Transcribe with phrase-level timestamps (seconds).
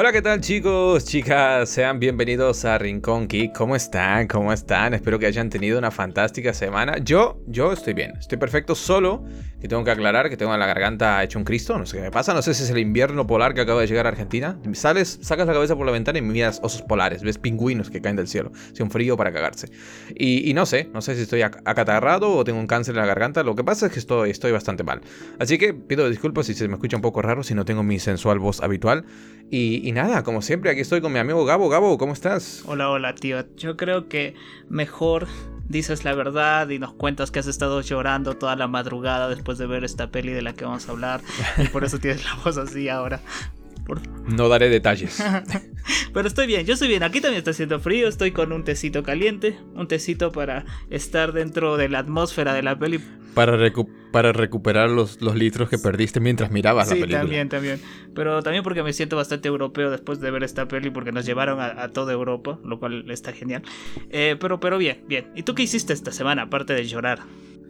[0.00, 1.68] Hola, ¿qué tal chicos, chicas?
[1.70, 3.52] Sean bienvenidos a Rincón Geek.
[3.52, 4.28] ¿Cómo están?
[4.28, 4.94] ¿Cómo están?
[4.94, 6.98] Espero que hayan tenido una fantástica semana.
[6.98, 9.24] Yo, yo estoy bien, estoy perfecto, solo
[9.60, 11.76] que tengo que aclarar que tengo la garganta hecho un Cristo.
[11.76, 13.88] No sé qué me pasa, no sé si es el invierno polar que acaba de
[13.88, 14.56] llegar a Argentina.
[14.72, 18.14] Sales, sacas la cabeza por la ventana y miras osos polares, ves pingüinos que caen
[18.14, 18.52] del cielo.
[18.72, 19.68] Hace un frío para cagarse.
[20.14, 23.42] Y, no sé, no sé si estoy acatarrado o tengo un cáncer en la garganta.
[23.42, 25.00] Lo que pasa es que estoy bastante mal.
[25.40, 27.98] Así que pido disculpas si se me escucha un poco raro, si no tengo mi
[27.98, 29.04] sensual voz habitual.
[29.50, 31.68] Y, y, nada, como siempre, aquí estoy con mi amigo Gabo.
[31.68, 32.62] Gabo, ¿cómo estás?
[32.66, 33.44] Hola, hola, tío.
[33.56, 34.34] Yo creo que
[34.68, 35.26] mejor
[35.68, 39.66] dices la verdad y nos cuentas que has estado llorando toda la madrugada después de
[39.66, 41.20] ver esta peli de la que vamos a hablar.
[41.56, 43.20] Y por eso tienes la voz así ahora.
[44.26, 45.22] No daré detalles.
[46.12, 47.02] Pero estoy bien, yo estoy bien.
[47.02, 48.08] Aquí también está haciendo frío.
[48.08, 49.58] Estoy con un tecito caliente.
[49.74, 53.00] Un tecito para estar dentro de la atmósfera de la peli.
[53.34, 53.56] Para,
[54.12, 57.20] para recuperar los, los, litros que perdiste mientras mirabas la película.
[57.20, 57.80] Sí, también, también.
[58.14, 60.90] Pero también porque me siento bastante europeo después de ver esta peli.
[60.90, 62.58] Porque nos llevaron a, toda Europa.
[62.64, 63.62] Lo cual está genial.
[64.10, 65.30] Eh, pero, pero bien, bien.
[65.34, 67.20] ¿Y tú qué hiciste esta semana aparte de llorar?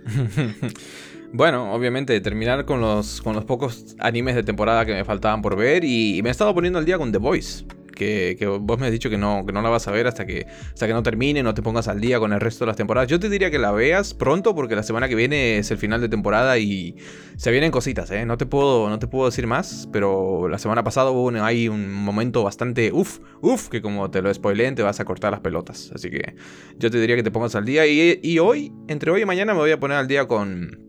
[1.32, 5.56] Bueno, obviamente, terminar con los, con los pocos animes de temporada que me faltaban por
[5.56, 7.64] ver y, me he estado poniendo al día con The Voice.
[7.94, 10.46] Que, vos me has dicho que no, que no la vas a ver hasta que,
[10.72, 13.10] hasta que no termine, no te pongas al día con el resto de las temporadas.
[13.10, 16.00] Yo te diría que la veas pronto porque la semana que viene es el final
[16.00, 16.94] de temporada y
[17.36, 18.24] se vienen cositas, ¿eh?
[18.24, 21.68] No te puedo, no te puedo decir más, pero la semana pasada hubo un, hay
[21.68, 25.40] un momento bastante uff, uff, que como te lo spoileen te vas a cortar las
[25.40, 25.90] pelotas.
[25.92, 26.36] Así que
[26.78, 29.54] yo te diría que te pongas al día y, y hoy, entre hoy y mañana
[29.54, 30.87] me voy a poner al día con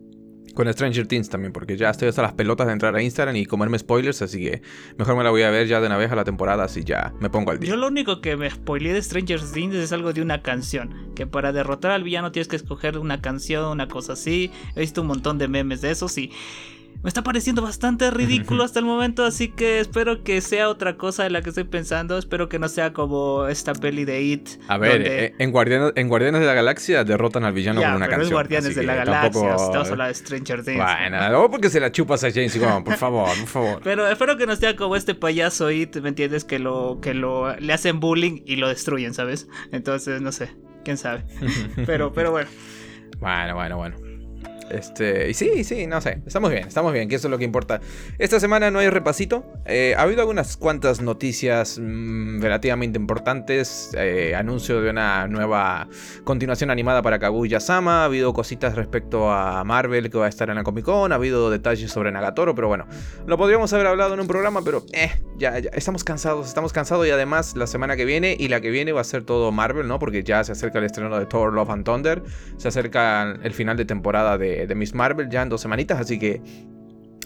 [0.53, 3.45] con Stranger Things también, porque ya estoy hasta las pelotas de entrar a Instagram y
[3.45, 4.61] comerme spoilers, así que
[4.97, 7.13] mejor me la voy a ver ya de una vez a la temporada, así ya
[7.19, 7.69] me pongo al día.
[7.69, 11.27] Yo lo único que me spoileé de Stranger Things es algo de una canción, que
[11.27, 14.51] para derrotar al villano tienes que escoger una canción, una cosa así.
[14.75, 16.31] He visto un montón de memes de eso, y
[17.01, 21.23] me está pareciendo bastante ridículo hasta el momento, así que espero que sea otra cosa
[21.23, 22.17] de la que estoy pensando.
[22.17, 24.49] Espero que no sea como esta peli de It.
[24.67, 28.05] A ver, eh, en, Guardianes, en Guardianes de la Galaxia derrotan al villano con una
[28.05, 28.27] pero canción.
[28.27, 30.83] Es Guardianes de la Galaxia, estamos hablando de Stranger Things.
[30.83, 33.81] Bueno, no porque se la chupas a James Gunn, por favor, por favor.
[33.83, 36.43] Pero espero que no sea como este payaso It, ¿me entiendes?
[36.43, 39.47] Que lo, que lo le hacen bullying y lo destruyen, ¿sabes?
[39.71, 40.51] Entonces, no sé,
[40.83, 41.23] quién sabe.
[41.85, 42.49] Pero, pero bueno.
[43.19, 44.08] Bueno, bueno, bueno.
[44.69, 46.21] Este, y sí, sí, no sé.
[46.25, 47.81] Estamos bien, estamos bien, que eso es lo que importa.
[48.17, 49.43] Esta semana no hay repasito.
[49.65, 53.91] Eh, ha habido algunas cuantas noticias mm, relativamente importantes.
[53.97, 55.87] Eh, anuncio de una nueva
[56.23, 58.01] continuación animada para Kaguya-sama.
[58.01, 61.11] Ha habido cositas respecto a Marvel que va a estar en la Comic Con.
[61.11, 62.87] Ha habido detalles sobre Nagatoro, pero bueno,
[63.25, 67.07] lo podríamos haber hablado en un programa, pero eh, ya, ya estamos cansados, estamos cansados.
[67.07, 69.87] Y además, la semana que viene y la que viene va a ser todo Marvel,
[69.87, 69.99] ¿no?
[69.99, 72.23] Porque ya se acerca el estreno de Thor Love and Thunder.
[72.57, 76.19] Se acerca el final de temporada de de, Miss Marvel ya en dos semanitas, así
[76.19, 76.41] que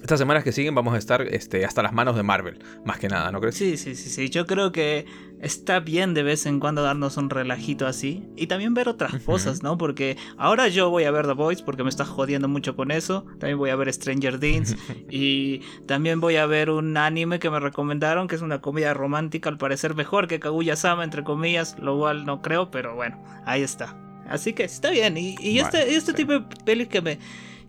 [0.04, 3.08] estas semanas que siguen vamos a estar este, hasta las manos de Marvel, más que
[3.08, 3.56] nada, ¿no crees?
[3.56, 4.30] Sí, sí, sí, sí.
[4.30, 5.06] Yo creo que
[5.40, 9.64] está bien de vez en cuando darnos un relajito así y también ver otras cosas,
[9.64, 9.78] ¿no?
[9.78, 13.26] Porque ahora yo voy a ver The Voice porque me está jodiendo mucho con eso.
[13.40, 14.76] También voy a ver Stranger Things
[15.10, 19.50] y también voy a ver un anime que me recomendaron que es una comedia romántica,
[19.50, 23.98] al parecer mejor que Kaguya-sama, entre comillas, lo cual no creo, pero bueno, ahí está.
[24.28, 25.18] Así que está bien.
[25.18, 27.20] Y, este, este tipo de pelis que me,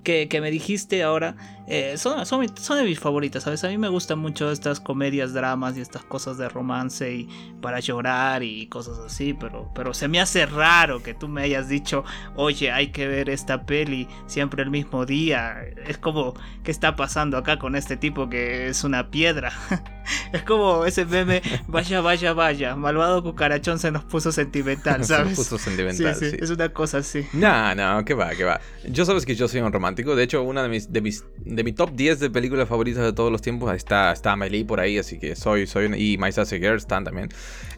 [0.05, 3.65] que, me dijiste ahora eh, son, son, de mis favoritas, ¿sabes?
[3.65, 7.29] A mí me gustan mucho estas comedias, dramas y estas cosas de romance y
[7.63, 11.69] para llorar y cosas así, pero, pero se me hace raro que tú me hayas
[11.69, 12.05] dicho,
[12.37, 15.63] oye, hay que ver esta peli siempre el mismo día.
[15.87, 19.53] Es como, ¿qué está pasando acá con este tipo que es una piedra?
[20.33, 25.31] es como ese meme, vaya, vaya, vaya, malvado cucarachón se nos puso sentimental, ¿sabes?
[25.31, 27.27] se puso sentimental, sí, Es una cosa así.
[27.33, 28.61] No, no, que va, que va.
[28.87, 31.25] Yo sabes que yo soy un romántico, de hecho, una de mis, de mis
[31.55, 34.81] de mi top 10 de películas favoritas de todos los tiempos está, está Amelie por
[34.81, 37.29] ahí, así que soy, soy y My Sassy están también.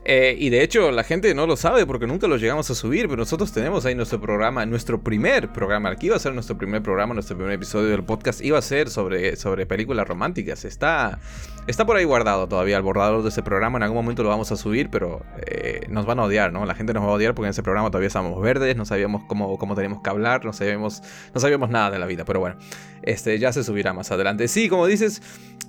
[0.05, 3.09] Eh, y de hecho la gente no lo sabe porque nunca lo llegamos a subir,
[3.09, 6.83] pero nosotros tenemos ahí nuestro programa, nuestro primer programa, aquí iba a ser nuestro primer
[6.83, 10.65] programa, nuestro primer episodio del podcast iba a ser sobre, sobre películas románticas.
[10.65, 11.19] Está,
[11.67, 14.53] está por ahí guardado todavía el borrador de ese programa, en algún momento lo vamos
[14.53, 16.65] a subir, pero eh, nos van a odiar, ¿no?
[16.65, 19.23] La gente nos va a odiar porque en ese programa todavía estábamos verdes, no sabíamos
[19.27, 21.03] cómo, cómo teníamos que hablar, no sabíamos,
[21.35, 22.57] no sabíamos nada de la vida, pero bueno,
[23.03, 24.49] este ya se subirá más adelante.
[24.49, 25.23] Sí, como dices,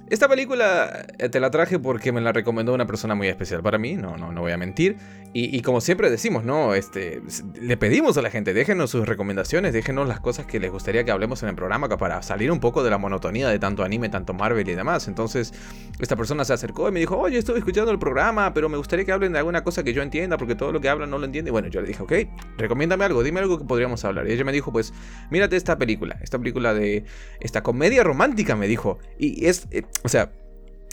[0.09, 3.77] esta película eh, te la traje porque me la recomendó una persona muy especial para
[3.77, 4.97] mí, no, no, no voy a mentir.
[5.33, 6.73] Y, como siempre decimos, ¿no?
[6.73, 7.21] Este,
[7.61, 11.11] le pedimos a la gente, déjenos sus recomendaciones, déjenos las cosas que les gustaría que
[11.11, 14.33] hablemos en el programa para salir un poco de la monotonía de tanto anime, tanto
[14.33, 15.07] Marvel y demás.
[15.07, 15.53] Entonces,
[15.99, 19.05] esta persona se acercó y me dijo, oye, estoy escuchando el programa, pero me gustaría
[19.05, 21.25] que hablen de alguna cosa que yo entienda, porque todo lo que hablan no lo
[21.25, 21.49] entiende.
[21.49, 22.13] Y bueno, yo le dije, ok,
[22.57, 24.27] recomiéndame algo, dime algo que podríamos hablar.
[24.27, 24.91] Y ella me dijo, pues,
[25.29, 27.05] mírate esta película, esta película de
[27.41, 28.97] esta comedia romántica, me dijo.
[29.19, 30.31] Y es, eh, o sea,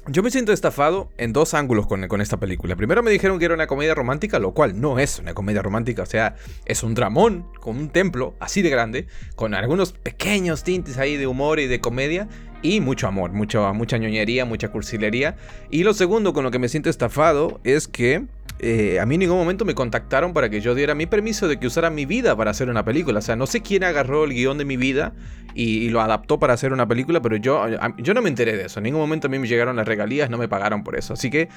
[0.06, 2.76] yo me siento estafado en dos ángulos con, con, esta película.
[2.76, 6.02] Primero me dijeron que era una comedia romántica, lo cual no es una comedia romántica.
[6.02, 6.36] O sea,
[6.66, 11.26] es un dramón con un templo así de grande, con algunos pequeños tintes ahí de
[11.26, 12.28] humor y de comedia.
[12.60, 15.36] Y mucho amor, mucho, mucha ñoñería, mucha cursilería.
[15.70, 18.26] Y lo segundo con lo que me siento estafado es que
[18.60, 21.58] eh, a mí en ningún momento me contactaron para que yo diera mi permiso de
[21.58, 23.18] que usara mi vida para hacer una película.
[23.18, 25.12] O sea, no sé quién agarró el guion de mi vida
[25.54, 27.66] y, lo adaptó para hacer una película, pero yo,
[27.98, 28.80] yo no me enteré de eso.
[28.80, 31.14] En ningún momento a mí me llegaron las regalías, no me pagaron por eso.
[31.14, 31.48] Así que,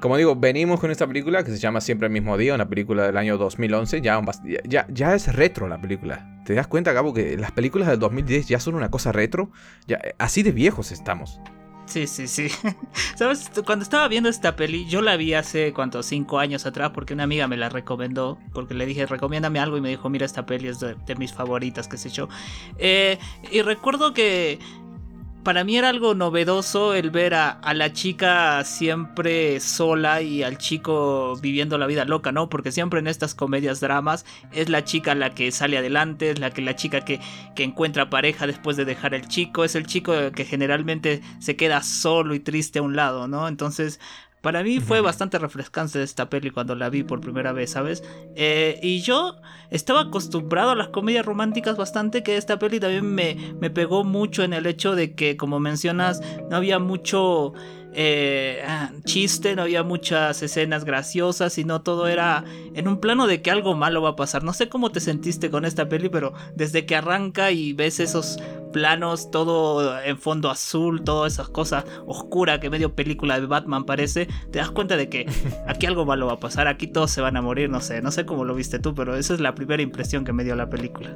[0.00, 3.04] como digo, venimos con esta película que se llama Siempre el mismo día, una película
[3.04, 4.00] del año 2011.
[4.00, 4.20] Ya,
[4.64, 6.40] ya, ya es retro la película.
[6.44, 9.50] ¿Te das cuenta, Gabo, que las películas del 2010 ya son una cosa retro?
[9.86, 11.40] Ya, así de viejos estamos.
[11.86, 12.48] Sí, sí, sí.
[13.16, 17.14] Sabes, cuando estaba viendo esta peli, yo la vi hace cuántos, cinco años atrás, porque
[17.14, 20.46] una amiga me la recomendó, porque le dije, recomiéndame algo, y me dijo, mira, esta
[20.46, 22.28] peli es de, mis favoritas, qué sé yo.
[22.78, 23.18] Eh,
[23.50, 24.58] y recuerdo que
[25.44, 31.36] para mí era algo novedoso el ver a, la chica siempre sola y al chico
[31.40, 32.48] viviendo la vida loca, ¿no?
[32.48, 36.50] Porque siempre en estas comedias dramas es la chica la que sale adelante, es la
[36.50, 37.20] que la chica que,
[37.54, 41.82] que encuentra pareja después de dejar el chico, es el chico que generalmente se queda
[41.82, 43.46] solo y triste a un lado, ¿no?
[43.46, 44.00] Entonces
[44.44, 48.04] para mí fue bastante refrescante esta peli cuando la vi por primera vez, ¿sabes?
[48.36, 49.36] Eh, y yo
[49.70, 54.42] estaba acostumbrado a las comedias románticas bastante, que esta peli también me, me pegó mucho
[54.44, 56.20] en el hecho de que, como mencionas,
[56.50, 57.54] no había mucho
[57.94, 62.44] eh, ah, chiste, no había muchas escenas graciosas, sino todo era
[62.74, 64.42] en un plano de que algo malo va a pasar.
[64.42, 68.38] No sé cómo te sentiste con esta peli, pero desde que arranca y ves esos
[68.72, 74.26] planos, todo en fondo azul, todas esas cosas oscuras que medio película de Batman parece,
[74.50, 75.26] te das cuenta de que
[75.68, 78.10] aquí algo malo va a pasar, aquí todos se van a morir, no sé, no
[78.10, 80.68] sé cómo lo viste tú, pero esa es la primera impresión que me dio la
[80.68, 81.14] película.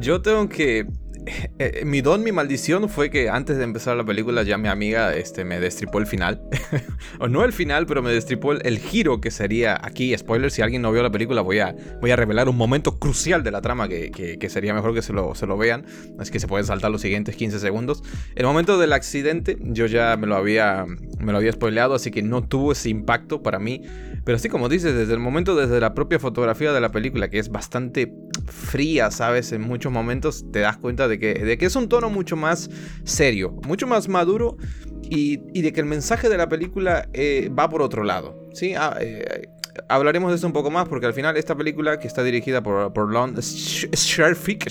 [0.00, 0.86] Yo tengo que
[1.58, 5.14] eh, mi don, mi maldición fue que antes de empezar la película ya mi amiga
[5.14, 6.40] este, me destripó el final.
[7.20, 10.16] o no el final, pero me destripó el, giro que sería aquí.
[10.16, 13.42] Spoiler, si alguien no vio la película voy a, voy a revelar un momento crucial
[13.42, 15.86] de la trama que, que, sería mejor que se lo, se lo vean.
[16.18, 18.02] Así que se pueden saltar los siguientes 15 segundos.
[18.34, 20.86] El momento del accidente yo ya me lo había,
[21.18, 23.82] me lo había spoileado, así que no tuvo ese impacto para mí.
[24.24, 27.38] Pero así como dices, desde el momento, desde la propia fotografía de la película, que
[27.38, 28.12] es bastante
[28.46, 29.52] fría, ¿sabes?
[29.52, 32.70] En muchos momentos te das cuenta de de que es un tono mucho más
[33.04, 34.56] serio, mucho más maduro
[35.10, 38.74] y, de que el mensaje de la película eh, va por otro lado, ¿sí?
[38.74, 39.48] Ah, eh,
[39.88, 42.92] hablaremos de eso un poco más porque al final esta película que está dirigida por,
[42.92, 44.66] por Lon Scherfik,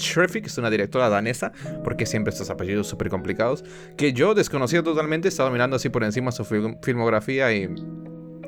[0.46, 1.52] es una directora danesa,
[1.84, 3.64] porque siempre estos apellidos súper complicados,
[3.96, 7.70] que yo desconocía totalmente, estaba mirando así por encima su filmografía y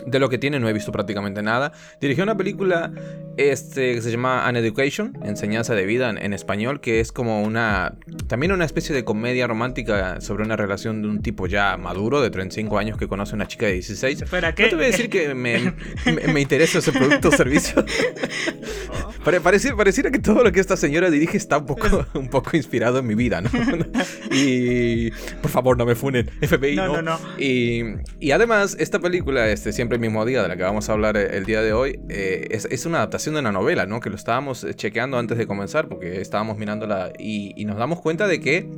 [0.06, 1.72] de lo que tiene no he visto prácticamente nada.
[2.00, 2.92] Dirigió una película
[3.40, 7.96] este, que se llama An Education, Enseñanza de Vida en, español, que es como una.
[8.28, 12.30] También una especie de comedia romántica sobre una relación de un tipo ya maduro, de
[12.30, 14.24] 35 años, que conoce a una chica de 16.
[14.24, 14.64] ¿Espera, qué?
[14.64, 15.74] No te voy a decir que me,
[16.06, 17.86] me, interesa ese producto o servicio.
[19.44, 23.08] pareciera, que todo lo que esta señora dirige está un poco, un poco inspirado en
[23.08, 23.50] mi vida, ¿no?
[24.32, 25.12] y.
[25.42, 26.30] Por favor, no me funen.
[26.42, 27.02] FBI, no.
[27.02, 27.84] no, no, Y,
[28.20, 31.18] y además, esta película, este, siempre el mismo día, de la que vamos a hablar
[31.18, 34.00] eh, el día de hoy, eh, es, una adaptación de una novela, ¿no?
[34.00, 38.28] Que lo estábamos eh, chequeando antes de comenzar, porque estábamos mirándola y, nos damos cuenta
[38.28, 38.70] de que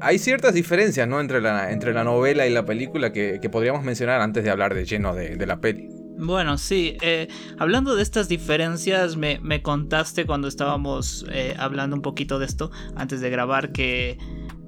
[0.00, 1.20] hay ciertas diferencias, ¿no?
[1.20, 4.84] Entre la, entre la novela y la película que, podríamos mencionar antes de hablar de
[4.84, 5.88] lleno de, la peli.
[6.16, 6.96] Bueno, sí,
[7.58, 11.26] hablando de estas diferencias, me, contaste cuando estábamos
[11.58, 14.18] hablando un poquito de esto antes de grabar que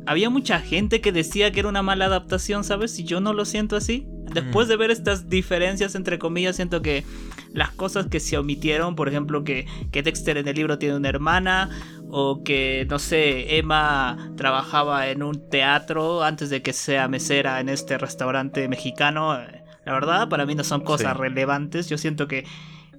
[0.06, 2.98] había mucha gente que decía que era una mala adaptación, ¿sabes?
[2.98, 4.06] Y yo no lo siento así.
[4.32, 7.04] Después de ver estas diferencias, entre comillas, siento que
[7.52, 11.08] las cosas que se omitieron, por ejemplo, que, que Dexter en el libro tiene una
[11.08, 11.70] hermana,
[12.10, 17.68] o que, no sé, Emma trabajaba en un teatro antes de que sea mesera en
[17.68, 19.38] este restaurante mexicano.
[19.84, 21.88] La verdad, para mí no son cosas relevantes.
[21.88, 22.44] Yo siento que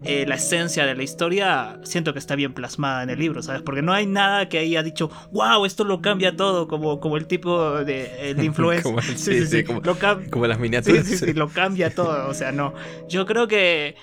[0.04, 3.62] eh, la esencia de la historia siento que está bien plasmada en el libro, ¿sabes?
[3.62, 7.28] Porque no hay nada que haya dicho, wow, esto lo cambia todo, como, como el
[7.28, 8.84] tipo de, de influencer.
[8.84, 9.82] como, sí, sí, como,
[10.30, 11.06] como, las miniaturas.
[11.06, 12.74] Sí, sí, sí, lo cambia todo, o sea, no.
[13.10, 13.96] Yo creo que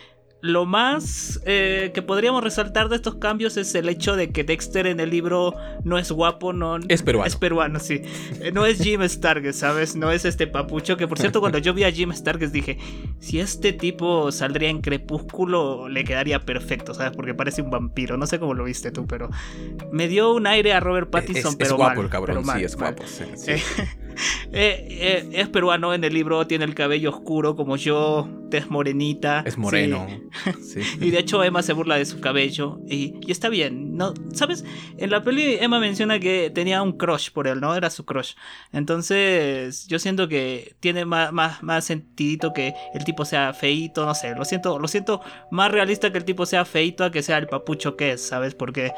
[0.45, 4.87] lo más eh, que podríamos resaltar de estos cambios es el hecho de que Dexter
[4.87, 7.27] en el libro no es guapo, no es peruano.
[7.27, 8.03] Es peruano, sí.
[8.43, 9.97] Eh, no es Jim Stark, ¿sabes?
[9.97, 12.77] No es este papucho que por cierto cuando yo vi a Jim Stark dije,
[13.21, 17.17] si este tipo saldría en Crepúsculo le quedaría perfecto, ¿sabes?
[17.17, 18.19] Porque parece un vampiro.
[18.19, 19.31] No sé cómo lo viste tú, pero
[19.93, 23.03] me dio un aire a Robert Pattinson, pero es guapo el cabrón, sí, es guapo.
[23.47, 23.63] Eh,
[24.53, 29.43] eh, es peruano en el libro, tiene el cabello oscuro como yo, tez morenita.
[29.47, 30.07] Es moreno.
[30.61, 30.81] Sí.
[31.01, 33.97] y de hecho Emma se burla de su cabello y, y, está bien.
[33.97, 34.15] ¿no?
[34.33, 34.65] ¿Sabes?
[34.99, 37.75] En la peli Emma menciona que tenía un crush por él, ¿no?
[37.75, 38.35] Era su crush.
[38.73, 44.15] Entonces yo siento que tiene más, más, más sentido que el tipo sea feito, no
[44.15, 44.35] sé.
[44.35, 47.47] Lo siento, lo siento más realista que el tipo sea feito a que sea el
[47.47, 48.55] papucho que es, ¿sabes?
[48.55, 48.93] Porque...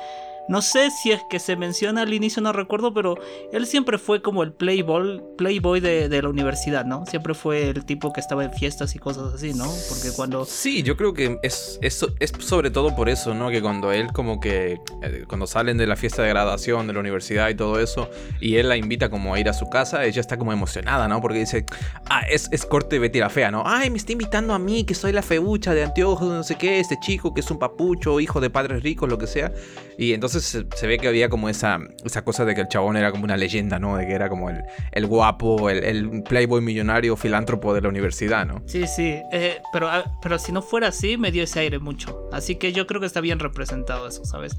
[0.49, 3.19] No sé si es que se menciona al inicio, no recuerdo, pero
[3.53, 7.05] él siempre fue como el playboy, playboy de, de, la universidad, ¿no?
[7.07, 9.67] Siempre fue el tipo que estaba en fiestas y cosas así, ¿no?
[9.89, 10.45] Porque cuando...
[10.45, 13.51] Sí, yo creo que es, es, es sobre todo por eso, ¿no?
[13.51, 14.79] Que cuando él como que...
[15.03, 18.09] Eh, cuando salen de la fiesta de graduación de la universidad y todo eso,
[18.41, 21.21] y él la invita como a ir a su casa, ella está como emocionada, ¿no?
[21.21, 21.67] Porque dice,
[22.09, 23.63] ah, es, es corte Betty la fea, ¿no?
[23.67, 26.81] Ay, me está invitando a mí, que soy la feucha de anteojos, no sé qué,
[26.81, 29.53] este chico que es un papucho, hijo de padres ricos, lo que sea.
[29.99, 32.97] Y entonces se, se, ve que había como esa, esa cosa de que el chabón
[32.97, 33.97] era como una leyenda, ¿no?
[33.97, 34.63] De que era como el,
[34.93, 38.63] el guapo, el, el, playboy millonario filántropo de la universidad, ¿no?
[38.67, 39.21] Sí, sí.
[39.33, 39.89] Eh, pero,
[40.23, 42.29] pero si no fuera así, me dio ese aire mucho.
[42.33, 44.57] Así que yo creo que está bien representado eso, ¿sabes?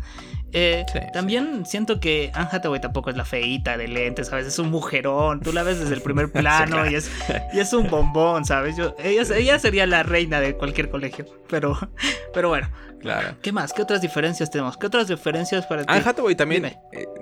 [0.54, 1.72] Eh, sí, también sí.
[1.72, 4.48] siento que Anne Hathaway tampoco es la feita de lentes, ¿sabes?
[4.48, 5.42] Es un mujerón.
[5.42, 6.90] Tú la ves desde el primer plano claro.
[6.90, 7.12] y, es,
[7.54, 8.78] y es un bombón, ¿sabes?
[8.78, 11.26] Yo, ella, ella sería la reina de cualquier colegio.
[11.50, 11.78] Pero,
[12.34, 12.70] pero bueno.
[13.00, 13.36] Claro.
[13.42, 13.74] ¿Qué más?
[13.74, 14.76] ¿Qué otras diferencias tenemos?
[14.76, 15.88] ¿Qué otras diferencias para ti?
[15.90, 16.66] Anne Hathaway también.
[16.66, 16.78] Eh,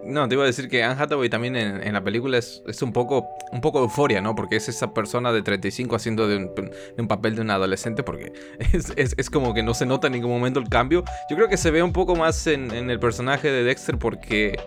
[0.06, 2.82] no, te iba a decir que Anne Hathaway también en, en, la película es, es
[2.82, 4.36] un poco un poco euforia, ¿no?
[4.36, 8.04] Porque es esa persona de 35 haciendo de un, de un papel de un adolescente,
[8.04, 8.34] porque
[8.74, 11.04] es, es, es, como que no se nota en ningún momento el cambio.
[11.30, 14.60] Yo creo que se ve un poco más en, en, el personaje de Dexter, porque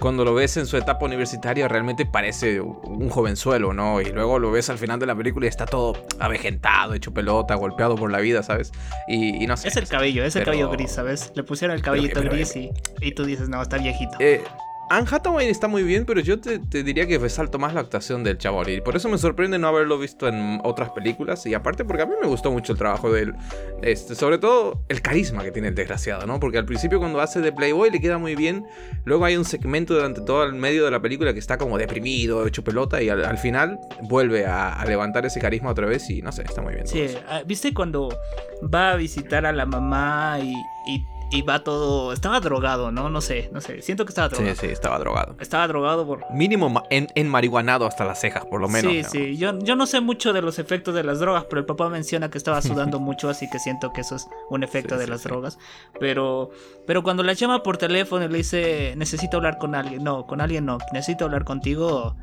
[0.00, 4.00] cuando lo ves en su etapa universitaria realmente parece un jovenzuelo, ¿no?
[4.00, 7.54] Y luego lo ves al final de la película y está todo avejentado, hecho pelota,
[7.54, 8.72] golpeado por la vida, ¿sabes?
[9.06, 9.68] Y, y no sé.
[9.68, 11.32] Es el cabello, es el cabello gris, ¿sabes?
[11.34, 12.70] Le pusieron el cabellito pero, pero, gris y,
[13.00, 14.16] y, tú dices, no, está viejito.
[14.18, 14.42] Eh,
[14.90, 18.22] Anne Hathaway está muy bien, pero yo te, te, diría que resalto más la actuación
[18.24, 18.68] del chaval.
[18.68, 21.46] Y por eso me sorprende no haberlo visto en otras películas.
[21.46, 23.34] Y aparte porque a mí me gustó mucho el trabajo de él.
[23.82, 26.38] Este, sobre todo el carisma que tiene el desgraciado, ¿no?
[26.40, 28.66] Porque al principio cuando hace de Playboy le queda muy bien.
[29.04, 32.46] Luego hay un segmento durante todo el medio de la película que está como deprimido,
[32.46, 33.02] hecho pelota.
[33.02, 36.10] Y al, al final vuelve a, a, levantar ese carisma otra vez.
[36.10, 36.86] Y no sé, está muy bien.
[36.86, 37.06] Sí,
[37.46, 38.10] ¿viste cuando
[38.62, 40.52] va a visitar a la mamá y,
[40.86, 42.12] y y va todo.
[42.12, 43.08] Estaba drogado, ¿no?
[43.08, 43.80] No sé, no sé.
[43.82, 44.54] Siento que estaba drogado.
[44.54, 45.34] Sí, sí, estaba drogado.
[45.40, 46.30] Estaba drogado por.
[46.32, 48.92] Mínimo en, en marihuanado hasta las cejas, por lo menos.
[48.92, 49.08] Sí, ¿no?
[49.08, 49.36] sí.
[49.38, 52.30] Yo, yo no sé mucho de los efectos de las drogas, pero el papá menciona
[52.30, 55.10] que estaba sudando mucho, así que siento que eso es un efecto sí, de sí,
[55.10, 55.28] las sí.
[55.28, 55.58] drogas.
[55.98, 56.50] Pero,
[56.86, 60.04] pero cuando la llama por teléfono y le dice, necesito hablar con alguien.
[60.04, 60.78] No, con alguien no.
[60.92, 62.14] Necesito hablar contigo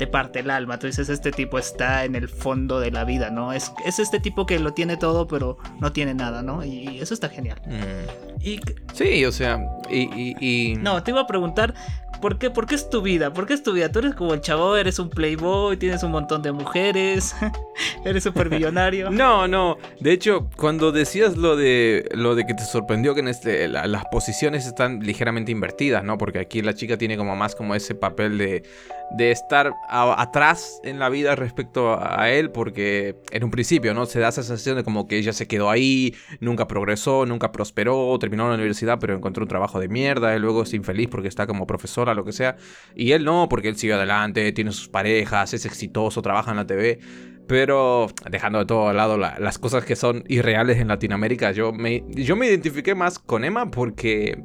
[0.00, 0.78] te parte el alma.
[0.78, 3.52] Tú dices, este tipo está en el fondo de la vida, ¿no?
[3.52, 6.64] Es, es este tipo que lo tiene todo, pero no tiene nada, ¿no?
[6.64, 7.60] Y eso está genial.
[7.66, 8.40] Mm.
[8.42, 8.60] Y...
[8.94, 11.74] Sí, o sea, y, y, y, No, te iba a preguntar,
[12.22, 13.32] ¿por qué, ¿por qué es tu vida?
[13.34, 13.92] ¿Por qué es tu vida?
[13.92, 17.34] Tú eres como el chavo, eres un playboy, tienes un montón de mujeres,
[18.06, 19.10] eres súper millonario.
[19.10, 19.76] no, no.
[20.00, 23.86] De hecho, cuando decías lo de lo de que te sorprendió que en este la,
[23.86, 26.16] las posiciones están ligeramente invertidas, ¿no?
[26.16, 28.62] Porque aquí la chica tiene como más como ese papel de
[29.10, 34.06] de estar atrás en la vida respecto a, él, porque en un principio, ¿no?
[34.06, 38.16] Se da esa sensación de como que ella se quedó ahí, nunca progresó, nunca prosperó,
[38.18, 41.46] terminó la universidad, pero encontró un trabajo de mierda, y luego es infeliz porque está
[41.46, 42.56] como profesora, lo que sea.
[42.94, 46.66] Y él no, porque él sigue adelante, tiene sus parejas, es exitoso, trabaja en la
[46.66, 47.00] TV.
[47.48, 52.04] Pero dejando de todo lado la, las cosas que son irreales en Latinoamérica, yo me,
[52.10, 54.40] yo me identifiqué más con Emma porque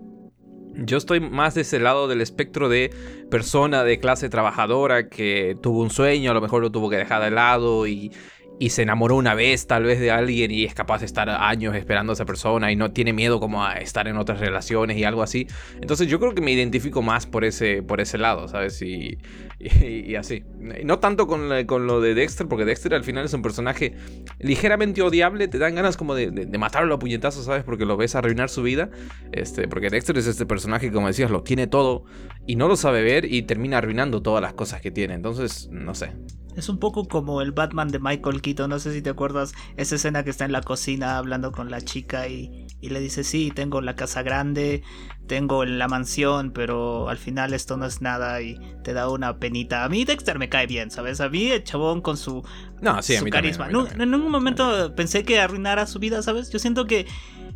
[0.77, 2.91] yo estoy más de ese lado del espectro de
[3.29, 7.23] persona de clase trabajadora que tuvo un sueño, a lo mejor lo tuvo que dejar
[7.23, 8.11] de lado y,
[8.59, 11.75] y se enamoró una vez tal vez de alguien y es capaz de estar años
[11.75, 15.03] esperando a esa persona y no tiene miedo como a estar en otras relaciones y
[15.03, 15.47] algo así.
[15.81, 18.81] Entonces yo creo que me identifico más por ese, por ese lado, ¿sabes?
[18.81, 19.17] Y,
[19.59, 20.43] y, así.
[20.83, 23.95] No tanto con, con, lo de Dexter, porque Dexter al final es un personaje
[24.39, 27.63] ligeramente odiable, te dan ganas como de, de, matarlo a puñetazos, ¿sabes?
[27.63, 28.89] Porque lo ves arruinar su vida.
[29.31, 32.05] Este, porque Dexter es este personaje como decías, lo tiene todo
[32.45, 35.13] y no lo sabe ver y termina arruinando todas las cosas que tiene.
[35.13, 36.11] Entonces, no sé.
[36.55, 39.95] Es un poco como el Batman de Michael Keaton, no sé si te acuerdas esa
[39.95, 43.51] escena que está en la cocina hablando con la chica y, y, le dice, sí,
[43.53, 44.83] tengo la casa grande,
[45.27, 49.83] tengo la mansión, pero al final esto no es nada y te da una penita.
[49.83, 51.19] A mí Dexter me cae bien, ¿sabes?
[51.21, 52.43] A mí el chabón con su,
[52.81, 53.69] no, sí, su carisma.
[53.69, 56.49] También, no, en ningún momento pensé que arruinara su vida, ¿sabes?
[56.51, 57.05] Yo siento que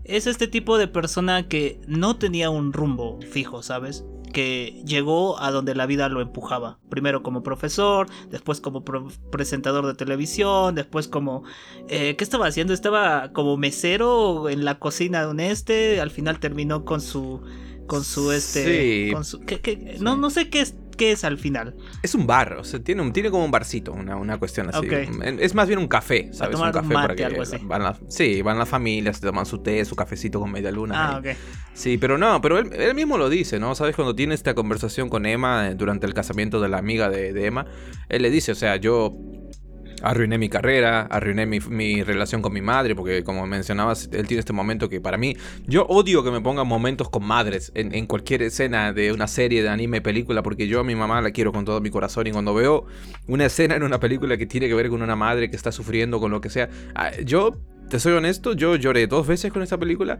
[0.04, 4.04] es este tipo de persona que no tenía un rumbo fijo, ¿sabes?
[4.32, 6.80] Que llegó a donde la vida lo empujaba.
[6.90, 11.44] Primero como profesor, después como presentador de televisión, después como...
[11.88, 12.74] Eh, ¿Qué estaba haciendo?
[12.74, 17.42] Estaba como mesero en la cocina de un este, al final terminó con su...
[17.88, 19.08] Con su este...
[19.08, 19.14] Sí.
[19.14, 19.96] Con su, ¿qué, qué?
[19.98, 20.04] Sí.
[20.04, 21.76] No, no sé qué es qué es al final?
[22.04, 24.86] Es un bar, o sea, tiene, un, tiene como un barcito, una, una cuestión así.
[25.40, 26.52] Es más bien un café, ¿sabes?
[26.52, 27.58] tomar un café mate, para que algo así.
[27.64, 31.16] Van las, sí, van las familias, se toman su té, su cafecito con media luna.
[31.16, 31.28] Ah, ok.
[31.74, 33.74] Sí, pero no, pero él, mismo lo dice, ¿no?
[33.74, 33.96] ¿Sabes?
[33.96, 37.46] Cuando tiene esta conversación con Emma eh, durante el casamiento de la amiga de, de
[37.46, 37.66] Emma,
[38.10, 39.16] él le dice, o sea, yo
[40.04, 44.54] arruiné mi carrera, arruiné mi, relación con mi madre, porque como mencionabas, él tiene este
[44.54, 48.94] momento que para mí, yo odio que me pongan momentos con madres en, cualquier escena
[48.94, 51.82] de una serie, de anime, película, porque yo a mi mamá la quiero con todo
[51.82, 52.86] mi corazón y cuando veo
[53.28, 56.20] una escena en una película que tiene que ver con una madre que está sufriendo
[56.20, 57.56] con lo que sea, ah, yo
[57.90, 60.20] te soy honesto, yo lloré dos veces con esta película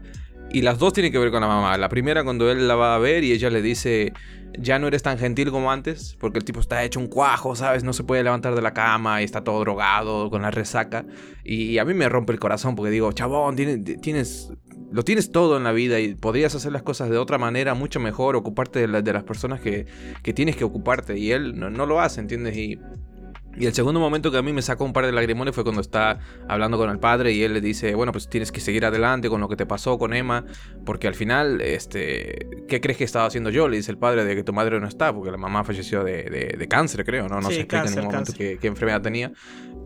[0.52, 1.76] y las dos tienen que ver con la mamá.
[1.78, 4.12] La primera cuando él la va a ver y ella le dice,
[4.58, 7.84] ya no eres tan gentil como antes, porque el tipo está hecho un cuajo, ¿sabes?
[7.84, 11.04] No se puede levantar de la cama y está todo drogado con la resaca.
[11.44, 14.52] Y a mí me rompe el corazón porque digo, chabón, tienes,
[14.90, 18.00] lo tienes todo en la vida y podrías hacer las cosas de otra manera, mucho
[18.00, 19.86] mejor, ocuparte de, las personas que,
[20.22, 21.18] que, tienes que ocuparte.
[21.18, 22.56] Y él no, no lo hace, ¿entiendes?
[22.56, 22.78] Y
[23.56, 25.80] y el segundo momento que a mí me sacó un par de lagrimones fue cuando
[25.80, 29.28] está hablando con el padre y él le dice, bueno, pues tienes que seguir adelante
[29.28, 30.44] con lo que te pasó con Emma,
[30.84, 33.68] porque al final, este, ¿qué crees que estaba haciendo yo?
[33.68, 36.24] Le dice el padre de que tu madre no está, porque la mamá falleció de,
[36.56, 37.40] de, cáncer, creo, ¿no?
[37.40, 39.32] No se explica en ningún momento qué, qué, enfermedad tenía.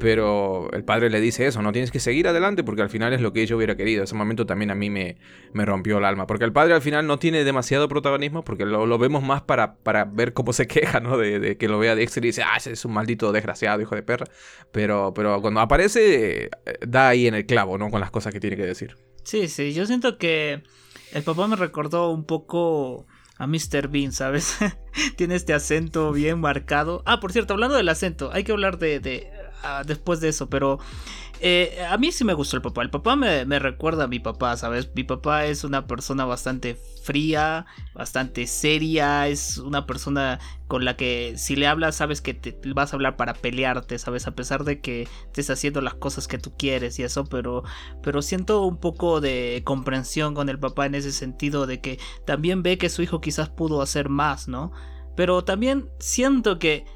[0.05, 3.23] Pero el padre le dice eso, no tienes que seguir adelante porque al final es
[3.23, 4.05] lo que ella hubiera querido.
[4.05, 5.17] Ese momento también a mí me,
[5.55, 6.27] me rompió el alma.
[6.27, 10.05] Porque el padre al final no tiene demasiado protagonismo porque lo, vemos más para, para
[10.05, 11.17] ver cómo se queja, ¿no?
[11.17, 14.03] De, que lo vea Dexter y dice, ah, ese es un maldito desgraciado, hijo de
[14.03, 14.27] perra.
[14.73, 16.51] Pero, pero cuando aparece,
[16.87, 17.89] da ahí en el clavo, ¿no?
[17.89, 18.99] Con las cosas que tiene que decir.
[19.23, 20.65] Sí, sí, yo siento que
[21.15, 23.07] el papá me recordó un poco
[23.39, 23.89] a Mr.
[23.89, 24.59] Bean, ¿sabes?
[25.17, 27.03] Tiene este acento bien marcado.
[27.07, 29.01] Ah, por cierto, hablando del acento, hay que hablar de
[29.87, 30.79] después de eso, pero
[31.41, 32.83] eh, a mí sí me gustó el papá.
[32.83, 34.91] El papá me, recuerda a mi papá, ¿sabes?
[34.95, 41.35] Mi papá es una persona bastante fría, bastante seria, es una persona con la que
[41.37, 44.27] si le hablas sabes que te vas a hablar para pelearte, ¿sabes?
[44.27, 47.63] A pesar de que estés haciendo las cosas que tú quieres y eso, pero,
[48.03, 52.63] pero siento un poco de comprensión con el papá en ese sentido de que también
[52.63, 54.73] ve que su hijo quizás pudo hacer más, ¿no?
[55.17, 56.87] Pero también siento que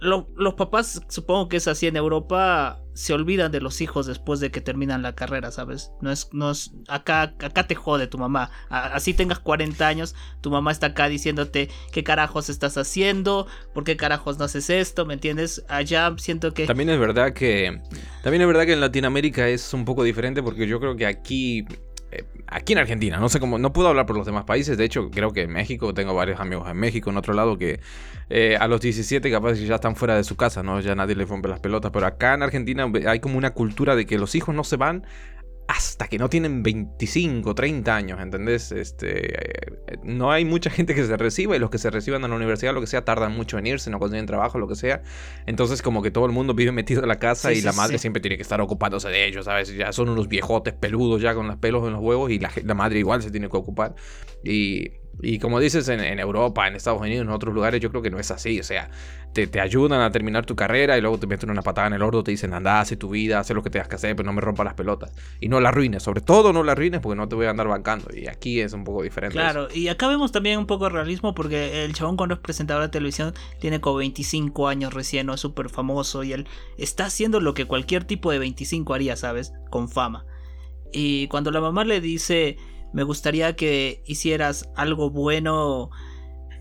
[0.00, 4.50] los papás, supongo que es así en Europa, se olvidan de los hijos después de
[4.50, 5.92] que terminan la carrera, ¿sabes?
[6.00, 8.50] No es, no es, acá, acá te jode tu mamá.
[8.68, 13.96] así tengas 40 años, tu mamá está acá diciéndote qué carajos estás haciendo, por qué
[13.96, 15.64] carajos no haces esto, ¿me entiendes?
[15.68, 16.66] Allá siento que...
[16.66, 17.80] También es verdad que,
[18.22, 21.66] también es verdad que en Latinoamérica es un poco diferente porque yo creo que aquí
[22.12, 24.84] eh, aquí en Argentina, no sé cómo, no puedo hablar por los demás países, de
[24.84, 27.80] hecho creo que en México, tengo varios amigos en México, en otro lado, que
[28.28, 30.80] eh, a los 17 capaz ya están fuera de su casa, ¿no?
[30.80, 34.06] Ya nadie le rompe las pelotas, pero acá en Argentina hay como una cultura de
[34.06, 35.04] que los hijos no se van
[35.70, 38.72] hasta que no tienen 25, 30 años, ¿entendés?
[38.72, 39.34] Este,
[39.92, 42.36] eh, no hay mucha gente que se reciba y los que se reciban en la
[42.36, 45.02] universidad, lo que sea, tardan mucho en irse, no consiguen trabajo, lo que sea.
[45.46, 48.20] Entonces como que todo el mundo vive metido en la casa y la madre siempre
[48.20, 49.72] tiene que estar ocupándose de ellos, ¿sabes?
[49.72, 52.74] Ya son unos viejotes peludos ya con los pelos en los huevos y la, la
[52.74, 53.94] madre igual se tiene que ocupar.
[54.42, 54.90] Y
[55.22, 58.18] y como dices, en, Europa, en Estados Unidos, en otros lugares, yo creo que no
[58.18, 58.60] es así.
[58.60, 58.90] O sea,
[59.32, 62.02] te, te, ayudan a terminar tu carrera y luego te meten una patada en el
[62.02, 64.32] ordo, te dicen, anda, hace tu vida, haz lo que tengas que hacer, pero no
[64.32, 65.12] me rompa las pelotas.
[65.40, 67.68] Y no la arruines, sobre todo no la arruines porque no te voy a andar
[67.68, 68.08] bancando.
[68.14, 69.34] Y aquí es un poco diferente.
[69.34, 72.82] Claro, y acá vemos también un poco de realismo porque el chabón cuando es presentador
[72.82, 76.46] de televisión tiene como 25 años recién, no es súper famoso y él
[76.78, 79.52] está haciendo lo que cualquier tipo de 25 haría, ¿sabes?
[79.70, 80.24] Con fama.
[80.92, 82.56] Y cuando la mamá le dice
[82.92, 85.90] me gustaría que hicieras algo bueno.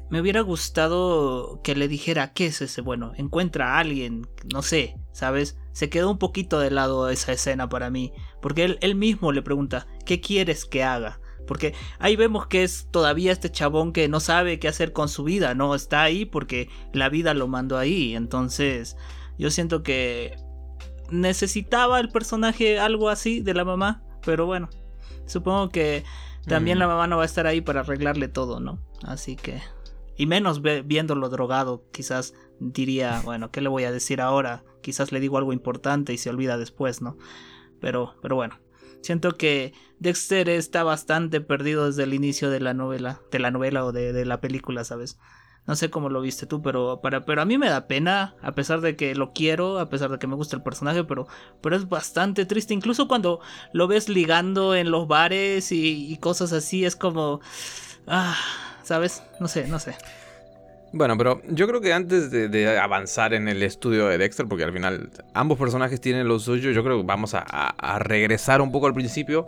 [0.09, 3.13] Me hubiera gustado que le dijera qué es ese bueno.
[3.15, 5.57] Encuentra a alguien, no sé, ¿sabes?
[5.71, 8.11] Se quedó un poquito de lado esa escena para mí.
[8.41, 11.19] Porque él, él mismo le pregunta, ¿qué quieres que haga?
[11.47, 15.23] Porque ahí vemos que es todavía este chabón que no sabe qué hacer con su
[15.23, 15.73] vida, ¿no?
[15.73, 18.15] Está ahí porque la vida lo mandó ahí.
[18.15, 18.97] Entonces,
[19.39, 20.35] yo siento que
[21.09, 24.03] necesitaba el personaje algo así de la mamá.
[24.23, 24.69] Pero bueno,
[25.29, 26.03] Supongo que
[26.47, 28.79] también la mamá no va a estar ahí para arreglarle todo, ¿no?
[29.03, 29.61] Así que...
[30.17, 34.65] Y menos viéndolo drogado, quizás diría, bueno, ¿qué le voy a decir ahora?
[34.81, 37.17] Quizás le digo algo importante y se olvida después, ¿no?
[37.79, 38.59] Pero, pero bueno.
[39.01, 43.85] Siento que Dexter está bastante perdido desde el inicio de la novela, de la novela
[43.85, 45.17] o de, de la película, ¿sabes?
[45.69, 48.53] No sé cómo lo viste tú, pero, para, pero a mí me da pena, a
[48.53, 51.27] pesar de que lo quiero, a pesar de que me gusta el personaje, pero,
[51.61, 52.73] pero es bastante triste.
[52.73, 53.39] Incluso cuando
[53.71, 57.39] lo ves ligando en los bares y, cosas así, es como...
[58.07, 58.35] Ah,
[58.81, 59.21] ¿Sabes?
[59.39, 59.95] No sé, no sé.
[60.91, 64.73] Bueno, pero yo creo que antes de, avanzar en el estudio de Dexter, porque al
[64.73, 68.95] final ambos personajes tienen lo suyo, yo creo que vamos a regresar un poco al
[68.95, 69.45] principio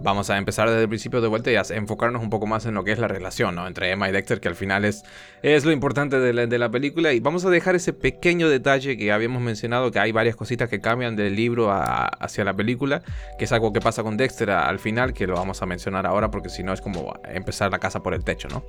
[0.00, 2.74] vamos a empezar desde el principio de vuelta y a enfocarnos un poco más en
[2.74, 3.66] lo que es la relación ¿no?
[3.66, 5.04] entre Emma y Dexter, que al final es,
[5.42, 7.12] es lo importante de la, de la, película.
[7.12, 10.80] Y vamos a dejar ese pequeño detalle que habíamos mencionado, que hay varias cositas que
[10.80, 13.02] cambian del libro hacia la película,
[13.38, 16.30] que es algo que pasa con Dexter al final, que lo vamos a mencionar ahora,
[16.30, 18.64] porque si no es como empezar la casa por el techo, ¿no?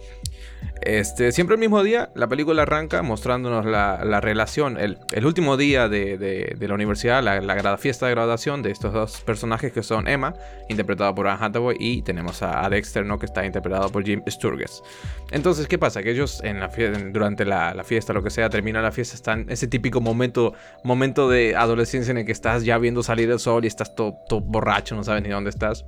[0.81, 5.57] Este, siempre el mismo día, la película arranca mostrándonos la, la relación, el, el, último
[5.57, 9.83] día de, de, la universidad, la, la, fiesta de graduación de estos dos personajes que
[9.83, 10.35] son Emma,
[10.69, 13.17] interpretada por Anne Hathaway, y tenemos a, Dexter, ¿no?
[13.17, 14.83] Que está interpretado por Jim Sturgess.
[15.31, 16.03] Entonces, ¿qué pasa?
[16.03, 16.69] Que ellos en la
[17.11, 20.53] durante la, la, fiesta, lo que sea, termina la fiesta, están ese típico momento,
[20.83, 24.13] momento de adolescencia en el que estás ya viendo salir el sol y estás todo,
[24.29, 25.85] todo borracho, no sabes ni dónde estás.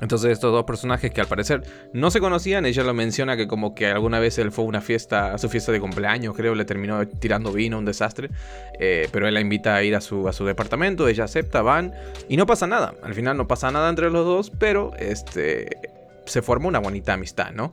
[0.00, 3.74] Entonces estos dos personajes que al parecer no se conocían, ella lo menciona que como
[3.74, 6.64] que alguna vez él fue a una fiesta, a su fiesta de cumpleaños, creo, le
[6.64, 8.30] terminó tirando vino, un desastre,
[8.78, 11.94] eh, pero él la invita a ir a su, a su departamento, ella acepta, van
[12.28, 15.68] y no pasa nada, al final no pasa nada entre los dos, pero este,
[16.26, 17.72] se forma una bonita amistad, ¿no?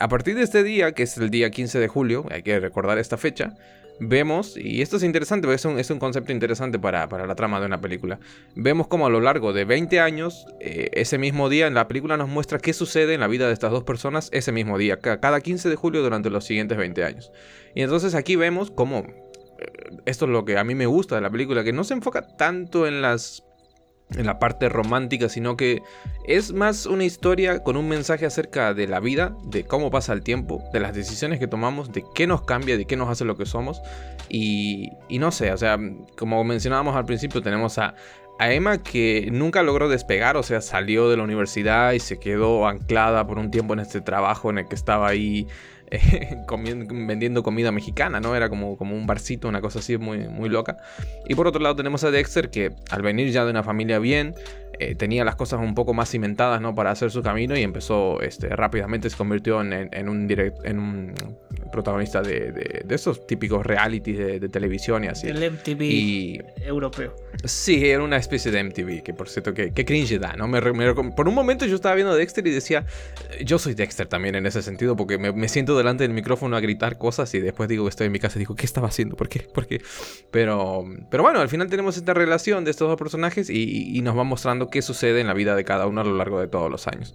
[0.00, 2.98] A partir de este día, que es el día 15 de julio, hay que recordar
[2.98, 3.54] esta fecha,
[4.00, 7.60] vemos, y esto es interesante, es un, es un concepto interesante para, para, la trama
[7.60, 8.18] de una película,
[8.54, 12.16] vemos como a lo largo de 20 años, eh, ese mismo día en la película
[12.16, 15.40] nos muestra qué sucede en la vida de estas dos personas ese mismo día, cada
[15.40, 17.32] 15 de julio durante los siguientes 20 años.
[17.74, 19.66] Y entonces aquí vemos cómo, eh,
[20.06, 22.36] esto es lo que a mí me gusta de la película, que no se enfoca
[22.36, 23.44] tanto en las
[24.16, 25.82] en la parte romántica, sino que
[26.24, 30.22] es más una historia con un mensaje acerca de la vida, de cómo pasa el
[30.22, 33.36] tiempo, de las decisiones que tomamos, de qué nos cambia, de qué nos hace lo
[33.36, 33.80] que somos.
[34.28, 35.78] Y, y no sé, o sea,
[36.16, 37.94] como mencionábamos al principio, tenemos a,
[38.38, 42.66] a Emma que nunca logró despegar, o sea, salió de la universidad y se quedó
[42.66, 45.46] anclada por un tiempo en este trabajo en el que estaba ahí
[46.90, 48.34] vendiendo comida mexicana, ¿no?
[48.34, 50.76] Era como, como un barcito, una cosa así muy, muy loca.
[51.26, 54.34] Y por otro lado tenemos a Dexter que al venir ya de una familia bien,
[54.80, 56.74] eh, tenía las cosas un poco más cimentadas, ¿no?
[56.74, 60.78] Para hacer su camino y empezó, este, rápidamente se convirtió en, en, un, direct, en
[60.78, 61.14] un
[61.72, 62.52] protagonista de,
[62.84, 65.28] de, esos típicos realities de, televisión y así.
[65.28, 67.14] El MTV europeo.
[67.44, 70.48] Sí, era una especie de MTV, que por cierto, que, cringe da, ¿no?
[70.48, 72.86] Me, por un momento yo estaba viendo Dexter y decía,
[73.44, 76.98] yo soy Dexter también en ese sentido, porque me, siento delante del micrófono a gritar
[76.98, 79.16] cosas y después digo que estoy en mi casa y digo, ¿qué estaba haciendo?
[79.16, 79.40] ¿Por qué?
[79.40, 79.82] ¿Por qué?
[80.30, 84.16] Pero, pero bueno, al final tenemos esta relación de estos dos personajes y, y nos
[84.16, 86.70] va mostrando qué sucede en la vida de cada uno a lo largo de todos
[86.70, 87.14] los años.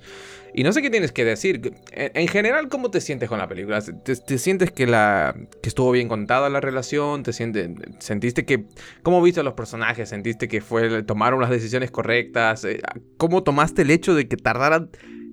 [0.55, 1.73] Y no sé qué tienes que decir.
[1.91, 3.81] En, general, ¿cómo te sientes con la película?
[3.81, 7.23] ¿Te, sientes que, la, que estuvo bien contada la relación?
[7.23, 8.65] ¿Te sientes, sentiste que...
[9.01, 10.09] ¿Cómo viste a los personajes?
[10.09, 12.65] ¿Sentiste que fue, tomaron las decisiones correctas?
[12.65, 12.81] Eh,
[13.17, 14.91] ¿Cómo tomaste el hecho de que tardaran,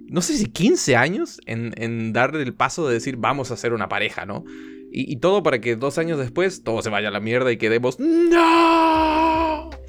[0.09, 3.75] no sé si 15 años en, en darle el paso de decir vamos a ser
[3.75, 4.45] una pareja, ¿no?
[4.91, 7.59] Y, y, todo para que dos años después todo se vaya a la mierda y
[7.59, 8.01] quedemos...
[8.01, 9.30] ¡No!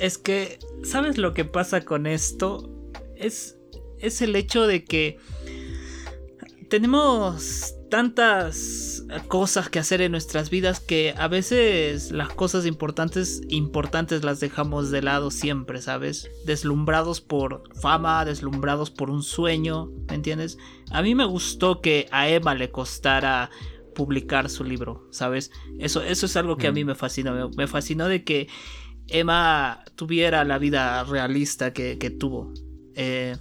[0.01, 2.69] Es que, ¿sabes lo que pasa con esto?
[3.15, 3.55] Es
[4.01, 5.17] es el hecho de que
[6.69, 14.23] tenemos tantas cosas que hacer en nuestras vidas que a veces las cosas importantes importantes
[14.23, 16.29] las dejamos de lado siempre, ¿sabes?
[16.45, 20.57] Deslumbrados por fama, deslumbrados por un sueño, ¿me entiendes?
[20.91, 23.49] A mí me gustó que a Emma le costara
[23.93, 25.51] publicar su libro, ¿sabes?
[25.77, 28.47] Eso, eso es algo que a mí me fascinó, me, me fascinó de que
[29.11, 32.53] Emma tuviera la vida realista que, tuvo.
[32.95, 33.35] Eh,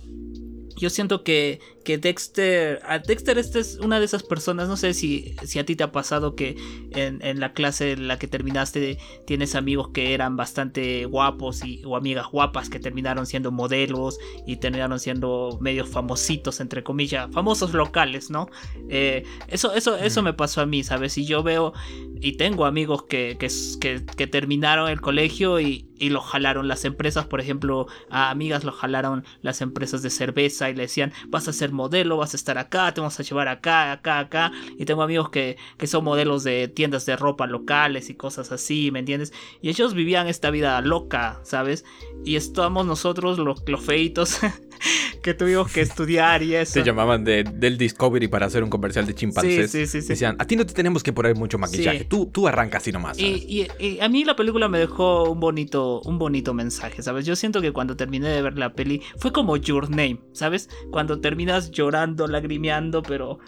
[0.77, 4.95] yo siento que, que Dexter, a Dexter esta es una de esas personas, no sé
[4.95, 6.57] si, si a ti te ha pasado que
[6.93, 11.83] en, en, la clase en la que terminaste tienes amigos que eran bastante guapos y,
[11.85, 17.73] o amigas guapas que terminaron siendo modelos y terminaron siendo medios famositos, entre comillas, famosos
[17.73, 18.49] locales, ¿no?
[18.89, 21.17] Eh, eso, eso, eso me pasó a mí, ¿sabes?
[21.19, 21.73] Y yo veo
[22.21, 23.49] y tengo amigos que, que,
[23.81, 28.65] que, que terminaron el colegio y, y lo jalaron las empresas, por ejemplo, a amigas
[28.65, 32.37] lo jalaron las empresas de cerveza y le decían, vas a ser modelo, vas a
[32.37, 34.53] estar acá, te vamos a llevar acá, acá, acá.
[34.79, 38.91] Y tengo amigos que, que son modelos de tiendas de ropa locales y cosas así,
[38.91, 39.33] ¿me entiendes?
[39.61, 41.85] Y ellos vivían esta vida loca, ¿sabes?
[42.25, 44.39] Y estamos nosotros, los, los feitos,
[45.23, 46.73] que tuvimos que estudiar y eso.
[46.75, 49.71] Se llamaban del Discovery para hacer un comercial de chimpancés.
[49.71, 50.09] Sí, sí, sí.
[50.09, 53.19] Decían, a ti no te tenemos que poner mucho maquillaje, tú, tú arrancas así nomás.
[53.19, 57.27] Y, y, a mí la película me dejó un bonito, un bonito mensaje, ¿sabes?
[57.27, 60.69] Yo siento que cuando terminé de ver la peli fue como Your Name, ¿sabes?
[60.91, 63.39] Cuando terminas llorando, lagrimeando, pero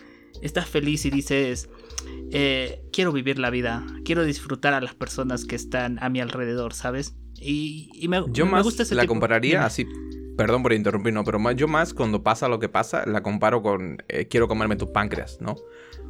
[0.40, 1.68] estás feliz y dices...
[2.35, 6.73] Eh, quiero vivir la vida, quiero disfrutar a las personas que están a mi alrededor,
[6.73, 7.14] ¿sabes?
[7.38, 9.87] Y, me, Yo más gusta ese la compararía así
[10.37, 13.62] Perdón por interrumpir, no, pero más, yo más cuando pasa lo que pasa, la comparo
[13.62, 15.57] con eh, quiero comerme tu páncreas, ¿no?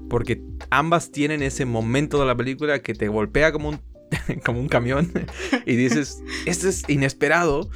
[0.08, 3.80] Porque ambas tienen ese momento de la película que te golpea como un,
[4.44, 5.10] como un camión
[5.66, 7.68] y dices, esto es inesperado.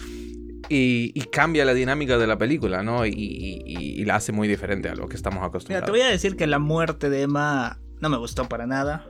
[0.68, 3.06] y, cambia la dinámica de la película, ¿no?
[3.06, 5.82] Y, la hace muy diferente a lo que estamos acostumbrados.
[5.82, 9.06] Mira, te voy a decir que la muerte de Emma no me gustó para nada.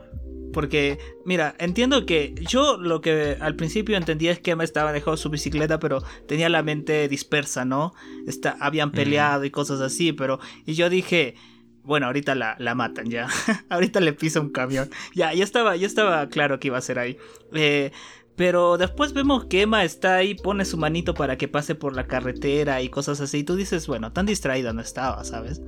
[0.53, 5.17] Porque, mira, entiendo que yo lo que al principio entendía es que Emma estaba dejando
[5.17, 7.93] su bicicleta, pero tenía la mente dispersa, ¿no?
[8.25, 10.39] Está, habían peleado y cosas así, pero.
[10.65, 11.35] Y yo dije.
[11.83, 13.29] Bueno, ahorita la, la matan ya.
[13.69, 14.89] ahorita le pisa un camión.
[15.15, 17.17] Ya, ya estaba, ya estaba claro que iba a ser ahí.
[17.53, 17.91] Eh,
[18.35, 22.05] pero después vemos que Emma está ahí, pone su manito para que pase por la
[22.05, 23.39] carretera y cosas así.
[23.39, 25.61] Y tú dices, bueno, tan distraída no estaba, ¿sabes?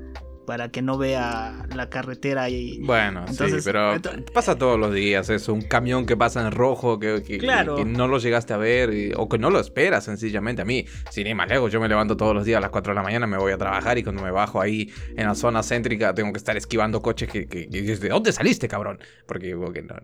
[0.50, 3.94] Para que no vea la carretera y bueno sí pero
[4.34, 8.54] pasa todos los días eso un camión que pasa en rojo que, no lo llegaste
[8.54, 10.64] a ver o que no lo esperas sencillamente.
[10.64, 12.94] A mí sin ir más lejos yo me levanto todos los días a las 4
[12.94, 15.62] de la mañana me voy a trabajar y cuando me bajo ahí en la zona
[15.62, 18.98] céntrica tengo que estar esquivando coches que, que, ¿de dónde saliste cabrón?
[19.28, 19.56] porque,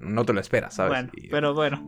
[0.02, 1.84] no, te lo esperas sabes bueno, pero bueno.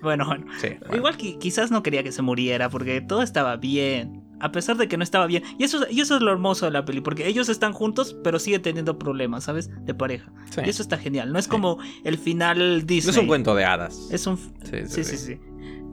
[0.00, 0.46] bueno, bueno.
[0.94, 4.88] igual que quizás no quería que se muriera porque todo estaba bien a pesar de
[4.88, 5.42] que no estaba bien.
[5.58, 8.38] Y eso, y eso es lo hermoso de la peli, porque ellos están juntos, pero
[8.38, 9.70] siguen teniendo problemas, ¿sabes?
[9.84, 10.32] De pareja.
[10.64, 11.32] Y eso está genial.
[11.32, 13.12] No es como el final Disney.
[13.12, 14.08] No es un cuento de hadas.
[14.10, 14.36] Es un...
[14.36, 15.38] Sí, sí, sí.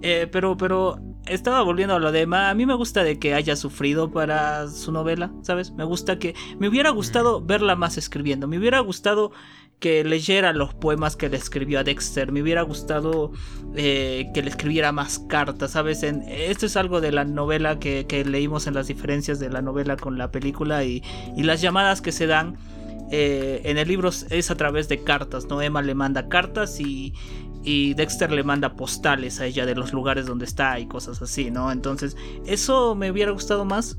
[0.02, 2.50] Eh, pero, pero estaba volviendo a lo de Emma.
[2.50, 5.72] A mí me gusta de que haya sufrido para su novela, ¿sabes?
[5.72, 6.36] Me gusta que...
[6.60, 8.48] Me hubiera gustado verla más escribiendo.
[8.48, 9.32] Me hubiera gustado
[9.84, 12.32] que leyera los poemas que le escribió a Dexter.
[12.32, 13.34] Me hubiera gustado
[13.76, 16.04] eh, que le escribiera más cartas, ¿sabes?
[16.04, 20.18] esto es algo de la novela que, leímos en las diferencias de la novela con
[20.18, 21.04] la película y,
[21.36, 22.56] las llamadas que se dan.
[23.12, 25.62] Eh, en el libro es a través de cartas, ¿no?
[25.62, 27.14] Emma le manda cartas y,
[27.62, 31.52] y Dexter le manda postales a ella de los lugares donde está y cosas así,
[31.52, 31.74] ¿no?
[31.74, 32.16] Entonces,
[32.46, 33.98] eso me hubiera gustado más.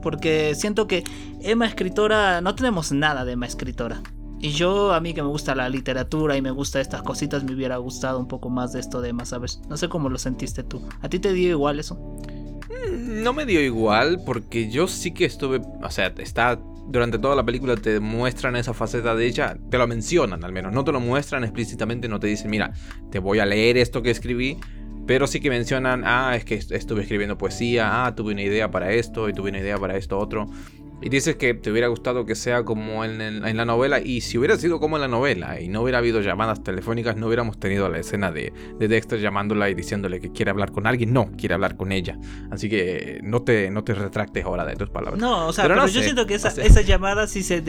[0.00, 1.04] Porque siento que
[1.42, 4.02] Emma escritora, no tenemos nada de Emma escritora.
[4.44, 7.54] Y yo, a mí que me gusta la literatura y me gusta estas cositas, me
[7.54, 9.62] hubiera gustado un poco más de esto de más, ¿sabes?
[9.70, 10.86] No sé cómo lo sentiste tú.
[11.00, 11.94] ¿A ti te dio igual eso?
[12.68, 17.34] Mm, no me dio igual porque yo sí que estuve, o sea, está durante toda
[17.34, 20.92] la película te muestran esa faceta de ella, te lo mencionan al menos, no te
[20.92, 22.74] lo muestran explícitamente, no te dicen, mira,
[23.10, 24.58] te voy a leer esto que escribí,
[25.06, 28.92] pero sí que mencionan, ah, es que estuve escribiendo poesía, ah, tuve una idea para
[28.92, 30.50] esto y tuve una idea para esto otro.
[31.04, 34.00] Y dices que te hubiera gustado que sea como en, la novela.
[34.00, 37.26] Y si hubiera sido como en la novela y no hubiera habido llamadas telefónicas, no
[37.26, 41.12] hubiéramos tenido la escena de, Dexter llamándola y diciéndole que quiere hablar con alguien.
[41.12, 42.18] No, quiere hablar con ella.
[42.50, 45.20] Así que no te, no te retractes ahora de tus palabras.
[45.20, 47.62] No, o sea, pero, yo siento que esa, esa llamada sí se,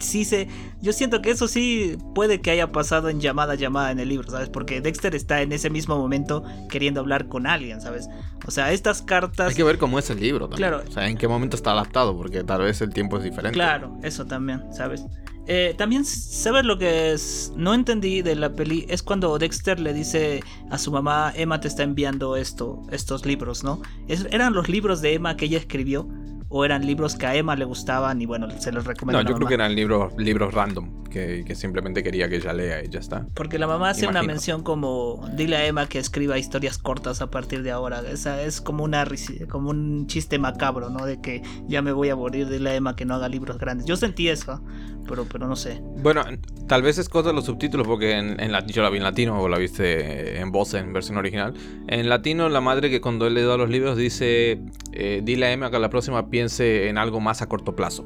[0.00, 0.48] sí se.
[0.82, 4.28] Yo siento que eso sí puede que haya pasado en llamada llamada en el libro,
[4.28, 4.48] ¿sabes?
[4.48, 8.08] Porque Dexter está en ese mismo momento queriendo hablar con alguien, ¿sabes?
[8.46, 9.50] O sea, estas cartas.
[9.50, 10.70] Hay que ver cómo es el libro también.
[10.70, 10.84] Claro.
[10.88, 13.54] O sea, en qué momento está adaptado, porque tal vez el tiempo es diferente.
[13.54, 15.04] Claro, eso también, ¿sabes?
[15.48, 17.52] Eh, también, ¿sabes lo que es?
[17.56, 18.84] no entendí de la peli?
[18.88, 23.62] Es cuando Dexter le dice a su mamá, Emma te está enviando esto, estos libros,
[23.62, 23.80] ¿no?
[24.08, 26.08] eran los libros de Emma que ella escribió
[26.48, 29.22] o eran libros que a Emma le gustaban y bueno, se los recomiendo.
[29.22, 32.88] No, yo creo que eran libros, libros random, que, simplemente quería que ella lea y
[32.88, 33.26] ya está.
[33.34, 37.30] Porque la mamá hace una mención como, dile a Emma que escriba historias cortas a
[37.30, 38.02] partir de ahora.
[38.10, 39.06] Esa es como, una,
[39.48, 41.06] como un chiste macabro, ¿no?
[41.06, 43.86] De que ya me voy a morir, dile a Emma que no haga libros grandes.
[43.86, 44.62] Yo sentí eso,
[45.08, 45.80] pero, pero no sé.
[45.96, 46.22] Bueno,
[46.68, 49.40] tal vez es cosa de los subtítulos, porque en, en yo la vi en latino
[49.40, 51.54] o la viste en voz en versión original.
[51.88, 54.60] En latino, la madre que cuando él le da los libros dice,
[54.92, 58.04] eh, dile a Emma que la próxima piense en algo más a corto plazo.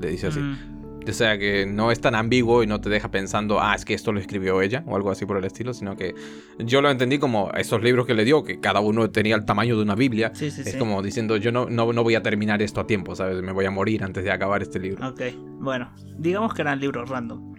[0.00, 0.40] Le dice así.
[0.40, 0.78] Mm.
[1.08, 3.94] O sea, que no es tan ambiguo y no te deja pensando, ah, es que
[3.94, 6.14] esto lo escribió ella o algo así por el estilo, sino que
[6.58, 9.74] yo lo entendí como esos libros que le dio, que cada uno tenía el tamaño
[9.74, 10.32] de una Biblia.
[10.38, 13.40] es como diciendo, yo no, no, no, voy a terminar esto a tiempo, ¿sabes?
[13.42, 15.08] Me voy a morir antes de acabar este libro.
[15.08, 15.22] Ok,
[15.60, 17.54] bueno, digamos que eran libros random.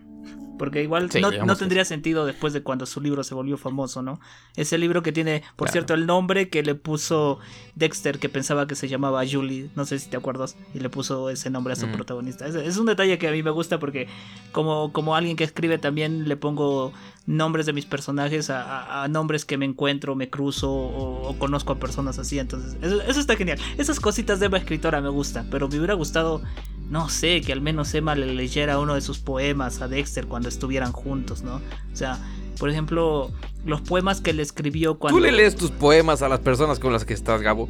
[0.60, 4.20] Porque igual no, tendría sentido después de cuando su libro se volvió famoso, ¿no?
[4.56, 7.40] Ese libro que tiene, por cierto, el nombre que le puso
[7.76, 11.32] Dexter, que pensaba que se llamaba Julie, no sé si te acuerdas, y le puso
[11.32, 11.94] ese nombre a su mm.
[11.94, 12.46] protagonista.
[12.46, 14.08] Es, un detalle que a mí me gusta porque
[14.52, 16.94] como, como alguien que escribe también le pongo
[17.30, 22.18] nombres de mis personajes a, nombres que me encuentro, me cruzo o, conozco a personas
[22.18, 22.40] así.
[22.40, 23.60] Entonces, eso, eso, está genial.
[23.78, 26.42] Esas cositas de Emma escritora me gustan, pero me hubiera gustado
[26.90, 30.50] no sé, que al menos Emma le leyera uno de sus poemas a Dexter cuando
[30.50, 31.58] estuvieran juntos, ¿no?
[31.58, 32.18] O sea,
[32.58, 33.32] por ejemplo,
[33.64, 35.20] los poemas que le escribió cuando...
[35.20, 37.70] Tú le lees tus poemas a las personas con las que estás, Gabo.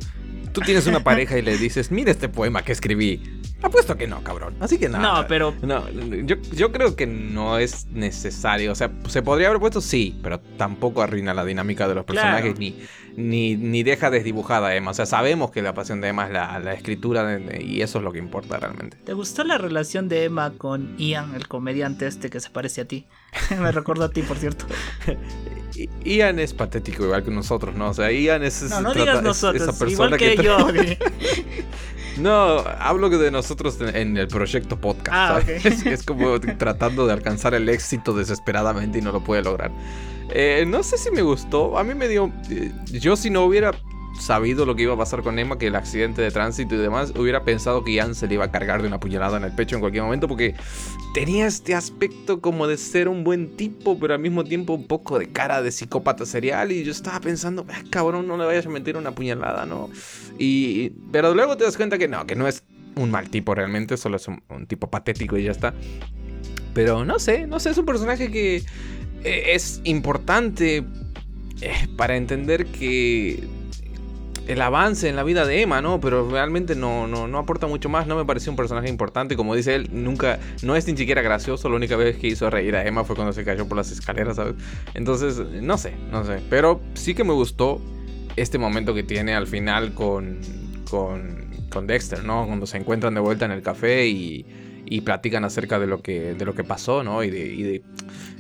[0.54, 3.39] Tú tienes una pareja y le dices, mira este poema que escribí.
[3.62, 4.56] Apuesto que no, cabrón.
[4.62, 5.22] Así que nada.
[5.22, 5.54] No, pero.
[5.62, 8.72] No, yo, yo creo que no es necesario.
[8.72, 12.58] O sea, se podría haber puesto sí, pero tampoco arruina la dinámica de los personajes
[12.58, 12.80] ni,
[13.18, 14.92] ni, ni, deja desdibujada a Emma.
[14.92, 18.04] O sea, sabemos que la pasión de Emma es la, la escritura y eso es
[18.04, 18.98] lo que importa realmente.
[19.04, 22.86] ¿Te gustó la relación de Emma con Ian, el comediante este que se parece a
[22.86, 23.08] ti?
[23.60, 24.66] Me recuerdo a ti, por cierto.
[26.04, 27.90] Ian es patético igual que nosotros, ¿no?
[27.90, 28.62] O sea, Ian es...
[28.70, 30.58] No, no digas nosotros, igual que, que yo.
[32.20, 35.10] No, hablo de nosotros en el proyecto podcast.
[35.12, 39.72] Ah, es, como tratando de alcanzar el éxito desesperadamente y no lo puede lograr.
[40.32, 41.78] Eh, no sé si me gustó.
[41.78, 42.32] A mí me dio.
[42.50, 43.72] Eh, yo, si no hubiera
[44.20, 47.14] sabido lo que iba a pasar con Emma, que el accidente de tránsito y demás,
[47.18, 49.76] hubiera pensado que Ian se le iba a cargar de una puñalada en el pecho
[49.76, 50.56] en cualquier momento, porque
[51.14, 55.18] tenía este aspecto como de ser un buen tipo, pero al mismo tiempo un poco
[55.18, 56.72] de cara de psicópata serial.
[56.72, 59.90] Y yo estaba pensando, ah, cabrón, no le vayas a meter una puñalada, ¿no?
[60.38, 62.64] Y, pero luego te das cuenta que no, que no es
[62.96, 65.74] un mal tipo realmente, solo es un, tipo patético y ya está.
[66.74, 68.58] Pero no sé, no sé, es un personaje que
[69.24, 70.84] eh, es importante
[71.62, 73.44] eh, para entender que
[74.50, 76.02] el avance en la vida de Emma, ¿no?
[76.02, 79.54] Pero realmente no, no, no aporta mucho más, no me pareció un personaje importante, como
[79.56, 82.84] dice él, nunca, no es ni siquiera gracioso, la única vez que hizo reír a
[82.84, 84.56] Emma fue cuando se cayó por las escaleras, ¿sabes?
[84.96, 87.80] Entonces, no sé, no sé, pero sí que me gustó
[88.38, 90.40] este momento que tiene al final con,
[90.90, 92.48] con, con Dexter, ¿no?
[92.48, 94.48] Cuando se encuentran de vuelta en el café y,
[94.88, 97.24] y platican acerca de lo que, de lo que pasó, ¿no?
[97.24, 97.84] Y de,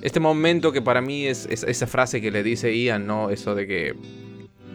[0.01, 3.29] este momento que para mí es, es, esa frase que le dice Ian, ¿no?
[3.29, 3.95] Eso de que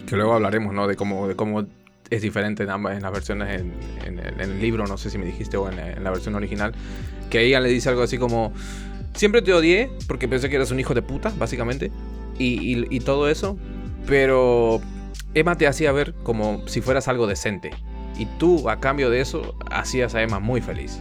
[0.06, 0.86] que luego hablaremos, ¿no?
[0.86, 1.66] De cómo, de cómo
[2.10, 3.60] es diferente en ambas en las versiones
[4.04, 6.72] en, el, libro, no sé si me dijiste, o en, la versión original,
[7.30, 8.52] que ella le dice algo así como,
[9.14, 11.90] siempre te odié porque pensé que eras un hijo de puta, básicamente,
[12.38, 13.58] y, y todo eso,
[14.06, 14.80] pero
[15.34, 17.70] Emma te hacía ver como si fueras algo decente,
[18.18, 21.00] y tú a cambio de eso hacías a Emma muy feliz.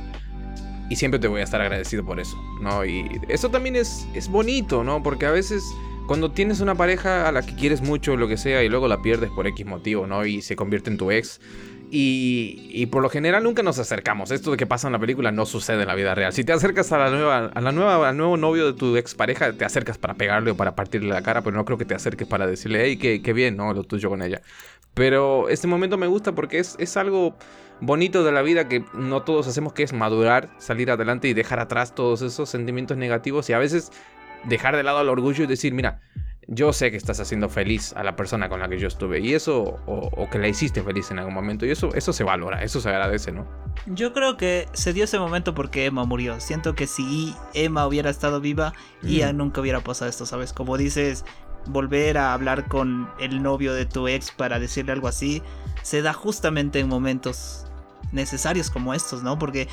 [0.89, 2.85] Y siempre te voy a estar agradecido por eso, ¿no?
[2.85, 5.01] Y eso también es, es bonito, ¿no?
[5.01, 5.63] Porque a veces
[6.07, 9.01] cuando tienes una pareja a la que quieres mucho, lo que sea, y luego la
[9.01, 10.25] pierdes por X motivo, ¿no?
[10.25, 11.39] Y se convierte en tu ex.
[11.89, 14.31] Y, y, por lo general nunca nos acercamos.
[14.31, 16.33] Esto de que pasa en la película no sucede en la vida real.
[16.33, 19.99] Si te acercas a la nueva, a al nuevo novio de tu expareja, te acercas
[19.99, 22.83] para pegarle o para partirle la cara, pero no creo que te acerques para decirle,
[22.83, 23.73] hey, qué, qué bien, ¿no?
[23.73, 24.41] Lo tuyo con ella.
[24.95, 27.35] Pero este momento me gusta porque es, es algo
[27.79, 31.59] bonito de la vida que no todos hacemos, que es madurar, salir adelante y dejar
[31.59, 33.49] atrás todos esos sentimientos negativos.
[33.49, 33.91] Y a veces
[34.45, 35.99] dejar de lado el orgullo y decir, mira,
[36.47, 39.33] yo sé que estás haciendo feliz a la persona con la que yo estuve y
[39.33, 42.81] eso, o, que la hiciste feliz en algún momento y eso, eso se valora, eso
[42.81, 43.47] se agradece, ¿no?
[43.87, 46.39] Yo creo que se dio ese momento porque Emma murió.
[46.39, 50.53] Siento que si Emma hubiera estado viva, ya nunca hubiera pasado esto, ¿sabes?
[50.53, 51.25] Como dices,
[51.67, 55.41] volver a hablar con el novio de tu ex para decirle algo así,
[55.81, 57.65] se da justamente en momentos
[58.11, 59.39] necesarios como estos, ¿no?
[59.39, 59.67] Porque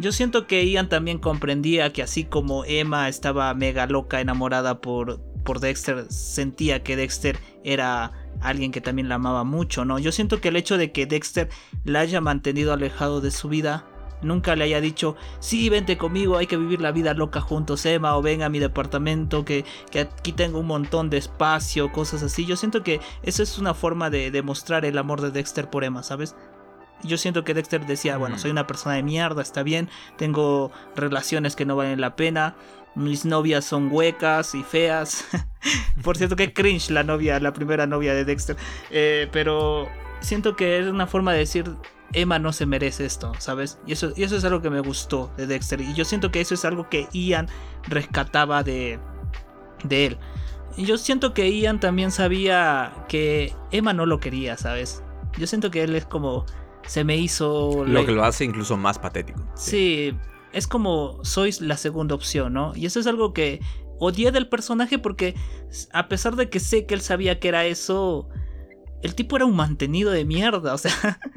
[0.00, 5.20] yo siento que Ian también comprendía que así como Emma estaba mega loca enamorada por,
[5.44, 9.98] por Dexter, sentía que Dexter era alguien que también la amaba mucho, ¿no?
[9.98, 11.48] Yo siento que el hecho de que Dexter
[11.84, 13.84] la haya mantenido alejado de su vida,
[14.22, 18.16] nunca le haya dicho, sí, vente conmigo, hay que vivir la vida loca juntos, Emma,
[18.16, 22.46] o ven a mi departamento, que, que aquí tengo un montón de espacio, cosas así.
[22.46, 26.02] Yo siento que eso es una forma de demostrar el amor de Dexter por Emma,
[26.02, 26.34] ¿sabes?
[27.02, 31.56] Yo siento que Dexter decía, bueno, soy una persona de mierda, está bien, tengo relaciones
[31.56, 32.54] que no valen la pena,
[32.94, 35.24] mis novias son huecas y feas.
[36.02, 38.56] Por cierto, que cringe la novia, la primera novia de Dexter.
[38.90, 39.88] Eh, pero
[40.20, 41.64] siento que es una forma de decir,
[42.12, 43.78] Emma no se merece esto, ¿sabes?
[43.86, 45.80] Y eso, y eso es algo que me gustó de Dexter.
[45.80, 47.48] Y yo siento que eso es algo que Ian
[47.88, 48.98] rescataba de,
[49.84, 50.18] de él.
[50.76, 55.02] Y yo siento que Ian también sabía que Emma no lo quería, ¿sabes?
[55.38, 56.46] Yo siento que él es como
[56.86, 57.84] se me hizo...
[57.86, 59.40] Lo que lo hace incluso más patético.
[59.54, 60.16] Sí.
[60.52, 62.72] es como sois la segunda opción, ¿no?
[62.74, 63.60] Y eso es algo que
[63.98, 65.34] odié del personaje porque
[65.92, 68.28] a pesar de que sé que él sabía que era eso,
[69.02, 71.20] el tipo era un mantenido de mierda, o sea...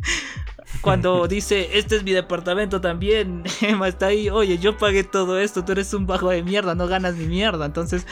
[0.82, 5.66] Cuando dice, este es mi departamento también, Emma está ahí, oye, yo pagué todo esto,
[5.66, 7.66] tú eres un bajo de mierda, no ganas ni mierda.
[7.66, 8.06] Entonces,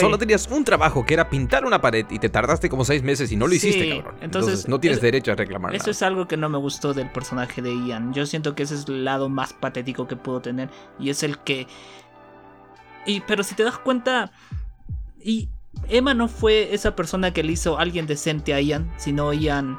[0.00, 3.30] solo tenías un trabajo que era pintar una pared y te tardaste como seis meses
[3.32, 4.16] y no lo hiciste, cabrón.
[4.20, 5.74] Entonces, no tienes derecho a reclamar.
[5.74, 8.12] Eso es algo que no me gustó del personaje de Ian.
[8.12, 11.38] Yo siento que ese es el lado más patético que puedo tener y es el
[11.38, 11.66] que.
[13.06, 14.32] Y pero si te das cuenta
[15.22, 15.48] y
[15.88, 19.78] Emma no fue esa persona que le hizo alguien decente a Ian, sino Ian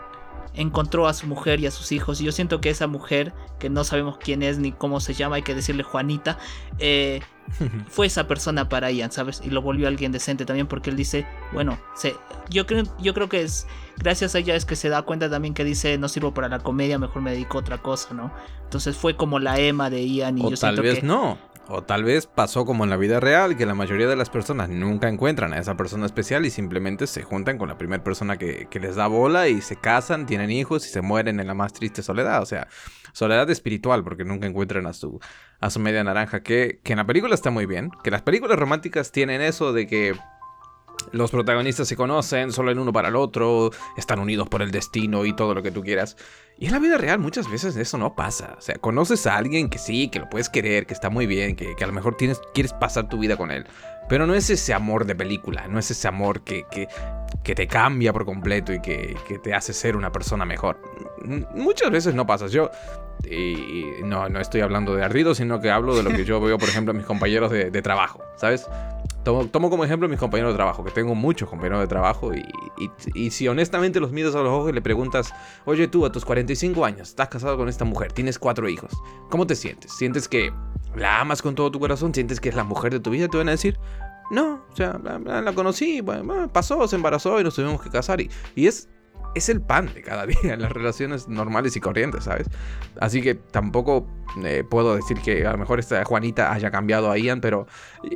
[0.57, 2.19] encontró a su mujer y a sus hijos.
[2.19, 5.37] Y yo siento que esa mujer, que no sabemos quién es ni cómo se llama,
[5.37, 6.37] hay que decirle Juanita,
[6.79, 7.21] eh,
[7.87, 9.41] fue esa persona para Ian, ¿sabes?
[9.45, 12.15] Y lo volvió alguien decente también porque él dice, bueno, se,
[12.49, 13.67] yo, creo, yo creo que es
[13.97, 16.59] gracias a ella es que se da cuenta también que dice, no sirvo para la
[16.59, 18.31] comedia, mejor me dedico a otra cosa, ¿no?
[18.63, 21.37] Entonces fue como la Emma de Ian y o yo tal vez no.
[21.69, 24.69] O tal vez pasó como en la vida real, que la mayoría de las personas
[24.69, 28.67] nunca encuentran a esa persona especial y simplemente se juntan con la primera persona que,
[28.79, 32.01] les da bola y se casan, tienen hijos y se mueren en la más triste
[32.03, 32.41] soledad.
[32.41, 32.67] O sea,
[33.11, 35.19] soledad espiritual, porque nunca encuentran a su,
[35.59, 36.41] a su media naranja.
[36.41, 39.87] Que, que en la película está muy bien, que las películas románticas tienen eso de
[39.87, 40.15] que
[41.11, 45.25] los protagonistas se conocen, solo en uno para el otro, están unidos por el destino
[45.25, 46.17] y todo lo que tú quieras.
[46.59, 48.55] Y en la vida real muchas veces eso no pasa.
[48.57, 51.55] O sea, conoces a alguien que sí, que lo puedes querer, que está muy bien,
[51.55, 53.65] que, a lo mejor tienes, quieres pasar tu vida con él.
[54.09, 56.87] Pero no es ese amor de película, no es ese amor que, que,
[57.43, 60.81] que te cambia por completo y que, que, te hace ser una persona mejor.
[61.53, 62.47] Muchas veces no pasa.
[62.47, 62.71] Yo
[64.03, 66.69] no, no estoy hablando de ardido, sino que hablo de lo que yo veo, por
[66.69, 68.67] ejemplo, en mis compañeros de, de trabajo, ¿sabes?
[69.51, 72.45] Tomo, como ejemplo a mis compañeros de trabajo, que tengo muchos compañeros de trabajo y,
[73.13, 75.33] y, si honestamente los miras a los ojos y le preguntas,
[75.65, 78.91] oye tú a tus 45 años, estás casado con esta mujer, tienes cuatro hijos,
[79.29, 79.91] ¿cómo te sientes?
[79.91, 80.53] ¿Sientes que
[80.95, 82.13] la amas con todo tu corazón?
[82.13, 83.27] ¿Sientes que es la mujer de tu vida?
[83.27, 83.77] Te van a decir,
[84.31, 86.01] no, o sea, la, conocí,
[86.53, 88.87] pasó, se embarazó y nos tuvimos que casar y, y es
[89.37, 92.47] es el pan de cada día en las relaciones normales y corrientes, ¿sabes?
[92.99, 94.07] Así que tampoco
[94.43, 97.67] eh, puedo decir que a lo mejor esta Juanita haya cambiado a Ian, pero...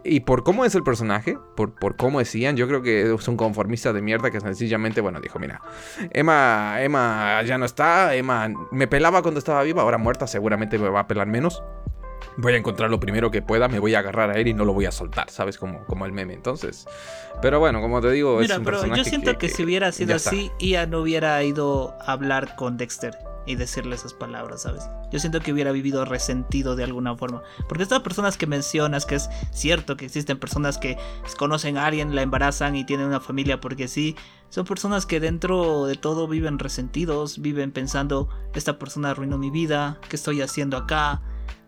[0.03, 3.27] Y, por cómo es el personaje, por, por cómo es Ian, yo creo que es
[3.27, 5.61] un conformista de mierda que sencillamente, bueno, dijo, mira,
[6.11, 10.89] Emma, Emma ya no está, Emma me pelaba cuando estaba viva, ahora muerta seguramente me
[10.89, 11.63] va a pelar menos
[12.41, 14.65] voy a encontrar lo primero que pueda, me voy a agarrar a él y no
[14.65, 15.57] lo voy a soltar, ¿sabes?
[15.57, 16.33] Como, como el meme.
[16.33, 16.87] Entonces,
[17.41, 20.89] pero bueno, como te digo, Mira, pero yo siento que, si hubiera sido así, Ian
[20.89, 24.83] no hubiera ido a hablar con Dexter y decirle esas palabras, ¿sabes?
[25.11, 27.41] Yo siento que hubiera vivido resentido de alguna forma.
[27.67, 30.97] Porque estas personas que mencionas, que es cierto que existen personas que
[31.37, 34.15] conocen a alguien, la embarazan y tienen una familia porque sí,
[34.49, 39.99] son personas que dentro de todo viven resentidos, viven pensando, esta persona arruinó mi vida,
[40.09, 41.21] ¿qué estoy haciendo acá?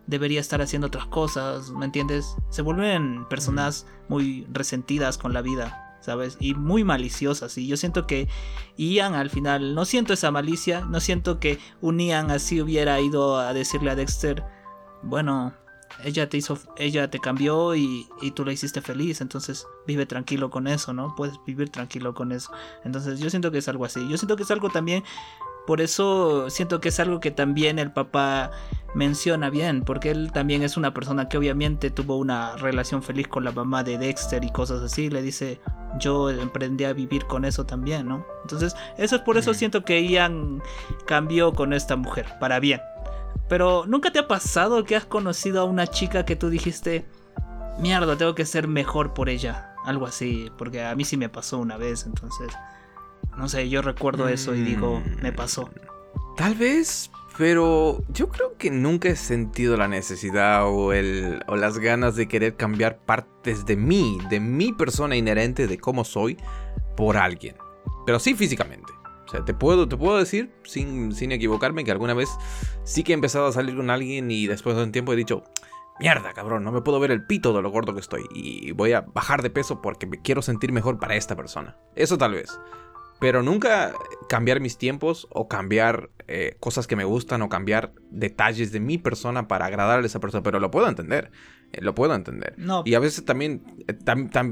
[0.07, 2.35] Debería estar haciendo otras cosas, ¿me entiendes?
[2.49, 6.37] Se vuelven personas muy resentidas con la vida, ¿sabes?
[6.39, 7.57] Y muy maliciosas.
[7.57, 8.27] Y yo siento que
[8.77, 13.37] Ian al final, no siento esa malicia, no siento que un Ian así hubiera ido
[13.37, 14.43] a decirle a Dexter,
[15.01, 15.53] bueno,
[16.03, 20.49] ella te hizo, ella te cambió y, y, tú la hiciste feliz, entonces vive tranquilo
[20.49, 21.13] con eso, ¿no?
[21.15, 22.51] Puedes vivir tranquilo con eso.
[22.83, 24.07] Entonces yo siento que es algo así.
[24.09, 25.03] Yo siento que es algo también
[25.65, 28.51] por eso siento que es algo que también el papá
[28.93, 33.43] menciona bien, porque él también es una persona que obviamente tuvo una relación feliz con
[33.43, 35.09] la mamá de Dexter y cosas así.
[35.09, 35.59] Le dice,
[35.99, 38.25] yo emprendí a vivir con eso también, ¿no?
[38.43, 40.61] Entonces, eso es por eso siento que Ian
[41.05, 42.81] cambió con esta mujer, para bien.
[43.49, 47.05] Pero ¿nunca te ha pasado que has conocido a una chica que tú dijiste,
[47.79, 49.75] mierda, tengo que ser mejor por ella?
[49.85, 52.53] Algo así, porque a mí sí me pasó una vez, entonces...
[53.37, 55.69] No sé, yo recuerdo eso y digo, me mm, pasó.
[56.37, 61.79] Tal vez, pero yo creo que nunca he sentido la necesidad o, el, o las
[61.79, 66.37] ganas de querer cambiar partes de mí, de mi persona inherente, de cómo soy,
[66.95, 67.55] por alguien.
[68.05, 68.93] Pero sí físicamente.
[69.25, 72.29] O sea, te puedo, te puedo decir, sin, sin equivocarme, que alguna vez
[72.83, 75.43] sí que he empezado a salir con alguien y después de un tiempo he dicho,
[75.99, 78.93] mierda, cabrón, no me puedo ver el pito de lo gordo que estoy y voy
[78.93, 81.77] a bajar de peso porque me quiero sentir mejor para esta persona.
[81.95, 82.59] Eso tal vez.
[83.23, 83.93] Pero nunca
[84.27, 88.97] cambiar mis tiempos o cambiar eh, cosas que me gustan o cambiar detalles de mi
[88.97, 90.43] persona para agradarle a esa persona.
[90.43, 91.31] Pero lo puedo entender.
[91.71, 92.57] Eh, lo puedo entender.
[92.83, 93.93] Y a veces también, eh,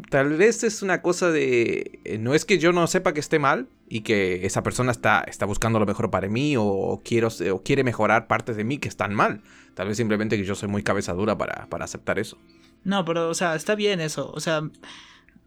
[0.10, 2.00] tal vez es una cosa de...
[2.22, 5.46] no es que yo no sepa que esté mal y que esa persona está, está
[5.46, 9.14] buscando lo mejor para mí o, quiero, o quiere mejorar partes de mí que están
[9.14, 9.42] mal.
[9.74, 12.38] Tal vez simplemente que yo soy muy cabeza dura para, para aceptar eso.
[12.86, 14.32] No, pero, o sea, está bien eso.
[14.32, 14.62] O sea,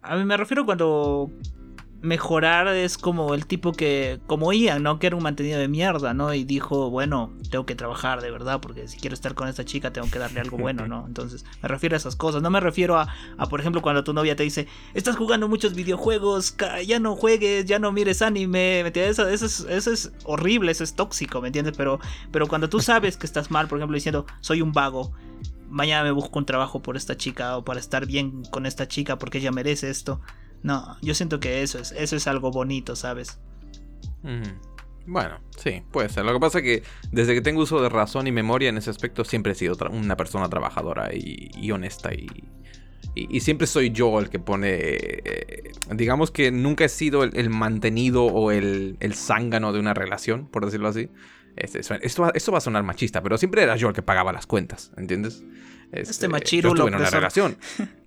[0.03, 1.31] a mí me refiero cuando
[2.05, 4.99] mejorar es como el tipo que, como Ian, ¿no?
[4.99, 6.35] Que era un mantenido de mierda, ¿no?
[6.35, 9.93] Y dijo, bueno, tengo que trabajar de verdad, porque si quiero estar con esta chica
[9.93, 11.05] tengo que darle algo bueno, ¿no?
[11.09, 12.43] Entonces, me refiero a esas cosas.
[12.43, 15.75] No me refiero a, a por ejemplo, cuando tu novia te dice, estás jugando muchos
[15.75, 19.19] videojuegos, ya no juegues, ya no mires anime, ¿me entiendes?
[19.19, 21.75] Eso, eso, es, eso es horrible, eso es tóxico, ¿me entiendes?
[21.77, 22.01] Pero,
[22.31, 25.13] pero cuando tú sabes que estás mal, por ejemplo, diciendo, soy un vago,
[25.71, 29.19] mañana me busco un trabajo por esta chica o para estar bien con esta chica
[29.19, 30.21] porque ella merece esto.
[30.65, 33.39] No, yo siento que eso es, eso es algo bonito, ¿sabes?
[35.07, 36.25] Bueno, sí, puede ser.
[36.25, 38.89] Lo que pasa es que desde que tengo uso de razón y memoria en ese
[38.89, 42.27] aspecto siempre he sido una persona trabajadora y, honesta y,
[43.15, 44.71] Y, siempre soy yo el que pone.
[44.73, 50.49] Eh, digamos que nunca he sido el, mantenido o el, el zángano de una relación,
[50.49, 51.11] por decirlo así.
[51.57, 54.47] Este, esto, esto, va a sonar machista, pero siempre era yo el que pagaba las
[54.47, 55.45] cuentas, ¿entiendes?
[55.95, 57.57] Este, este machiro estuve en una relación.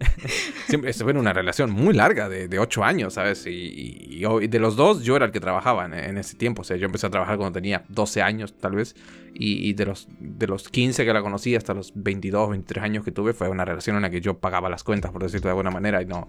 [0.67, 3.45] Siempre estuve en una relación muy larga, de, de ocho años, ¿sabes?
[3.47, 6.63] Y, de los dos, yo era el que trabajaba en, ese tiempo.
[6.63, 8.95] O sea, yo empecé a trabajar cuando tenía 12 años, tal vez.
[9.39, 13.11] Y, de, los, de los 15 que la conocí hasta los 22, 23 años que
[13.11, 15.69] tuve, fue una relación en la que yo pagaba las cuentas, por decirlo de alguna
[15.69, 16.01] manera.
[16.01, 16.27] Y no.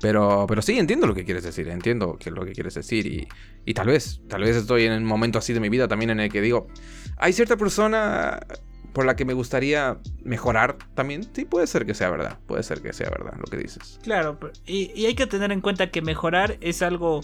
[0.00, 1.68] Pero, pero sí, entiendo lo que quieres decir.
[1.68, 3.06] Entiendo que lo que quieres decir.
[3.06, 3.28] Y,
[3.66, 6.20] y tal vez, tal vez estoy en un momento así de mi vida también en
[6.20, 6.68] el que digo,
[7.16, 8.38] hay cierta persona
[8.96, 12.80] por la que me gustaría mejorar también, sí, puede ser que sea verdad, puede ser
[12.80, 14.00] que sea verdad lo que dices.
[14.02, 17.20] Claro, y, hay que tener en cuenta que mejorar es algo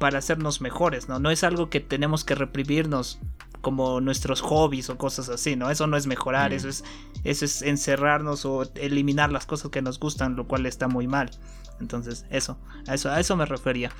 [0.00, 1.20] para hacernos mejores, ¿no?
[1.20, 3.20] No es algo que tenemos que reprimirnos
[3.60, 5.70] como nuestros hobbies o cosas así, ¿no?
[5.70, 6.54] Eso no es mejorar, mm.
[6.54, 6.82] eso es
[7.22, 11.30] eso es encerrarnos o eliminar las cosas que nos gustan, lo cual está muy mal.
[11.78, 13.92] Entonces, eso, a eso, a eso me refería.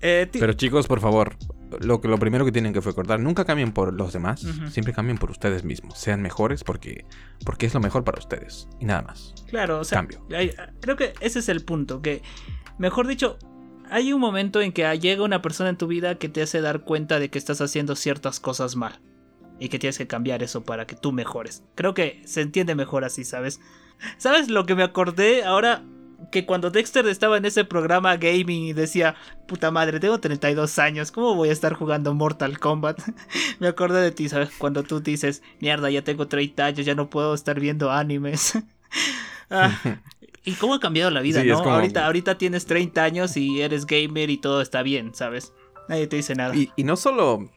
[0.00, 1.36] Eh, Pero chicos, por favor,
[1.80, 5.30] lo, lo primero que tienen que recordar, nunca cambien por los demás, siempre cambien por
[5.30, 5.98] ustedes mismos.
[5.98, 7.04] Sean mejores porque,
[7.44, 8.68] porque es lo mejor para ustedes.
[8.80, 9.34] Y nada más.
[9.48, 10.24] Claro, o sea, Cambio.
[10.80, 12.22] creo que ese es el punto, que,
[12.78, 13.38] mejor dicho,
[13.90, 16.80] hay un momento en que llega una persona en tu vida que te hace dar
[16.80, 19.00] cuenta de que estás haciendo ciertas cosas mal.
[19.58, 21.62] Y que tienes que cambiar eso para que tú mejores.
[21.76, 23.60] Creo que se entiende mejor así, ¿sabes?
[24.16, 25.84] ¿Sabes lo que me acordé ahora?
[26.30, 29.16] Que cuando Dexter estaba en ese programa gaming y decía,
[29.46, 33.00] puta madre, tengo 32 años, ¿cómo voy a estar jugando Mortal Kombat?
[33.58, 34.50] Me acordé de ti, ¿sabes?
[34.58, 38.58] Cuando tú dices, mierda, ya tengo 30 años, ya no puedo estar viendo animes.
[39.54, 39.78] Ah,
[40.44, 41.58] y cómo ha cambiado la vida, ¿no?
[41.58, 45.52] Ahorita, ahorita tienes 30 años y eres gamer y todo está bien, ¿sabes?
[45.90, 46.54] Nadie te dice nada.
[46.54, 47.50] y no solo...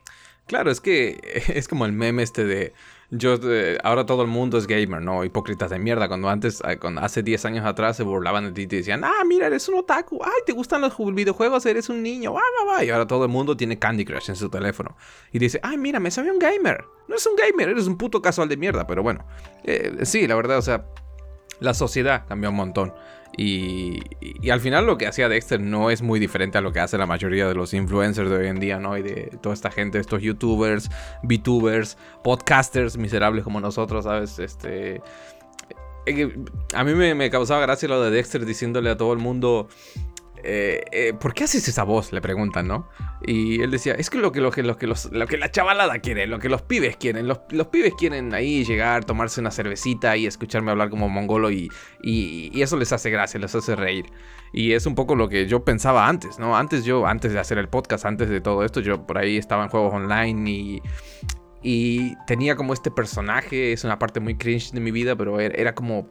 [0.46, 2.74] Claro, es que es como el meme este de
[3.18, 5.24] yo, eh, ahora todo el mundo es gamer, ¿no?
[5.24, 6.08] Hipócritas de mierda.
[6.08, 9.24] Cuando antes, eh, hace 10 años atrás se burlaban de ti y te decían, ah,
[9.26, 10.20] mira, eres un otaku.
[10.24, 12.36] Ay, te gustan los videojuegos, eres un niño.
[12.38, 12.84] Ah, va, va.
[12.84, 14.96] Y ahora todo el mundo tiene Candy Crush en su teléfono.
[15.32, 16.86] Y dice, ay, mira, me sabía un gamer.
[17.08, 18.88] No es un gamer, eres un puto casual de mierda.
[18.88, 19.26] Pero bueno,
[19.64, 20.86] eh, sí, la verdad, o sea,
[21.60, 22.94] la sociedad cambió un montón.
[23.38, 24.00] Y,
[24.50, 27.06] al final lo que hacía Dexter no es muy diferente a lo que hace la
[27.06, 28.98] mayoría de los influencers de hoy en día, ¿no?
[28.98, 30.90] Y de toda esta gente, estos youtubers,
[31.24, 34.40] VTubers, podcasters miserables como nosotros, ¿sabes?
[34.40, 35.02] Este...
[36.08, 36.36] Eh,
[36.76, 39.68] a mí me, me causaba gracia lo de Dexter diciéndole a todo el mundo,
[40.48, 42.14] eh, eh, ¿por qué haces esa voz?
[42.14, 42.88] Le preguntan, ¿no?
[43.26, 45.98] Y él decía, es que lo que, que, lo que, los, lo que la chavalada
[46.00, 47.28] quiere, lo que los pibes quieren.
[47.28, 51.72] Los, los, pibes quieren ahí llegar, tomarse una cervecita y escucharme hablar como mongolo y,
[52.04, 54.06] y, eso les hace gracia, les hace reír.
[54.54, 56.56] Y es un poco lo que yo pensaba antes, ¿no?
[56.56, 59.64] Antes yo, antes de hacer el podcast, antes de todo esto, yo por ahí estaba
[59.64, 60.82] en juegos online y,
[61.64, 65.74] y tenía como este personaje, es una parte muy cringe de mi vida, pero era
[65.74, 66.10] como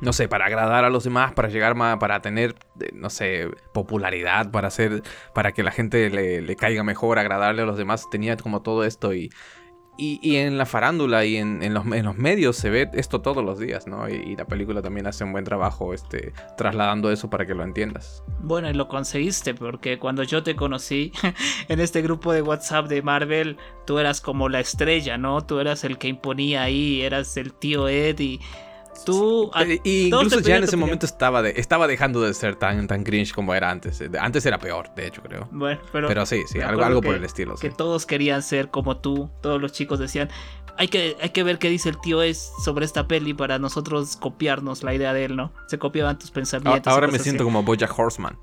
[0.00, 3.48] no sé, para agradar a los demás, para llegar más, para tener, eh, no sé,
[3.72, 5.02] popularidad, para hacer,
[5.34, 9.14] para que la gente le, caiga mejor, agradarle a los demás, tenía como todo esto
[9.14, 9.30] y,
[9.96, 13.58] y, en la farándula y en, los, en, los, medios se ve esto todos los
[13.58, 14.08] días, ¿no?
[14.08, 18.22] Y, la película también hace un buen trabajo este, trasladando eso para que lo entiendas.
[18.40, 21.10] Bueno, y lo conseguiste, porque cuando yo te conocí
[21.68, 25.44] en este grupo de WhatsApp de Marvel, tú eras como la estrella, ¿no?
[25.44, 28.40] Tú eras el que imponía ahí, eras el tío Ed y
[29.04, 29.50] Tú.
[29.58, 33.32] Eh, incluso ya en ese momento estaba, de, estaba dejando de ser tan, tan cringe
[33.32, 34.02] como era antes.
[34.18, 35.48] Antes era peor, de hecho, creo.
[35.50, 36.08] Bueno, pero.
[36.08, 37.56] Pero sí, sí, algo, algo por el estilo.
[37.56, 39.30] Que todos querían ser como tú.
[39.40, 40.28] Todos los chicos decían,
[40.78, 44.16] hay que, hay que ver qué dice el tío es sobre esta peli para nosotros
[44.16, 45.52] copiarnos la idea de él, ¿no?
[45.66, 46.92] Se copiaban tus pensamientos.
[46.92, 48.38] Ahora me siento como Bojack Horseman.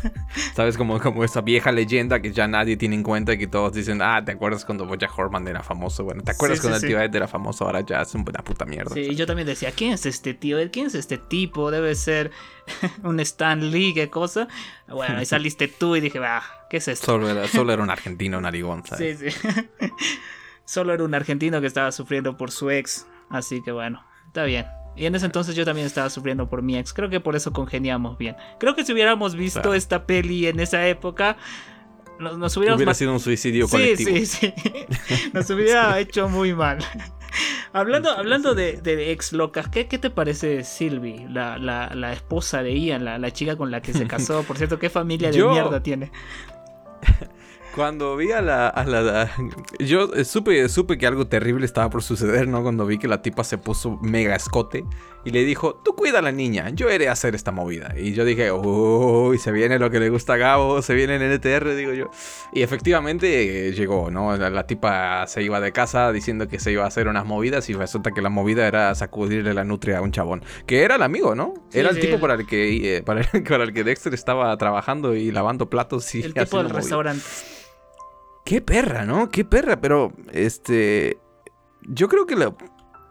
[0.54, 0.76] ¿Sabes?
[0.76, 4.00] Como, como esa vieja leyenda que ya nadie tiene en cuenta y que todos dicen,
[4.02, 6.04] ah, ¿te acuerdas cuando Bojack Horseman era famoso?
[6.04, 7.64] Bueno, ¿te acuerdas cuando el tío Ed era famoso?
[7.64, 8.94] Ahora ya es una puta mierda.
[8.94, 10.58] Sí, y yo también decía, ¿quién es este tío?
[10.70, 11.72] ¿Quién es este tipo?
[11.72, 12.30] Debe ser
[13.02, 14.46] un Stan Lee, qué cosa.
[14.86, 17.06] Bueno, ahí saliste tú y dije, ah, ¿qué es esto?
[17.06, 19.18] Solo era, solo era un argentino narigón, ¿sabes?
[19.18, 19.48] Sí, sí.
[20.70, 23.06] solo era un argentino que estaba sufriendo por su ex.
[23.28, 24.66] Así que bueno, está bien.
[24.96, 26.92] Y en ese entonces yo también estaba sufriendo por mi ex.
[26.92, 28.36] Creo que por eso congeniamos bien.
[28.60, 31.36] Creo que si hubiéramos visto esta peli en esa época,
[32.20, 32.78] nos, hubiéramos...
[32.78, 34.10] Hubiera sido un suicidio colectivo.
[34.10, 34.54] Sí, sí,
[35.08, 35.30] sí.
[35.32, 36.78] Nos hubiera hecho muy mal.
[37.72, 42.78] hablando hablando de, ex locas, ¿qué, ¿qué, te parece Sylvie, la, la, la esposa de
[42.78, 44.44] Ian, la, la, chica con la que se casó?
[44.44, 46.12] Por cierto, ¿qué familia de mierda tiene?
[47.74, 49.30] Cuando vi a la, a la,
[49.78, 52.62] Yo supe, supe que algo terrible estaba por suceder, ¿no?
[52.62, 54.84] Cuando vi que la tipa se puso mega escote
[55.24, 57.94] y le dijo, tú cuida a la niña, yo iré a hacer esta movida.
[57.96, 61.38] Y yo dije, uy, se viene lo que le gusta a Gabo, se viene el
[61.38, 62.10] NTR, digo yo.
[62.52, 64.36] Y efectivamente eh, llegó, ¿no?
[64.36, 67.74] La, tipa se iba de casa diciendo que se iba a hacer unas movidas y
[67.74, 70.42] resulta que la movida era sacudirle la nutria a un chabón.
[70.66, 71.54] Que era el amigo, ¿no?
[71.72, 75.68] era el tipo para el, que, eh, para, el, que Dexter estaba trabajando y lavando
[75.68, 76.22] platos y...
[76.22, 77.22] El tipo del restaurante.
[78.50, 79.28] Qué perra, ¿no?
[79.28, 81.18] Qué perra, pero este...
[81.82, 82.34] Yo creo que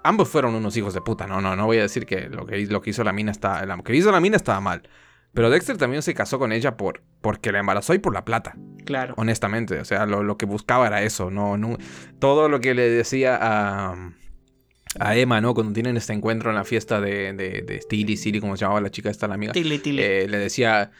[0.03, 1.27] ambos fueron unos hijos de puta.
[1.27, 3.65] No, no, no voy a decir que lo que, lo que hizo la mina está,
[3.65, 4.89] lo que hizo la mina estaba mal.
[5.33, 8.57] Pero Dexter también se casó con ella por porque la embarazó y por la plata.
[8.83, 9.13] Claro.
[9.15, 11.77] Honestamente, o sea, lo, que buscaba era eso, no, no,
[12.19, 13.95] todo lo que le decía a
[14.99, 15.53] a Emma, ¿no?
[15.53, 18.81] Cuando tienen este encuentro en la fiesta de, de, de Tilly, Silly, como se llamaba
[18.81, 19.53] la chica esta, la amiga.
[19.53, 20.01] Tilly, Tilly.
[20.01, 20.91] Eh, le decía,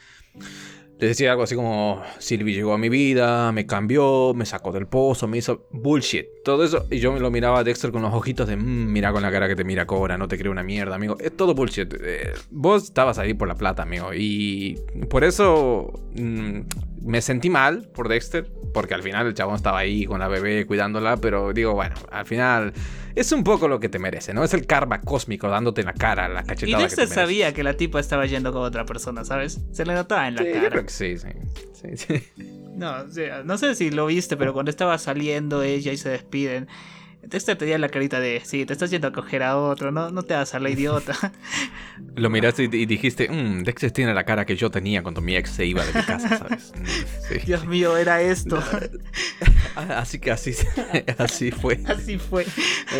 [1.00, 4.86] le decía algo así como, Sylvie llegó a mi vida, me cambió, me sacó del
[4.86, 6.26] pozo, me hizo bullshit.
[6.44, 9.10] Todo eso, y yo me lo miraba a Dexter con los ojitos de, mmm, mira
[9.10, 11.16] con la cara que te mira Cobra, no te creo una mierda, amigo.
[11.18, 11.94] Es todo bullshit.
[12.02, 14.12] Eh, vos estabas ahí por la plata, amigo.
[14.12, 14.78] Y
[15.08, 16.60] por eso mm,
[17.02, 20.66] me sentí mal por Dexter, porque al final el chabón estaba ahí con la bebé
[20.66, 22.74] cuidándola, pero digo, bueno, al final
[23.14, 24.44] es un poco lo que te merece, ¿no?
[24.44, 26.78] Es el karma cósmico dándote en la cara, la cachetada.
[26.78, 29.60] Y Dexter sabía que la tipa estaba yendo con otra persona, ¿sabes?
[29.72, 30.68] Se le notaba en la cara.
[30.98, 31.96] Que sí, sí.
[31.96, 32.22] sí,
[32.74, 33.04] No,
[33.44, 36.68] no sé si lo viste, pero cuando estaba saliendo ella y se despiden,
[37.22, 40.22] Dexter tenía la carita de, sí, te estás yendo a coger a otro, no, no
[40.22, 41.14] te hagas a la idiota.
[42.16, 45.50] Lo miraste y, dijiste, mmm, Dexter tiene la cara que yo tenía cuando mi ex
[45.50, 46.72] se iba de mi casa, ¿sabes?
[46.80, 48.62] Mm, Dios mío, era esto.
[49.76, 50.54] así que así,
[51.18, 51.80] así fue.
[51.86, 52.46] Así fue.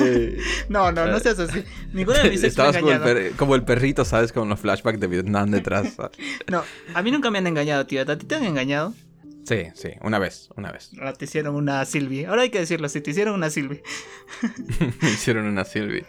[0.01, 1.64] Eh, no, no, no seas así.
[1.93, 4.33] Ninguna de mis ex Estabas como el, como el, perrito, ¿sabes?
[4.33, 5.97] Con los flashbacks de Vietnam detrás.
[6.49, 6.62] no,
[6.95, 8.03] a mí nunca me han engañado, tío.
[8.03, 8.95] ¿A ti te han engañado?
[9.51, 10.92] Sí, sí, una vez, una vez.
[10.96, 12.24] Ahora te hicieron una Silvi.
[12.24, 13.82] Ahora hay que decirlo así, te hicieron una Silvi.
[15.03, 16.05] Me hicieron una Silvi.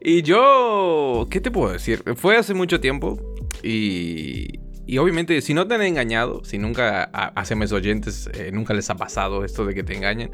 [0.00, 2.02] Y yo, ¿qué te puedo decir?
[2.16, 3.20] Fue hace mucho tiempo
[3.62, 8.72] y, y obviamente si no te han engañado, si nunca a, mis oyentes eh, nunca
[8.72, 10.30] les ha pasado esto de que te engañen,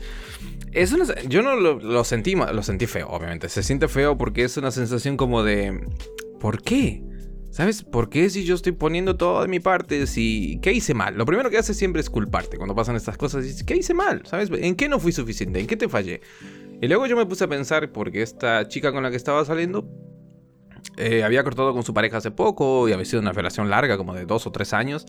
[0.71, 3.49] es una, yo no lo, lo, sentí, lo sentí feo, obviamente.
[3.49, 5.81] Se siente feo porque es una sensación como de,
[6.39, 7.03] ¿por qué?
[7.55, 10.09] ¿Sabes por qué si yo estoy poniendo todo de mi parte?
[10.09, 11.17] Si, ¿Qué hice mal?
[11.17, 13.45] Lo primero que haces siempre es culparte cuando pasan estas cosas.
[13.45, 14.27] Dices, ¿qué hice mal?
[14.27, 14.51] ¿Sabes?
[14.53, 15.61] ¿En qué no fui suficiente?
[15.61, 16.21] ¿En qué te fallé?
[16.83, 19.89] Y luego yo me puse a pensar, porque esta chica con la que estaba saliendo
[20.97, 24.15] eh, había cortado con su pareja hace poco y había sido una relación larga, como
[24.15, 25.07] de dos o tres años.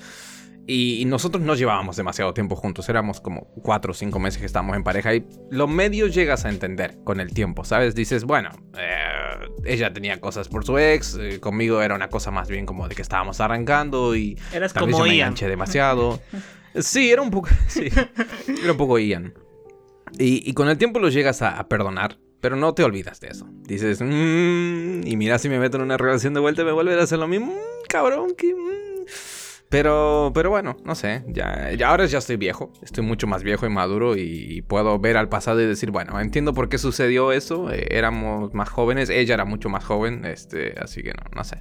[0.67, 4.75] Y, nosotros no llevábamos demasiado tiempo juntos, éramos como cuatro o cinco meses que estábamos
[4.75, 7.93] en pareja y lo medio llegas a entender con el tiempo, ¿sabes?
[7.93, 12.49] Dices, bueno, eh, ella tenía cosas por su ex, eh, conmigo era una cosa más
[12.49, 16.19] bien como de que estábamos arrancando y Eras tal como vez me demasiado.
[16.75, 17.89] sí, era un poco, sí,
[18.63, 19.33] era un poco Ian.
[20.17, 23.47] Y, con el tiempo lo llegas a, perdonar, pero no te olvidas de eso.
[23.63, 26.99] Dices, mmm, y mira si me meto en una relación de vuelta y me vuelve
[26.99, 28.53] a hacer lo mismo, mm, cabrón, que...
[28.53, 29.34] Mm".
[29.69, 33.65] Pero, pero bueno, no sé, ya, ya, ahora ya estoy viejo, estoy mucho más viejo
[33.65, 37.71] y maduro y puedo ver al pasado y decir, bueno, entiendo por qué sucedió eso,
[37.71, 41.57] eh, éramos más jóvenes, ella era mucho más joven, este, así que no, no sé.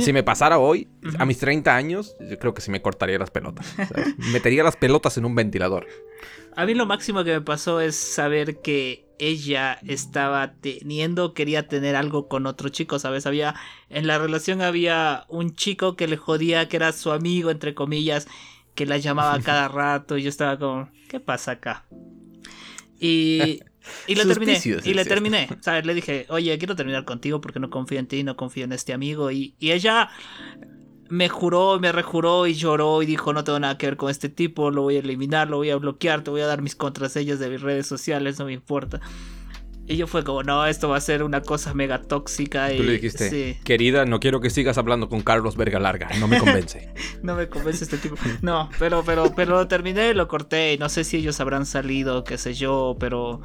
[0.00, 3.30] Si me pasara hoy, a mis 30 años, yo creo que sí me cortaría las
[3.30, 3.74] pelotas.
[4.32, 5.86] Metería las pelotas en un ventilador.
[6.56, 11.96] A mí lo máximo que me pasó es saber que ella estaba teniendo, quería tener
[11.96, 13.26] algo con otro chico, ¿sabes?
[13.26, 13.54] Había,
[13.88, 18.26] en la relación había un chico que le jodía, que era su amigo, entre comillas,
[18.74, 21.84] que la llamaba cada rato y yo estaba como, ¿qué pasa acá?
[22.98, 23.60] Y,
[24.06, 25.86] y le terminé, y le terminé, ¿sabes?
[25.86, 28.92] Le dije, oye, quiero terminar contigo porque no confío en ti, no confío en este
[28.92, 30.10] amigo y, y ella
[31.08, 34.28] me juró, me rejuró y lloró y dijo no tengo nada que ver con este
[34.28, 37.38] tipo, lo voy a eliminar, lo voy a bloquear, te voy a dar mis contraseñas
[37.38, 39.00] de mis redes sociales, no me importa.
[39.88, 42.72] Y yo fue como, no, esto va a ser una cosa mega tóxica.
[42.72, 46.26] Y, Tú le dijiste, querida, no quiero que sigas hablando con Carlos Verga Larga, no
[46.26, 46.92] me convence.
[47.22, 48.16] no me convence este tipo.
[48.42, 52.24] No, pero, pero, pero lo terminé, lo corté y no sé si ellos habrán salido,
[52.24, 53.40] qué sé yo, pero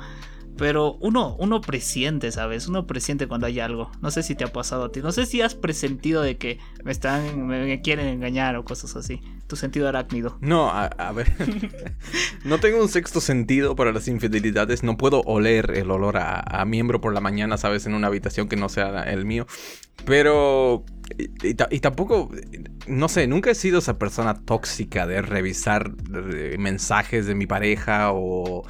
[0.58, 2.68] pero uno, uno presiente, ¿sabes?
[2.68, 3.92] Uno presiente cuando hay algo.
[4.02, 5.02] No sé si te ha pasado a ti.
[5.02, 9.22] No sé si has presentido de que me están, me, quieren engañar o cosas así.
[9.48, 10.38] Tu sentido arácnido.
[10.42, 11.32] No, a, ver.
[12.46, 14.84] no tengo un sexto sentido para las infidelidades.
[14.84, 17.86] No puedo oler el olor a, miembro por la mañana, ¿sabes?
[17.86, 19.48] En una habitación que no sea el mío.
[20.06, 20.86] Pero...
[21.44, 22.32] Y, tampoco,
[22.88, 25.92] no sé, nunca he sido esa persona tóxica de revisar
[26.58, 28.64] mensajes de mi pareja o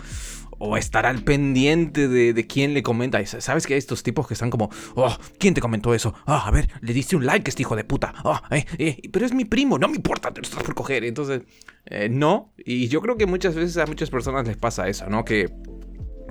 [0.63, 3.25] o estar al pendiente de, quién le comenta.
[3.25, 6.13] ¿Sabes que hay estos tipos que están como, oh, ¿quién te comentó eso?
[6.27, 8.13] Ah, a ver, le diste un like a este hijo de puta.
[8.23, 11.03] Oh, eh, eh, pero es mi primo, no me importa, te lo estás por coger.
[11.03, 11.41] Entonces,
[11.85, 12.53] eh, no.
[12.57, 15.25] Y yo creo que muchas veces a muchas personas les pasa eso, ¿no?
[15.25, 15.49] Que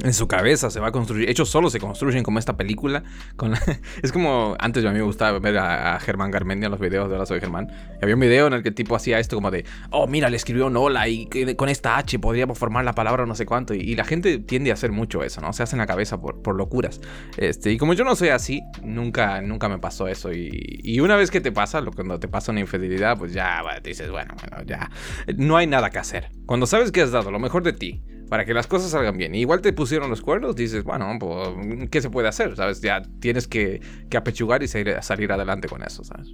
[0.03, 1.29] en su cabeza se va a construir.
[1.29, 3.03] Ellos solo se construyen como esta película.
[4.03, 7.17] Es como antes a mí me gustaba ver a, Germán Garmendia en los videos de
[7.17, 7.69] Ahora Soy Germán.
[8.01, 10.37] había un video en el que el tipo hacía esto como de, oh, mira, le
[10.37, 13.75] escribió un hola y con esta H podríamos formar la palabra no sé cuánto.
[13.75, 15.53] Y, la gente tiende a hacer mucho eso, ¿no?
[15.53, 17.01] Se hace en la cabeza por, por, locuras.
[17.37, 20.33] Este, y como yo no soy así, nunca, nunca me pasó eso.
[20.33, 23.91] Y, y una vez que te pasa, cuando te pasa una infidelidad, pues ya te
[23.91, 24.91] dices, bueno, bueno, ya.
[25.37, 26.31] No hay nada que hacer.
[26.47, 29.35] Cuando sabes que has dado lo mejor de ti para que las cosas salgan bien.
[29.35, 32.55] igual te pusieron los cuernos, dices, bueno, pues, ¿qué se puede hacer?
[32.55, 32.81] ¿Sabes?
[32.81, 33.81] Ya tienes que,
[34.17, 36.29] apechugar y salir, salir adelante con eso, ¿sabes?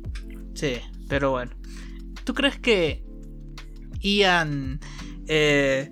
[0.55, 0.77] Sí,
[1.09, 1.53] pero bueno.
[2.25, 3.03] ¿Tú crees que
[4.01, 4.79] Ian...
[5.27, 5.91] Eh,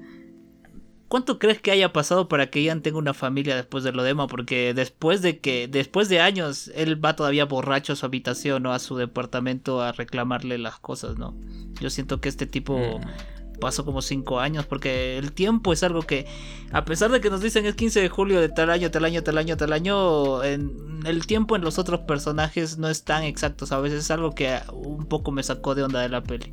[1.08, 4.26] ¿Cuánto crees que haya pasado para que Ian tenga una familia después de lo demo?
[4.26, 8.72] Porque después de que, después de años, él va todavía borracho a su habitación o
[8.72, 11.34] a su departamento a reclamarle las cosas, ¿no?
[11.80, 12.76] Yo siento que este tipo...
[12.98, 13.33] Mm
[13.64, 16.26] pasó como 5 años, porque el tiempo es algo que,
[16.70, 19.22] a pesar de que nos dicen es 15 de julio de tal año, tal año,
[19.22, 23.64] tal año, tal año, en el tiempo en los otros personajes no es tan exacto,
[23.70, 26.52] A veces es algo que un poco me sacó de onda de la peli.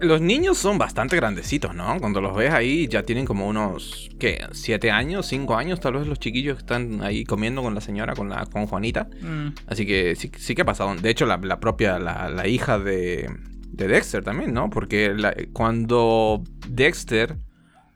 [0.00, 1.96] los niños son bastante grandecitos, ¿no?
[2.00, 4.44] Cuando los ves ahí ya tienen como unos, ¿qué?
[4.50, 5.26] ¿Siete años?
[5.26, 5.78] ¿Cinco años?
[5.78, 9.08] Tal vez los chiquillos que están ahí comiendo con la señora, con la con Juanita.
[9.20, 9.50] Mm.
[9.68, 10.92] Así que sí, sí que ha pasado.
[10.96, 13.30] De hecho, la, propia, la hija de,
[13.72, 14.70] de Dexter también, ¿no?
[14.70, 15.14] Porque
[15.52, 17.36] cuando Dexter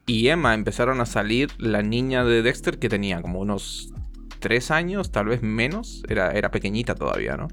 [0.06, 3.92] y Emma empezaron a salir, la niña de Dexter que tenía como unos
[4.38, 7.48] tres años, tal vez menos, era, era pequeñita todavía, ¿no?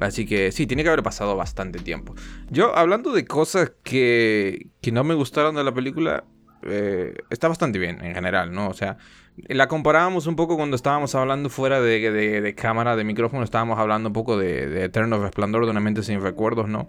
[0.00, 2.14] Así que sí, tiene que haber pasado bastante tiempo.
[2.50, 6.24] Yo, hablando de cosas que, que no me gustaron de la película,
[6.62, 8.68] eh, está bastante bien en general, ¿no?
[8.68, 8.98] O sea,
[9.46, 14.10] la comparábamos un poco cuando estábamos hablando fuera de, de, cámara, de micrófono, estábamos hablando
[14.10, 16.88] un poco de, de Eterno Resplandor de una mente sin recuerdos, ¿no?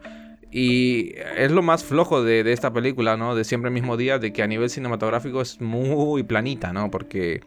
[0.52, 3.36] Y es lo más flojo de, esta película, ¿no?
[3.36, 6.90] De siempre el mismo día, de que a nivel cinematográfico es muy planita, ¿no?
[6.90, 7.42] Porque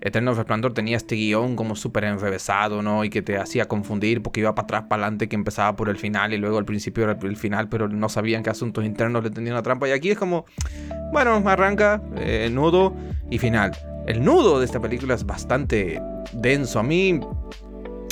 [0.00, 3.04] Eterno Resplandor tenía este guion como súper enrevesado, ¿no?
[3.04, 5.98] Y que te hacía confundir porque iba para atrás, para adelante, que empezaba por el
[5.98, 9.30] final y luego al principio era el final, pero no sabían qué asuntos internos le
[9.30, 9.86] tenían una trampa.
[9.88, 10.46] Y aquí es como,
[11.12, 12.96] bueno, arranca, eh, nudo
[13.28, 13.72] y final.
[14.06, 16.00] El nudo de esta película es bastante
[16.32, 16.78] denso.
[16.78, 17.20] A mí,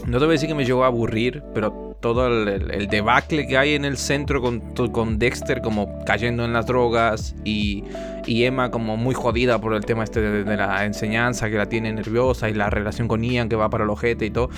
[0.06, 3.56] no te voy a decir que me llegó a aburrir, pero todo el, debacle que
[3.56, 4.60] hay en el centro con,
[4.92, 7.84] con Dexter como cayendo en las drogas y,
[8.26, 12.48] Emma como muy jodida por el tema este de, la enseñanza que la tiene nerviosa
[12.50, 14.50] y la relación con Ian que va para el ojete y todo.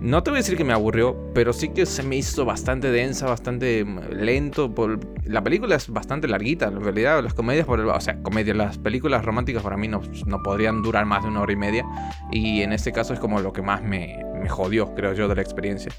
[0.00, 2.90] No te voy a decir que me aburrió, pero sí que se me hizo bastante
[2.90, 4.74] densa, bastante mm, lento.
[4.74, 4.98] Por...
[5.24, 7.22] La película es bastante larguita, en realidad.
[7.22, 11.04] Las comedias, por o sea, comedias, las películas románticas para mí no, no podrían durar
[11.04, 11.84] más de una hora y media.
[12.32, 15.34] Y en este caso es como lo que más me, me jodió, creo yo, de
[15.34, 15.92] la experiencia.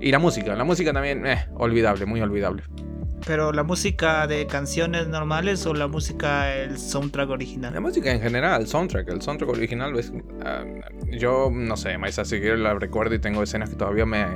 [0.00, 2.64] Y la música, la música también, eh, olvidable, muy olvidable.
[3.26, 7.72] Pero la música de canciones normales o la música, el soundtrack original?
[7.72, 10.12] La música en general, el soundtrack, el soundtrack original, es,
[10.44, 10.64] ah,
[11.10, 14.26] yo no sé, más así que la recuerdo y tengo escenas que todavía me,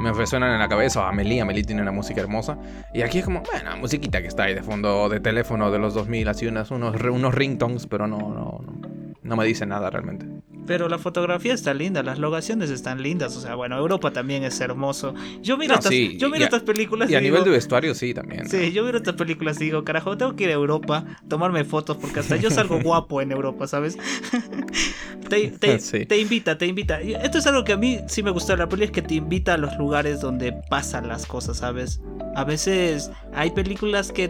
[0.00, 1.08] me resuenan en la cabeza.
[1.08, 2.58] Amelie, Amelie tiene una música hermosa.
[2.94, 5.94] Y aquí es como, bueno, musiquita que está ahí de fondo de teléfono de los
[5.94, 8.90] 2000, así unos, unos, unos ringtones, pero no, no, no,
[9.22, 10.26] no me dice nada realmente.
[10.66, 13.36] Pero la fotografía está linda, las locaciones están lindas.
[13.36, 15.14] O sea, bueno, Europa también es hermoso.
[15.42, 17.10] Yo miro, estas, yo miro estas películas.
[17.10, 18.48] Y, a nivel de vestuario, sí, también.
[18.48, 21.96] Sí, yo miro estas películas y digo, carajo, tengo que ir a Europa, tomarme fotos,
[21.96, 23.98] porque hasta yo salgo guapo en Europa, ¿sabes?
[25.28, 25.48] te,
[26.06, 27.00] te, invita, te invita.
[27.00, 29.14] Esto es algo que a mí sí me gusta de la película, es que te
[29.14, 32.00] invita a los lugares donde pasan las cosas, ¿sabes?
[32.34, 34.28] A veces hay películas que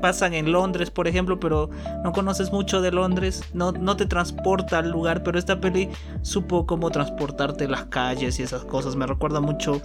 [0.00, 1.70] pasan en Londres, por ejemplo, pero
[2.04, 5.88] no conoces mucho de Londres, no, no te transporta al lugar, pero esta peli
[6.22, 8.96] supo cómo transportarte las calles y esas cosas.
[8.96, 9.80] Me recuerda mucho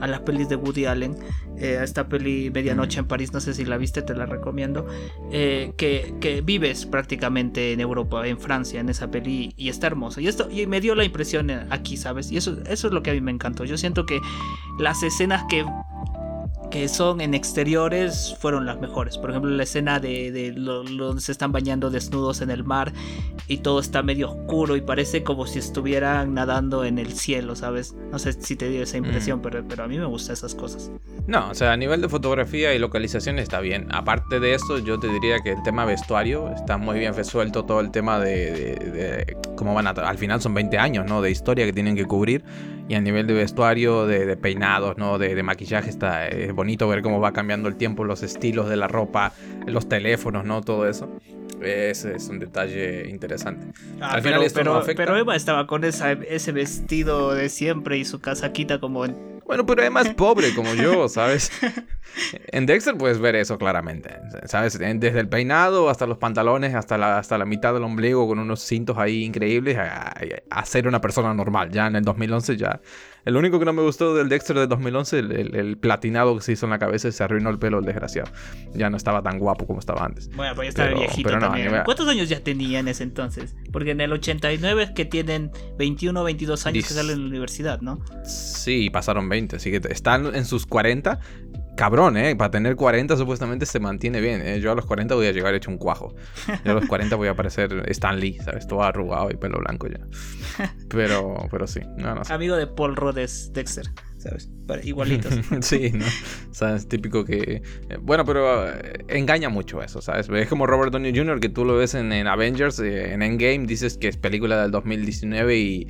[0.00, 1.16] a las pelis de Woody Allen,
[1.58, 4.86] eh, a esta peli Medianoche en París, no sé si la viste, te la recomiendo,
[5.30, 6.14] eh, que,
[6.44, 10.20] vives prácticamente en Europa, en Francia, en esa peli y está hermoso.
[10.20, 12.30] Y esto y me dio la impresión aquí, ¿sabes?
[12.30, 13.64] Y eso, eso es lo que a mí me encantó.
[13.64, 14.20] Yo siento que
[14.78, 15.64] las escenas que
[16.70, 19.18] que son en exteriores fueron las mejores.
[19.18, 22.92] Por ejemplo, la escena de, donde se están bañando desnudos en el mar
[23.48, 27.94] y todo está medio oscuro y parece como si estuvieran nadando en el cielo, ¿sabes?
[28.10, 29.42] No sé si te dio esa impresión, mm.
[29.42, 30.90] pero, pero a mí me gustan esas cosas.
[31.26, 33.88] No, o sea, a nivel de fotografía y localización está bien.
[33.90, 37.64] Aparte de eso, yo te diría que el tema vestuario está muy bien resuelto.
[37.64, 39.90] Todo el tema de, cómo van a.
[39.90, 41.22] Al final son 20 años, ¿no?
[41.22, 42.44] De historia que tienen que cubrir.
[42.88, 45.18] Y a nivel de vestuario, de, peinados, ¿no?
[45.18, 48.88] De, maquillaje, está es bonito ver cómo va cambiando el tiempo, los estilos de la
[48.88, 49.32] ropa,
[49.66, 50.62] los teléfonos, ¿no?
[50.62, 51.08] Todo eso.
[51.62, 53.66] Ese es un detalle interesante.
[54.00, 58.20] Ah, Al final pero, pero, Eva estaba con esa, ese vestido de siempre y su
[58.20, 61.50] casaquita como en Bueno, pero es más pobre como yo, ¿sabes?
[62.48, 64.10] En Dexter puedes ver eso claramente,
[64.44, 64.78] ¿sabes?
[64.78, 68.60] Desde el peinado hasta los pantalones, hasta la, hasta la mitad del ombligo con unos
[68.60, 71.70] cintos ahí increíbles, a, ser una persona normal.
[71.70, 72.80] Ya en el 2011 ya...
[73.26, 76.66] El único que no me gustó del Dexter de 2011, el, platinado que se hizo
[76.66, 78.30] en la cabeza y se arruinó el pelo el desgraciado.
[78.72, 80.30] Ya no estaba tan guapo como estaba antes.
[80.36, 81.72] Bueno, pues ya estaba viejito también.
[81.84, 83.56] ¿Cuántos años ya tenía en ese entonces?
[83.72, 87.28] Porque en el 89 es que tienen 21 o 22 años que salen de la
[87.28, 88.00] universidad, ¿no?
[88.24, 91.18] Sí, pasaron 20, así que están en sus 40
[91.76, 92.34] cabrón, ¿eh?
[92.34, 94.42] Para tener 40 supuestamente se mantiene bien.
[94.42, 94.60] ¿eh?
[94.60, 96.14] Yo a los 40 voy a llegar hecho un cuajo.
[96.64, 98.66] Yo a los 40 voy a parecer Stan Lee, ¿sabes?
[98.66, 100.00] Todo arrugado y pelo blanco ya.
[100.88, 101.80] Pero, pero sí.
[101.96, 103.86] No, Amigo de Paul Rhodes Dexter.
[104.18, 104.50] ¿sabes?
[104.84, 105.34] Igualitos.
[105.60, 106.04] sí, ¿no?
[106.50, 107.62] O sea, es típico que...
[107.88, 110.28] Eh, bueno, pero eh, engaña mucho eso, ¿sabes?
[110.28, 113.98] Es como Robert Downey Jr., que tú lo ves en, en Avengers, en Endgame, dices
[113.98, 115.86] que es película del 2019 y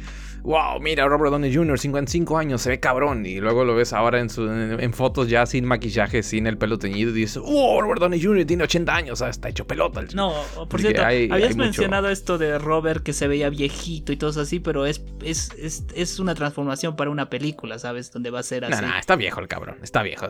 [0.46, 3.26] wow, mira, Robert Downey Jr., 55 años, se ve cabrón.
[3.26, 4.28] Y luego lo ves ahora en,
[4.80, 8.46] en, fotos ya sin maquillaje, sin el pelo teñido, y dices, wow, Robert Downey Jr.
[8.46, 10.02] tiene 80 años, está hecho pelota.
[10.14, 10.32] No,
[10.68, 14.86] por cierto, habías mencionado esto de Robert que se veía viejito y todo así, pero
[14.86, 15.50] es, es,
[15.94, 18.12] es, una transformación para una película, ¿sabes?
[18.12, 18.82] Donde va a ser así.
[18.82, 20.26] No, no, está viejo el cabrón, está viejo.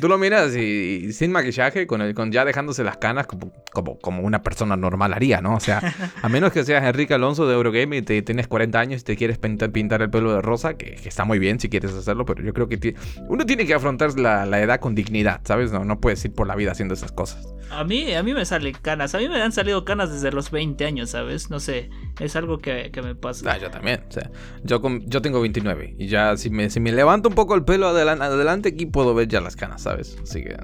[0.00, 3.98] Tú lo miras y, sin maquillaje, con, el, con ya dejándose las canas como, como,
[3.98, 5.54] como, una persona normal haría, ¿no?
[5.54, 5.80] O sea,
[6.22, 9.16] a menos que seas Enrique Alonso de Eurogame y te, tienes 40 años y te
[9.16, 9.38] quieres
[9.68, 12.68] pintar el pelo de rosa, que, está muy bien si quieres hacerlo, pero yo creo
[12.68, 12.94] que
[13.28, 15.72] uno tiene que afrontar la, edad con dignidad, ¿sabes?
[15.72, 17.46] No, no puedes ir por la vida haciendo esas cosas.
[17.70, 20.50] A mí, a mí me salen canas, a mí me han salido canas desde los
[20.50, 21.50] 20 años, ¿sabes?
[21.50, 21.90] No sé,
[22.20, 23.52] es algo que, me pasa.
[23.52, 24.30] Ah, yo también, o sea,
[24.62, 27.88] yo, yo tengo 29 y ya si me, si me levanto un poco el pelo
[27.88, 30.18] adelante, adelante aquí puedo ver ya las canas, ¿sabes?
[30.22, 30.56] Así que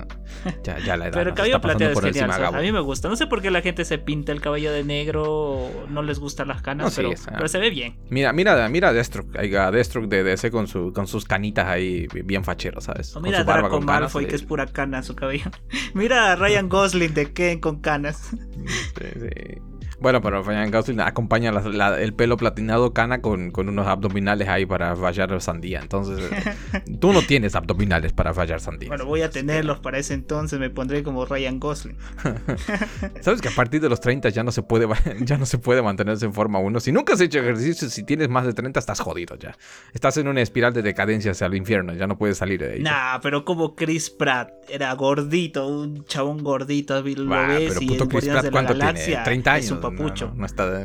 [0.62, 1.14] ya, ya la edad.
[1.14, 3.09] pero el cabello plateado es genial, a mí me gusta.
[3.09, 6.18] No sé por qué la gente se pinta el cabello de negro o no les
[6.18, 7.96] gustan las canas, pero, pero, se ve bien.
[8.11, 12.44] Mira, mira, mira Destro, a Deathstroke de DC con, su, con sus canitas ahí bien
[12.44, 13.14] facheros, ¿sabes?
[13.16, 15.50] O mira a Draco Malfoy, que es pura cana su cabello.
[15.94, 18.30] mira a Ryan Gosling de Ken con canas.
[18.30, 19.76] sí, sí.
[19.99, 21.51] Bueno, pero Ryan Gosling acompaña
[21.99, 25.80] el pelo platinado cana con, unos abdominales ahí para fallar sandía.
[25.80, 26.28] Entonces,
[27.01, 28.88] tú no tienes abdominales para fallar sandía.
[28.88, 31.97] Bueno, voy a tenerlos para ese entonces, me pondré como Ryan Gosling.
[33.20, 34.86] ¿Sabes que a partir de los 30 ya no se puede,
[35.20, 36.80] ya no se puede mantenerse en forma 1?
[36.80, 39.57] Si nunca has hecho ejercicio, si tienes más de 30, estás jodido ya.
[39.94, 42.82] Estás en una espiral de decadencia hacia el infierno, ya no puedes salir de ahí.
[42.82, 48.26] Nah, pero como Chris Pratt era gordito, un chabón gordito, lo ves pero puto Chris
[48.26, 49.22] Pratt, ¿cuánto tiene?
[49.24, 50.32] 30 años papucho.
[50.34, 50.84] No, está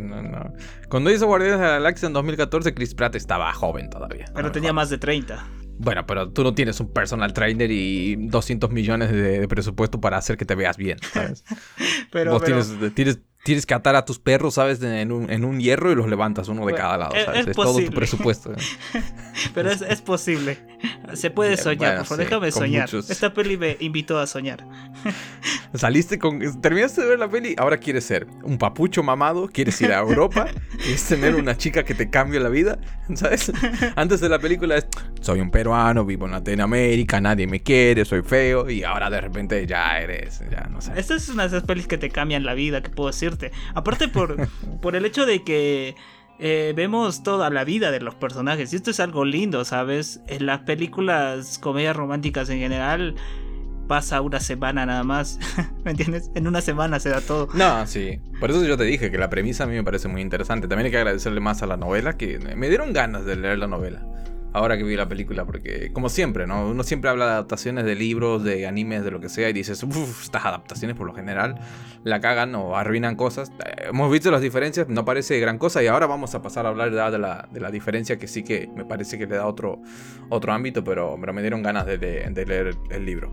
[0.90, 4.26] Cuando hizo Guardianes de la Galaxia en 2014, Chris Pratt estaba joven todavía.
[4.34, 5.46] Pero tenía más de 30.
[5.78, 10.38] Bueno, pero tú no tienes un personal trainer y 200 millones de, presupuesto para hacer
[10.38, 11.44] que te veas bien, ¿sabes?
[12.12, 14.82] pero, Vos Tienes, tienes, tienes que atar a tus perros, ¿sabes?
[14.84, 17.48] En un, en un hierro y los levantas uno de cada lado, ¿sabes?
[17.48, 18.54] Es, todo tu presupuesto.
[19.56, 20.60] Pero es, es, posible.
[21.16, 22.90] Se puede soñar, por favor, déjame soñar.
[23.10, 24.66] Esta peli me invitó a soñar.
[25.74, 26.40] Saliste con.
[26.62, 30.48] Terminaste de ver la peli, ahora quieres ser un papucho mamado, quieres ir a Europa,
[30.78, 32.78] quieres tener una chica que te cambie la vida,
[33.16, 33.52] ¿sabes?
[33.96, 34.88] Antes de la película es.
[35.22, 39.66] Soy un peruano, vivo en Latinoamérica, nadie me quiere, soy feo, y ahora de repente
[39.66, 40.42] ya eres.
[40.52, 40.92] Ya no sé.
[40.96, 43.32] Esta es una de esas pelis que te cambian la vida, que puedo decir
[43.74, 44.48] Aparte por,
[44.82, 45.96] por el hecho de que
[46.44, 48.74] eh, vemos toda la vida de los personajes.
[48.74, 50.22] Y esto es algo lindo, ¿sabes?
[50.28, 53.16] En las películas comedias románticas en general
[53.88, 55.40] pasa una semana nada más.
[55.86, 56.32] ¿Me entiendes?
[56.34, 57.48] En una semana se da todo.
[57.54, 58.20] No, sí.
[58.40, 60.68] Por eso yo te dije que la premisa a mí me parece muy interesante.
[60.68, 63.68] También hay que agradecerle más a la novela, que me dieron ganas de leer la
[63.68, 64.02] novela
[64.54, 66.68] ahora que vi la película, porque como siempre, ¿no?
[66.70, 69.82] Uno siempre habla de adaptaciones de libros, de animes, de lo que sea, y dices,
[69.84, 71.60] uff, estas adaptaciones por lo general
[72.04, 73.52] la cagan o arruinan cosas.
[73.66, 76.70] Eh, hemos visto las diferencias, no parece gran cosa, y ahora vamos a pasar a
[76.70, 79.82] hablar de la, de la diferencia que sí que me parece que le da otro,
[80.30, 83.32] otro ámbito, pero, me dieron ganas de, leer el libro.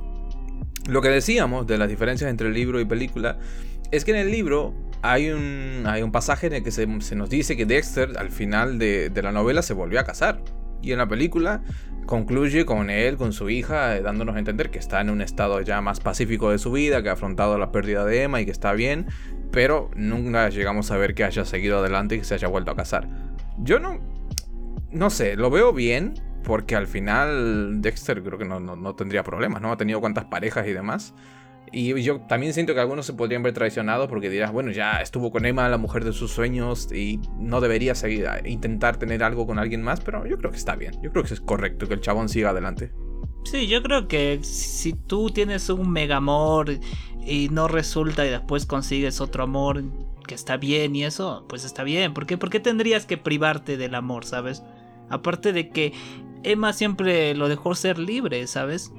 [0.89, 3.39] Lo que decíamos de las diferencias entre libro y película
[3.91, 7.29] es que en el libro hay un, hay un pasaje en el que se, nos
[7.29, 10.41] dice que Dexter al final de, de la novela se volvió a casar.
[10.83, 11.63] Y en la película
[12.07, 15.61] concluye con él, con su hija, eh, dándonos a entender que está en un estado
[15.61, 18.51] ya más pacífico de su vida, que ha afrontado la pérdida de Emma y que
[18.51, 19.07] está bien,
[19.51, 22.77] pero nunca llegamos a ver que haya seguido adelante y que se haya vuelto a
[22.77, 23.09] casar.
[23.59, 24.01] Yo no,
[24.91, 26.15] no sé, lo veo bien,
[26.45, 29.71] porque al final Dexter creo que no, no tendría problemas, ¿no?
[29.71, 31.15] Ha tenido cuantas parejas y demás.
[31.73, 35.31] Y yo también siento que algunos se podrían ver traicionados porque dirás, bueno, ya estuvo
[35.31, 39.59] con Emma, la mujer de sus sueños, y no debería seguir, intentar tener algo con
[39.59, 40.95] alguien más, pero yo creo que está bien.
[41.03, 42.93] Yo creo que es correcto que el chabón siga adelante.
[43.45, 46.71] Sí, yo creo que si tú tienes un mega amor
[47.25, 49.83] y no resulta y después consigues otro amor
[50.27, 52.15] que está bien y eso, pues está bien.
[52.15, 54.63] ¿Por qué, ¿Por qué tendrías que privarte del amor, sabes?
[55.09, 55.93] Aparte de que
[56.43, 58.93] Emma siempre lo dejó ser libre, ¿sabes?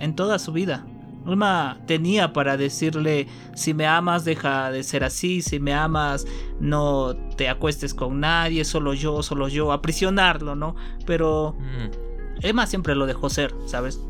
[0.00, 0.84] En toda su vida.
[1.26, 6.26] Emma tenía para decirle, si me amas, deja de ser así, si me amas,
[6.60, 10.74] no te acuestes con nadie, solo yo, solo yo, aprisionarlo, ¿no?
[11.06, 12.46] Pero mm.
[12.46, 14.00] Emma siempre lo dejó ser, ¿sabes?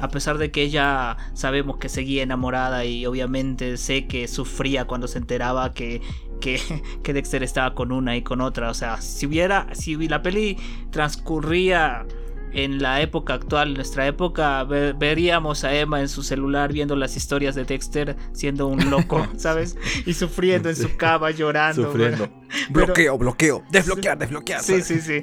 [0.00, 5.06] A pesar de que ella sabemos que seguía enamorada y obviamente sé que sufría cuando
[5.06, 6.00] se enteraba que,
[6.40, 6.60] que,
[7.02, 8.70] que Dexter estaba con una y con otra.
[8.70, 10.56] O sea, si hubiera, si la peli
[10.90, 12.06] transcurría
[12.54, 17.16] en la época actual, en nuestra época, veríamos a Emma en su celular viendo las
[17.16, 19.76] historias de Dexter siendo un loco, ¿sabes?
[20.04, 21.84] Y sufriendo en su cama, llorando.
[21.84, 22.28] Sufriendo.
[22.70, 23.62] bloqueo, bloqueo.
[23.70, 24.62] Desbloquear, desbloquear.
[24.62, 25.22] Sí, sí, sí.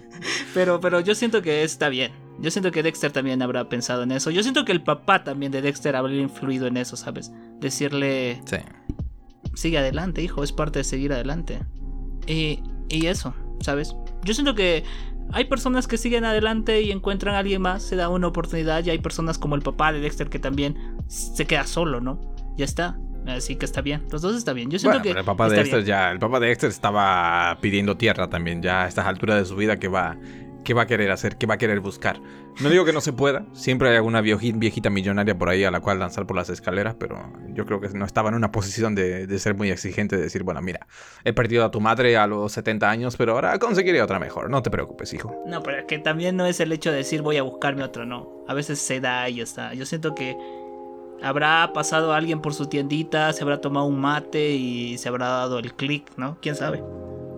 [0.54, 2.12] pero, pero yo siento que está bien.
[2.38, 4.30] Yo siento que Dexter también habrá pensado en eso.
[4.30, 7.30] Yo siento que el papá también de Dexter habría influido en eso, ¿sabes?
[7.60, 8.40] Decirle...
[8.46, 8.56] Sí.
[9.52, 11.60] Sigue adelante, hijo, es parte de seguir adelante.
[12.26, 13.94] Y, y eso, ¿sabes?
[14.24, 14.84] Yo siento que
[15.32, 18.90] hay personas que siguen adelante y encuentran a alguien más, se da una oportunidad, y
[18.90, 20.76] hay personas como el papá de Dexter que también
[21.06, 22.20] se queda solo, ¿no?
[22.56, 22.98] Ya está.
[23.26, 24.70] Así que está bien, los dos está bien.
[24.70, 28.30] Yo siento que el papá de Dexter ya, el papá de Dexter estaba pidiendo tierra
[28.30, 30.16] también, ya a estas alturas de su vida que va
[30.64, 32.20] qué va a querer hacer, qué va a querer buscar.
[32.60, 35.80] No digo que no se pueda, siempre hay alguna viejita millonaria por ahí a la
[35.80, 39.38] cual lanzar por las escaleras, pero yo creo que no estaba en una posición de,
[39.38, 40.86] ser muy exigente, de decir, bueno, mira,
[41.24, 44.62] he perdido a tu madre a los 70 años, pero ahora conseguiré otra mejor, no
[44.62, 45.42] te preocupes, hijo.
[45.46, 48.44] No, pero que también no es el hecho de decir voy a buscarme otro, no.
[48.48, 49.74] A veces se da y ya está.
[49.74, 50.36] Yo siento que
[51.22, 55.58] habrá pasado alguien por su tiendita, se habrá tomado un mate y se habrá dado
[55.58, 56.38] el clic, ¿no?
[56.40, 56.82] ¿Quién sabe?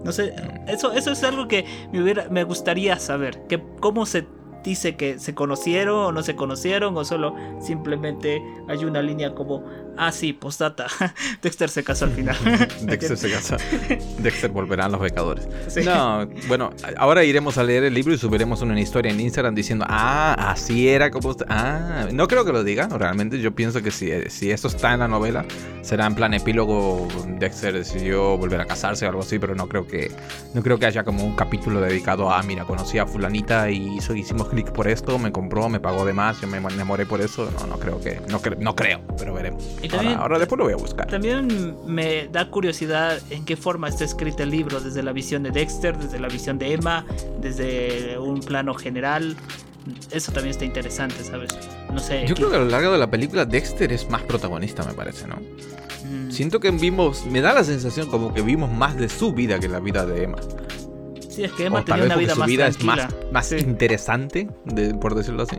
[0.05, 0.35] No sé,
[0.67, 3.47] eso, eso es algo que me, hubiera, me gustaría saber.
[3.47, 4.27] Que, ¿Cómo se
[4.63, 9.65] dice que se conocieron o no se conocieron o solo simplemente hay una línea como,
[9.97, 10.87] ah sí, postdata,
[11.43, 12.37] Dexter se casó al final.
[12.83, 13.57] Dexter se casa.
[14.19, 15.49] Dexter volverán los becadores.
[15.85, 19.85] No, bueno, ahora iremos a leer el libro y subiremos una historia en Instagram diciendo,
[19.89, 21.35] ah, así era como...
[21.49, 25.01] Ah, no creo que lo diga, realmente yo pienso que si, si esto está en
[25.01, 25.45] la novela,
[25.83, 27.09] será en plan epílogo,
[27.39, 30.11] Dexter decidió volver a casarse o algo así, pero no creo que,
[30.55, 34.52] no creo que haya como un capítulo dedicado a, mira, conocí a fulanita y hicimos
[34.53, 37.51] clic por esto, me compró, me pagó de más, yo me enamoré por eso.
[37.59, 39.65] No, no creo que, no, no creo, pero veremos.
[40.17, 41.07] ahora, después lo voy a buscar.
[41.07, 45.51] También me da curiosidad en qué forma está escrito el libro, desde la visión de
[45.51, 47.07] Dexter, desde la visión de Emma,
[47.41, 49.37] desde un plano general.
[50.11, 51.51] Eso también está interesante, ¿sabes?
[51.93, 52.25] No sé.
[52.27, 55.27] Yo creo que a lo largo de la película Dexter es más protagonista, me parece,
[55.27, 55.37] ¿no?
[55.37, 56.31] Mm.
[56.31, 59.69] Siento que vimos, me da la sensación como que vimos más de su vida que
[59.69, 60.39] la vida de Emma.
[61.33, 62.79] Sí, es que Emma tenía una vida, más vida es
[63.33, 64.49] más, interesante,
[65.01, 65.57] por decirlo así.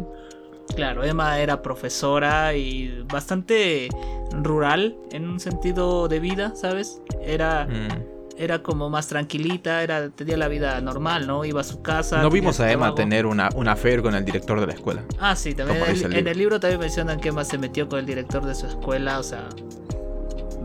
[0.76, 3.90] Claro, Emma era profesora y bastante
[4.32, 7.02] rural en un sentido de vida, ¿sabes?
[7.22, 8.38] Era, mm.
[8.38, 11.44] era como más tranquilita, era, tenía la vida normal, ¿no?
[11.44, 12.22] Iba a su casa.
[12.22, 15.04] No vimos a Emma tener una, una affair con el director de la escuela.
[15.20, 15.82] Ah, sí, también
[16.14, 19.20] en el libro también mencionan que Emma se metió con el director de su escuela,
[19.20, 19.50] o sea,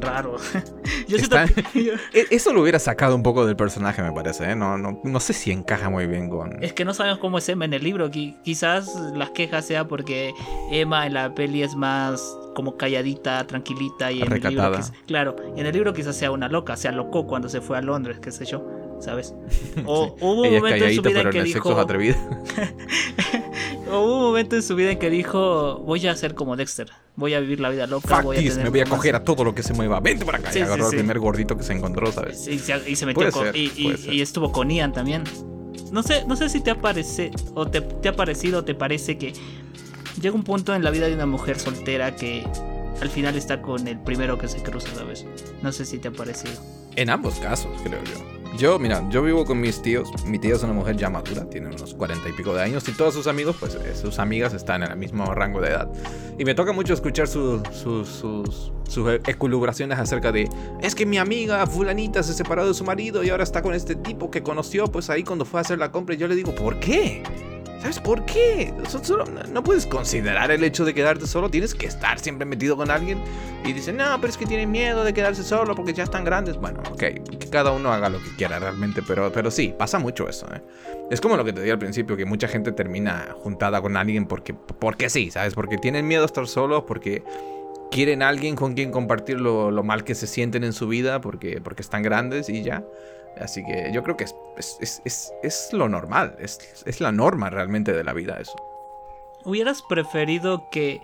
[0.01, 0.36] raro.
[2.12, 4.53] E-, eso lo hubiera sacado un poco del personaje, me parece.
[4.53, 4.57] ¿eh?
[4.57, 6.62] No, no, no, sé si encaja muy bien con.
[6.62, 8.11] Es que no sabemos cómo es Emma en el libro.
[8.11, 10.32] Quizás las quejas sea porque
[10.70, 12.22] Emma en la peli es más
[12.55, 14.80] como calladita, tranquilita y en el libro.
[15.07, 18.18] Claro, en el libro quizás sea una loca, sea loco cuando se fue a Londres,
[18.20, 18.78] qué sé yo.
[19.01, 19.34] ¿sabes?
[19.86, 21.68] O hubo un momento en su vida en que dijo.
[21.68, 21.86] o
[23.89, 27.34] hubo un momento en su vida en que dijo: Voy a ser como Dexter, voy
[27.34, 28.22] a vivir la vida loca.
[28.22, 30.01] voy a me voy a coger a todo lo que se mueva.
[30.01, 30.51] Vente para acá.
[30.57, 32.47] y agarró el primer gordito que se encontró, ¿sabes?
[32.47, 35.24] y se metió con, y, estuvo con Ian también.
[35.93, 38.74] No sé, no sé si te ha parecido o te, te ha parecido o te
[38.74, 39.32] parece que
[40.20, 42.45] llega un punto en la vida de una mujer soltera que
[43.01, 45.26] al final está con el primero que se cruza, ¿sabes?
[45.62, 46.55] No sé si te ha parecido.
[46.96, 48.38] En ambos casos, creo yo.
[48.57, 50.09] Yo, mira, yo vivo con mis tíos.
[50.24, 52.88] Mi tía es una mujer ya madura, tiene unos cuarenta y pico de años.
[52.88, 55.88] Y todos sus amigos, pues eh, sus amigas están en el mismo rango de edad.
[56.38, 58.72] Y me toca mucho escuchar sus, sus, sus
[59.26, 60.49] eculubraciones acerca de:
[60.80, 63.94] Es que mi amiga Fulanita se separó de su marido y ahora está con este
[63.94, 66.16] tipo que conoció, pues ahí cuando fue a hacer la compra.
[66.16, 67.22] Y yo le digo: ¿Por qué?
[67.81, 68.74] ¿Sabes por qué?
[69.53, 73.22] no puedes considerar el hecho de quedarte solo, tienes que estar siempre metido con alguien.
[73.64, 76.57] Y dicen, no, pero es que tienen miedo de quedarse solo porque ya están grandes.
[76.57, 80.29] Bueno, ok, que cada uno haga lo que quiera realmente, pero, pero sí, pasa mucho
[80.29, 80.47] eso.
[80.53, 80.61] ¿eh?
[81.11, 84.26] Es como lo que te di al principio, que mucha gente termina juntada con alguien
[84.26, 85.55] porque, porque sí, ¿sabes?
[85.55, 87.22] Porque tienen miedo a estar solos, porque
[87.91, 91.61] quieren alguien con quien compartir lo, lo mal que se sienten en su vida, porque,
[91.62, 92.85] porque están grandes y ya.
[93.41, 98.39] Así que yo creo que es, lo normal, es, la norma realmente de la vida
[98.41, 98.57] eso.
[99.45, 101.01] ¿Hubieras preferido que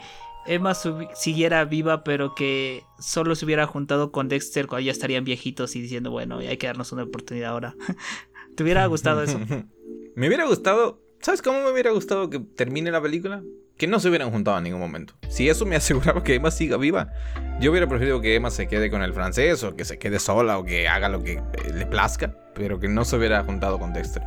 [0.47, 0.75] Emma
[1.15, 5.81] siguiera viva, pero que solo se hubiera juntado con Dexter cuando ya estarían viejitos y
[5.81, 7.75] diciendo, bueno, hay que darnos una oportunidad ahora?
[8.57, 9.39] ¿Te hubiera gustado eso?
[10.17, 13.43] Me hubiera gustado ¿Sabes cómo me hubiera gustado que termine la película?
[13.77, 15.15] Que no se hubieran juntado en ningún momento.
[15.29, 17.13] Si eso me aseguraba que Emma siga viva,
[17.61, 20.59] yo hubiera preferido que Emma se quede con el francés o que se quede sola
[20.59, 23.93] o que haga lo que eh, le plazca, pero que no se hubiera juntado con
[23.93, 24.23] Dexter.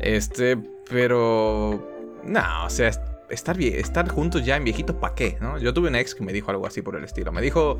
[0.00, 1.88] Este, pero...
[2.24, 2.90] No, o sea,
[3.32, 5.38] estar, estar juntos ya en viejitos, ¿para qué?
[5.40, 5.58] ¿no?
[5.58, 7.32] Yo tuve un ex que me dijo algo así por el estilo.
[7.32, 7.78] Me dijo,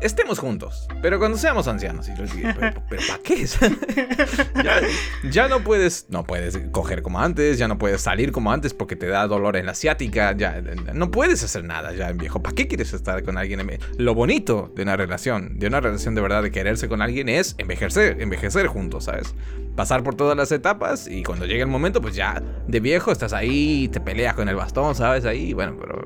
[0.00, 2.08] estemos juntos, pero cuando seamos ancianos.
[2.08, 2.54] Y yo dije,
[2.88, 3.46] ¿pero, para qué?
[5.30, 8.96] ya, no puedes, no puedes coger como antes, ya no puedes salir como antes porque
[8.96, 10.60] te da dolor en la asiática, ya
[10.92, 12.42] no puedes hacer nada ya en viejo.
[12.42, 13.54] ¿Para qué quieres estar con alguien?
[13.98, 17.54] Lo bonito de una relación, de una relación de verdad, de quererse con alguien es
[17.58, 19.34] envejecer, envejecer juntos, ¿sabes?
[19.74, 23.32] Pasar por todas las etapas y cuando llegue el momento, pues ya de viejo estás
[23.32, 25.24] ahí, te peleas con el bastón, ¿sabes?
[25.24, 26.02] Ahí, bueno, pero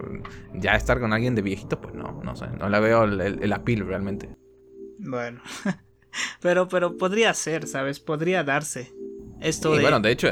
[0.54, 3.52] ya estar con alguien de viejito, pues no, no sé, no la veo el, el,
[3.52, 4.30] apil realmente.
[4.98, 5.40] Bueno,
[6.40, 8.00] pero, pero podría ser, ¿sabes?
[8.00, 8.92] Podría darse.
[9.40, 10.28] Esto y bueno, de hecho,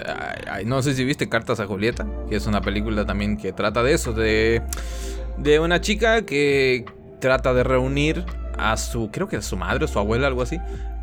[0.64, 3.92] no sé si viste Cartas a Julieta, que es una película también que trata de
[3.92, 4.62] eso, de,
[5.38, 6.84] de una chica que
[7.20, 8.24] trata de reunir
[8.58, 10.58] a su, creo que a su madre o su abuela, algo así,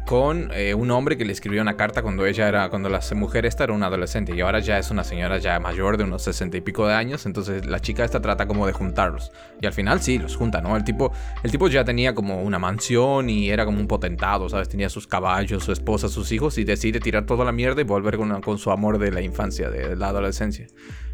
[0.06, 3.46] con eh, un hombre que le escribió una carta cuando ella era, cuando la mujer
[3.46, 6.58] esta era una adolescente y ahora ya es una señora ya mayor de unos sesenta
[6.58, 9.32] y pico de años, entonces la chica esta trata como de juntarlos
[9.62, 10.76] y al final sí, los junta, ¿no?
[10.76, 11.12] El tipo,
[11.44, 14.68] el tipo ya tenía como una mansión y era como un potentado, ¿sabes?
[14.68, 18.18] Tenía sus caballos, su esposa, sus hijos y decide tirar toda la mierda y volver
[18.18, 20.68] con, con su amor de la infancia, de la adolescencia.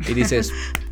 [0.07, 0.51] Y dices...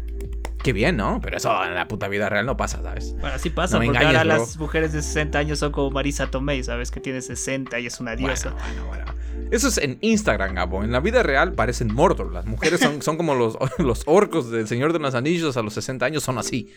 [0.64, 1.20] Qué bien, ¿no?
[1.22, 3.16] Pero eso en la puta vida real no pasa, ¿sabes?
[3.20, 6.92] Bueno, sí pasa, porque ahora las mujeres de 60 años son como Marisa Tomei, ¿sabes?
[6.92, 8.52] Que tiene 60 y es una diosa.
[8.52, 9.28] Bueno, bueno, bueno.
[9.52, 10.84] Eso es en Instagram, Gabo.
[10.84, 12.34] En la vida real parecen Mordor.
[12.34, 15.74] Las mujeres son, son como los, los orcos del Señor de los Anillos a los
[15.74, 16.74] 60 años son así.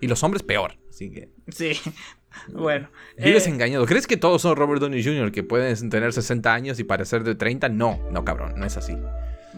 [0.00, 0.76] Y los hombres peor.
[0.88, 1.30] Así que.
[1.48, 1.72] Sí.
[2.52, 2.88] Bueno.
[3.16, 3.84] Vives eh, engañado.
[3.86, 5.32] ¿Crees que todos son Robert Downey Jr.
[5.32, 7.70] que pueden tener 60 años y parecer de 30?
[7.70, 8.52] No, no, cabrón.
[8.56, 8.96] No es así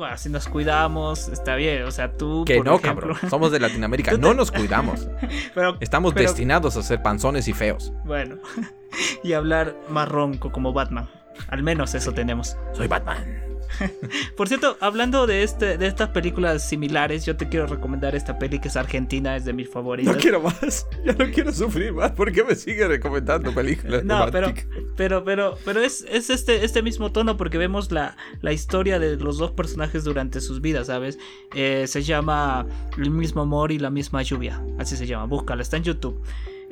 [0.00, 1.84] bueno, si nos cuidamos, está bien.
[1.84, 2.44] O sea, tú.
[2.46, 3.16] Que no, cabrón.
[3.30, 4.16] Somos de Latinoamérica.
[4.16, 5.08] No nos cuidamos.
[5.54, 7.92] pero, Estamos destinados a ser panzones y feos.
[8.04, 8.36] Bueno.
[9.22, 11.08] y hablar más ronco como Batman.
[11.48, 12.56] Al menos eso tenemos.
[12.72, 13.49] Soy Batman.
[14.36, 18.58] Por cierto, hablando de, este, de estas películas similares, yo te quiero recomendar esta peli
[18.58, 20.14] que es argentina, es de mis favoritas.
[20.14, 22.12] No quiero más, ya no quiero sufrir más.
[22.12, 24.04] ¿Por qué me sigue recomendando películas?
[24.04, 24.52] No, pero,
[24.96, 29.16] pero, pero, pero es, es, este, este mismo tono porque vemos la, la historia de
[29.16, 31.18] los dos personajes durante sus vidas, ¿sabes?
[31.54, 32.66] Eh, se llama
[32.96, 36.20] El mismo amor y la misma lluvia, así se llama, búscala, está en YouTube.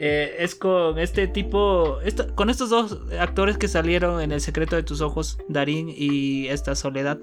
[0.01, 1.99] Eh, es con este tipo,
[2.37, 6.77] con estos dos actores que salieron en El secreto de tus ojos, Darín y esta
[6.77, 7.19] Soledad.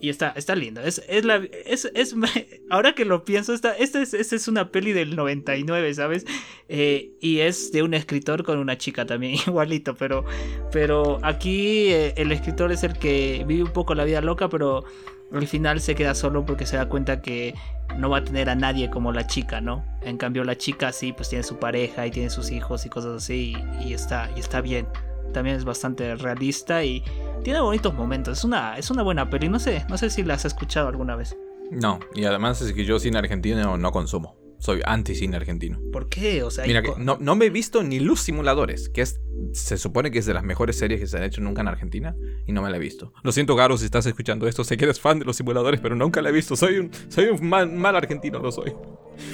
[0.00, 0.80] Y está, está lindo.
[0.80, 2.14] Es, es la, es, es,
[2.70, 6.26] ahora que lo pienso, esta, esta, es, es una peli del 99, ¿sabes?
[6.68, 9.94] Eh, y es de un escritor con una chica también, igualito.
[9.94, 10.24] Pero,
[10.72, 14.84] pero aquí eh, el escritor es el que vive un poco la vida loca, pero
[15.32, 17.54] al final se queda solo porque se da cuenta que
[17.96, 19.84] no va a tener a nadie como la chica, ¿no?
[20.02, 23.22] En cambio la chica sí, pues tiene su pareja y tiene sus hijos y cosas
[23.22, 24.86] así y, está, y está bien.
[25.32, 27.02] También es bastante realista y
[27.42, 28.38] tiene bonitos momentos.
[28.38, 31.16] Es una, es una buena peli, no sé, no sé si la has escuchado alguna
[31.16, 31.36] vez.
[31.70, 34.36] No, y además es que yo cine argentino no consumo.
[34.62, 35.80] Soy anti-cine argentino.
[35.90, 36.44] ¿Por qué?
[36.44, 39.20] O sea, Mira, no, no, me he visto ni Luz Simuladores, que es,
[39.52, 42.14] se supone que es de las mejores series que se han hecho nunca en Argentina,
[42.46, 43.12] y no me la he visto.
[43.24, 45.96] Lo siento, Garo, si estás escuchando esto, sé que eres fan de los simuladores, pero
[45.96, 46.54] nunca la he visto.
[46.54, 48.72] Soy un, soy un mal, argentino, lo soy.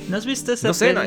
[0.08, 1.02] ¿No has visto esa no sé, no,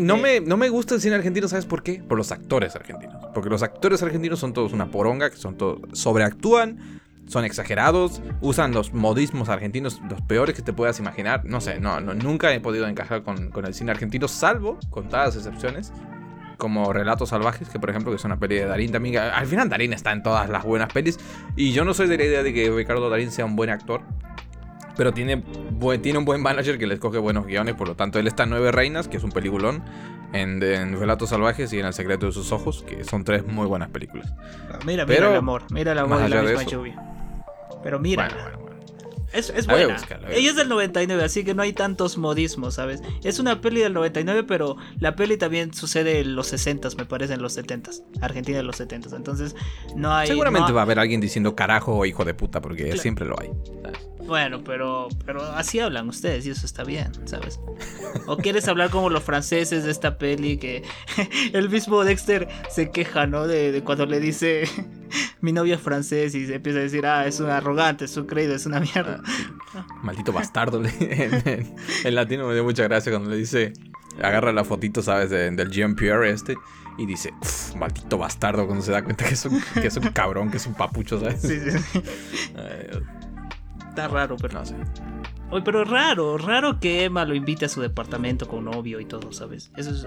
[0.00, 2.02] no, Me, no me gusta el cine argentino, ¿sabes por qué?
[2.06, 3.16] Por los actores argentinos.
[3.34, 5.80] Porque los actores argentinos son todos una poronga, que son todos.
[5.92, 11.44] sobreactúan son exagerados, usan los modismos argentinos los peores que te puedas imaginar.
[11.44, 15.92] No sé, no, nunca he podido encajar con, el cine argentino, salvo contadas excepciones,
[16.56, 19.18] como Relatos Salvajes, que por ejemplo que es una peli de Darín también.
[19.18, 21.18] Al final Darín está en todas las buenas pelis,
[21.54, 24.00] y yo no soy de la idea de que Ricardo Darín sea un buen actor.
[24.98, 25.44] Pero tiene,
[26.02, 28.50] tiene un buen manager que le escoge buenos guiones, por lo tanto él está en
[28.50, 29.84] Nueve Reinas, que es un peliculón,
[30.32, 33.90] en, Relatos Salvajes y en El Secreto de sus Ojos, que son tres muy buenas
[33.90, 34.34] películas.
[34.84, 37.00] Mira, mira el amor, mira el amor de la misma lluvia.
[37.80, 38.28] Pero mira.
[39.32, 39.96] Es, es buena.
[40.30, 43.00] Ella es del 99, así que no hay tantos modismos, ¿sabes?
[43.22, 47.34] Es una peli del 99, pero la peli también sucede en los 60, me parece,
[47.34, 47.92] en los 70.
[48.20, 49.14] Argentina en los 70.
[49.14, 49.54] Entonces,
[49.94, 50.26] no hay.
[50.26, 53.50] Seguramente va a haber alguien diciendo carajo o hijo de puta, porque siempre lo hay.
[54.28, 57.58] Bueno, pero, pero así hablan ustedes y eso está bien, ¿sabes?
[58.26, 60.84] ¿O quieres hablar como los franceses de esta peli que
[61.54, 63.46] el mismo Dexter se queja, ¿no?
[63.46, 64.64] De, cuando le dice
[65.40, 68.26] mi novio es francés y se empieza a decir, ah, es un arrogante, es un
[68.26, 69.22] creído, es una mierda.
[69.74, 70.82] Ah, Maldito bastardo.
[70.84, 73.72] en, latino me dio mucha gracia cuando le dice,
[74.22, 75.30] agarra la fotito, ¿sabes?
[75.30, 76.54] del Jean-Pierre este
[76.98, 77.32] y dice,
[77.76, 80.66] maldito bastardo, cuando se da cuenta que es, un, que es un cabrón, que es
[80.66, 81.40] un papucho, ¿sabes?
[81.40, 81.78] Sí, sí.
[83.88, 84.60] Está raro, pero.
[84.60, 84.74] No sé.
[85.50, 89.32] Oye, pero raro, raro que Emma lo invite a su departamento con novio y todo,
[89.32, 89.70] ¿sabes?
[89.76, 90.06] Eso es.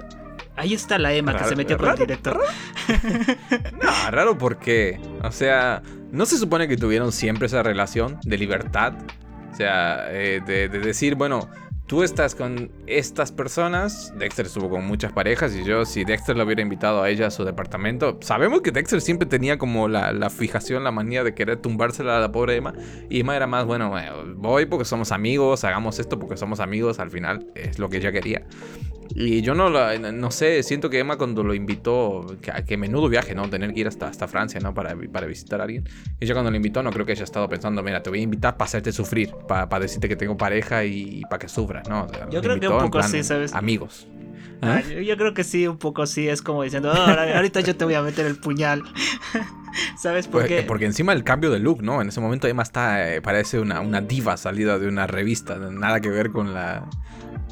[0.55, 2.41] Ahí está la Emma que se metió con el raro, director.
[3.81, 5.81] No, raro porque, o sea,
[6.11, 8.93] ¿no se supone que tuvieron siempre esa relación de libertad?
[9.51, 11.49] O sea, eh, de, de decir, bueno,
[11.91, 16.45] tú estás con estas personas, Dexter estuvo con muchas parejas y yo, si Dexter lo
[16.45, 20.29] hubiera invitado a ella a su departamento, sabemos que Dexter siempre tenía como la, la
[20.29, 22.73] fijación, la manía de querer tumbársela a la pobre Emma
[23.09, 26.97] y Emma era más, bueno, eh, voy porque somos amigos, hagamos esto porque somos amigos,
[26.99, 28.45] al final es lo que ella quería.
[29.15, 33.09] Y yo no, la- no sé, siento que Emma cuando lo invitó, que, que menudo
[33.09, 33.49] viaje, ¿no?
[33.49, 34.73] Tener que ir hasta, hasta Francia, ¿no?
[34.73, 35.83] Para, para visitar a alguien.
[36.19, 38.57] Ella cuando lo invitó no creo que haya estado pensando, mira, te voy a invitar
[38.57, 42.03] para hacerte sufrir, para, decirte que tengo pareja y para que sufras, ¿no?
[42.05, 43.53] O sea, Yo creo que un poco plan sí, ¿sabes?
[43.53, 44.07] Amigos.
[44.63, 44.81] Ah, ¿Ah?
[44.87, 47.75] yo, yo creo que sí, un poco sí, es como diciendo, "Oh, ahora- ahorita yo
[47.75, 48.83] te voy a meter el puñal.
[49.97, 50.55] ¿Sabes por Porque, qué?
[50.61, 52.01] Pues, porque encima el cambio de look, ¿no?
[52.01, 55.99] En ese momento Emma está, eh, parece una, una diva salida de una revista, nada
[56.01, 56.87] que ver con la...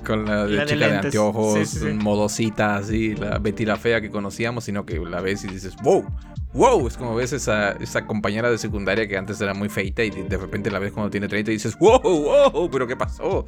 [0.05, 1.93] Con la, de La de chica de, anteojos, Sí, sí, sí.
[1.93, 6.05] modosita, así, la Betty la fea que conocíamos, sino que la ves y dices, wow,
[6.53, 10.09] wow, es como ves esa, esa compañera de secundaria que antes era muy feita y
[10.09, 13.45] de repente la ves cuando tiene 30 y dices, wow, wow, pero ¿qué pasó?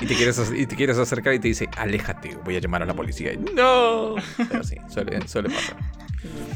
[0.00, 2.86] Y te quieres, y te quieres acercar y te dice, aléjate, voy a llamar a
[2.86, 3.32] la policía.
[3.32, 4.14] Y, no,
[4.48, 5.76] pero sí, suele, suele pasar.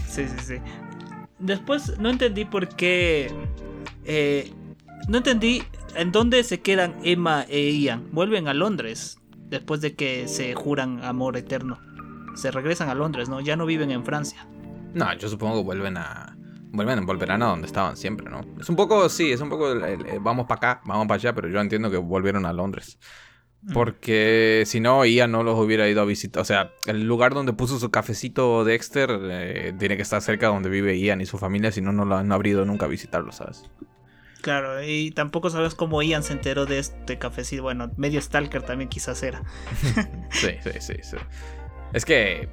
[0.09, 0.55] Sí, sí, sí.
[1.38, 3.30] Después no entendí por qué.
[4.05, 4.51] eh,
[5.09, 5.62] no entendí
[5.97, 8.09] en dónde se quedan Emma e Ian.
[8.12, 9.19] Vuelven a Londres
[9.49, 11.79] después de que se juran amor eterno.
[12.35, 13.41] Se regresan a Londres, ¿no?
[13.41, 14.47] Ya no viven en Francia.
[14.93, 16.37] No, yo supongo que vuelven a.
[16.73, 18.41] Vuelven, volverán a donde estaban siempre, ¿no?
[18.61, 19.71] Es un poco, sí, es un poco.
[19.73, 22.53] el- el- el vamos para acá, vamos para allá, pero yo entiendo que volvieron a
[22.53, 22.99] Londres.
[23.73, 26.43] Porque si no, Ian no los hubiera ido a visitar.
[26.43, 30.69] O sea, el lugar donde puso su cafecito Dexter eh, tiene que estar cerca donde
[30.69, 33.65] vive Ian y su familia, si no, no lo han abrido nunca a visitarlo, ¿sabes?
[34.45, 37.62] Claro, y tampoco sabes cómo Ian se enteró de este cafecito.
[37.62, 39.43] Bueno, medio Stalker también quizás era.
[40.31, 41.16] Sí, sí, sí, sí.
[41.95, 42.51] Es que.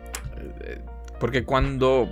[0.61, 0.81] eh,
[1.19, 2.09] Porque cuando.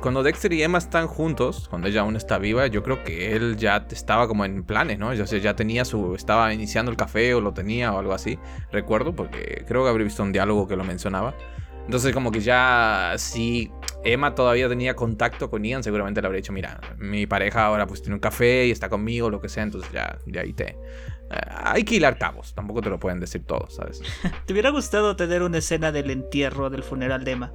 [0.00, 3.56] Cuando Dexter y Emma están juntos, cuando ella aún está viva, yo creo que él
[3.56, 5.12] ya estaba como en planes, ¿no?
[5.26, 6.14] Sea, ya tenía su.
[6.14, 8.38] Estaba iniciando el café o lo tenía o algo así.
[8.70, 11.34] Recuerdo, porque creo que habría visto un diálogo que lo mencionaba.
[11.84, 13.14] Entonces, como que ya.
[13.18, 13.70] Si
[14.04, 18.00] Emma todavía tenía contacto con Ian, seguramente le habría dicho: Mira, mi pareja ahora pues
[18.02, 19.62] tiene un café y está conmigo, lo que sea.
[19.64, 20.68] Entonces, ya, de ahí te.
[20.68, 20.76] eh,
[21.48, 24.00] hay que hilar cabos, tampoco te lo pueden decir todos, ¿sabes?
[24.46, 27.52] ¿Te hubiera gustado tener una escena del entierro del funeral de Emma?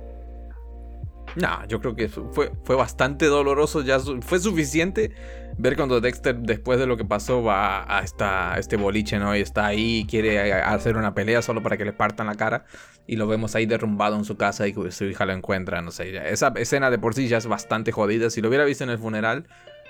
[1.35, 3.81] No, yo creo que fue, fue bastante doloroso.
[3.81, 5.11] Ya su- fue suficiente
[5.57, 9.35] ver cuando Dexter, después de lo que pasó, va a, esta, este boliche, ¿no?
[9.35, 12.65] Y está ahí y quiere hacer una pelea solo para que le partan la cara.
[13.07, 15.81] Y lo vemos ahí derrumbado en su casa y su hija lo encuentra.
[15.81, 18.29] No sé, ya- esa escena de por sí ya es bastante jodida.
[18.29, 19.47] Si lo hubiera visto en el funeral,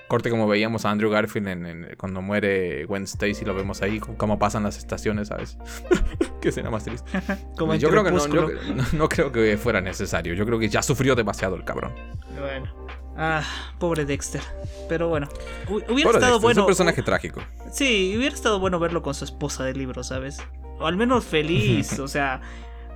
[0.08, 3.98] corte como veíamos a Andrew Garfield en, en- cuando muere Gwen Stacy, lo vemos ahí,
[3.98, 5.56] cómo pasan las estaciones, ¿sabes?
[6.40, 7.10] Qué escena más triste.
[7.58, 10.34] Como yo creo que no, yo- no- no creo que fuera necesario.
[10.34, 11.92] Yo creo que ya sufrió demasiado el cabrón.
[12.38, 12.86] Bueno.
[13.16, 13.42] Ah,
[13.78, 14.42] pobre Dexter.
[14.88, 15.28] Pero bueno.
[15.68, 16.50] hu- Hubiera Pobre estado Dexter, bueno.
[16.52, 17.40] Es un personaje trágico.
[17.72, 20.38] Sí, hubiera estado bueno verlo con su esposa del libro, ¿sabes?
[20.78, 22.40] O al menos feliz, o sea,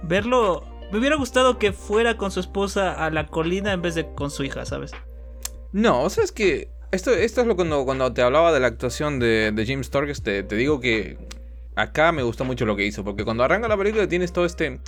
[0.02, 0.64] verlo...
[0.92, 4.30] Me hubiera gustado que fuera con su esposa a la colina en vez de con
[4.30, 4.90] su hija, ¿sabes?
[5.72, 8.66] No, o sea, es que esto, esto es lo cuando, cuando te hablaba de la
[8.66, 11.16] actuación de, de James Sturges, te, te digo que
[11.76, 14.80] acá me gustó mucho lo que hizo, porque cuando arranca la película tienes todo este,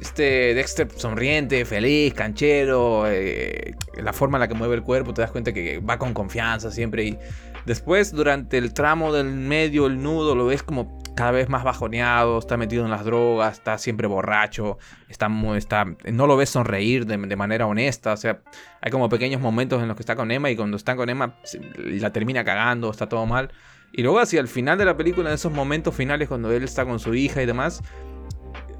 [0.00, 5.22] este Dexter sonriente, feliz, canchero, eh, la forma en la que mueve el cuerpo, te
[5.22, 7.18] das cuenta que va con confianza siempre y
[7.66, 12.38] después durante el tramo del medio, el nudo, lo ves como cada vez más bajoneado,
[12.38, 14.78] está metido en las drogas, está siempre borracho,
[15.08, 18.40] está, está, no lo ves sonreír de, de manera honesta, o sea,
[18.80, 21.34] hay como pequeños momentos en los que está con Emma y cuando está con Emma
[21.76, 23.50] la termina cagando, está todo mal.
[23.92, 26.86] Y luego hacia el final de la película, en esos momentos finales cuando él está
[26.86, 27.82] con su hija y demás,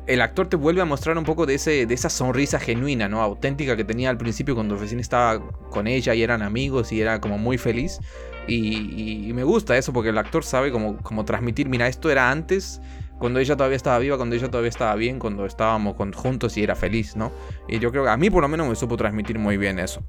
[0.07, 3.21] el actor te vuelve a mostrar un poco de, ese, de esa sonrisa genuina, ¿no?
[3.23, 5.41] Auténtica que tenía al principio cuando recién estaba
[5.71, 8.01] con ella y eran amigos y era como muy feliz.
[8.49, 12.81] Y, me gusta eso porque el actor sabe como, como transmitir, mira, esto era antes,
[13.19, 16.75] cuando ella todavía estaba viva, cuando ella todavía estaba bien, cuando estábamos juntos y era
[16.75, 17.31] feliz, ¿no?
[17.69, 20.03] Y yo creo que a mí por lo menos me supo transmitir muy bien eso.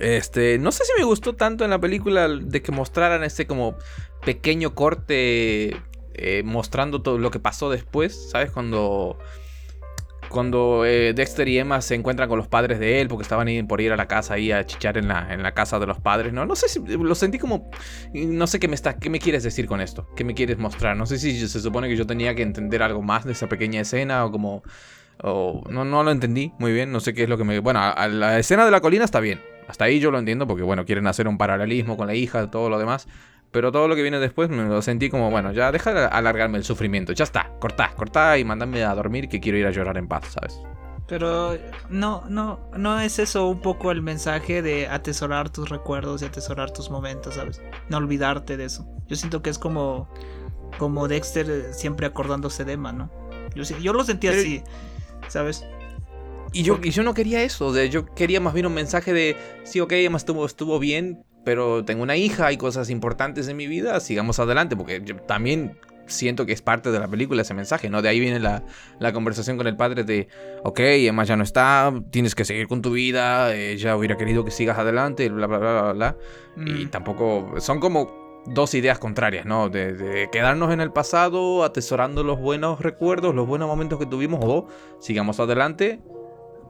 [0.00, 3.76] Este, no sé si me gustó tanto en la película de que mostraran ese como
[4.24, 5.76] pequeño corte
[6.14, 8.50] eh, mostrando todo lo que pasó después, ¿sabes?
[8.50, 9.18] Cuando
[10.30, 13.80] cuando eh, Dexter y Emma se encuentran con los padres de él porque estaban por
[13.80, 16.32] ir a la casa ahí a chichar en la, en la casa de los padres,
[16.32, 16.46] ¿no?
[16.46, 17.68] No sé si lo sentí como
[18.14, 20.96] no sé qué me está qué me quieres decir con esto, qué me quieres mostrar.
[20.96, 23.80] No sé si se supone que yo tenía que entender algo más de esa pequeña
[23.80, 24.62] escena o como
[25.22, 27.58] no, no lo entendí muy bien, no sé qué es lo que me...
[27.58, 29.40] Bueno, la escena de la colina está bien,
[29.70, 32.68] hasta ahí yo lo entiendo porque, bueno, quieren hacer un paralelismo con la hija, todo
[32.68, 33.06] lo demás,
[33.52, 36.58] Pero todo lo que viene después me lo sentí como, bueno, ya deja de alargarme
[36.58, 37.12] el sufrimiento.
[37.12, 40.26] Ya está, cortá, cortá y mandame a dormir que quiero ir a llorar en paz,
[40.32, 40.60] ¿sabes?
[41.08, 46.26] Pero no, no, no es eso un poco el mensaje de atesorar tus recuerdos y
[46.26, 47.60] atesorar tus momentos, ¿sabes?
[47.88, 48.86] No olvidarte de eso.
[49.08, 50.08] Yo siento que es como,
[50.78, 53.10] como Dexter siempre acordándose de Emma, ¿no?
[53.56, 54.62] Yo, yo lo sentí así,
[55.26, 55.64] ¿sabes?
[56.52, 59.36] Y yo, y yo no quería eso, de, yo quería más bien un mensaje de,
[59.64, 63.66] sí, ok, Emma estuvo, estuvo bien, pero tengo una hija, hay cosas importantes en mi
[63.66, 67.88] vida, sigamos adelante, porque yo también siento que es parte de la película ese mensaje,
[67.88, 68.02] ¿no?
[68.02, 68.62] De ahí viene la,
[69.12, 70.28] conversación con el padre de,
[70.64, 74.50] ok, Emma ya no está, tienes que seguir con tu vida, ella hubiera querido que
[74.50, 76.16] sigas adelante, bla, bla, bla, bla, bla.
[76.56, 76.90] Y mm.
[76.90, 79.68] tampoco, son como dos ideas contrarias, ¿no?
[79.68, 84.68] De, quedarnos en el pasado, atesorando los buenos recuerdos, los buenos momentos que tuvimos, o
[84.98, 86.00] sigamos adelante,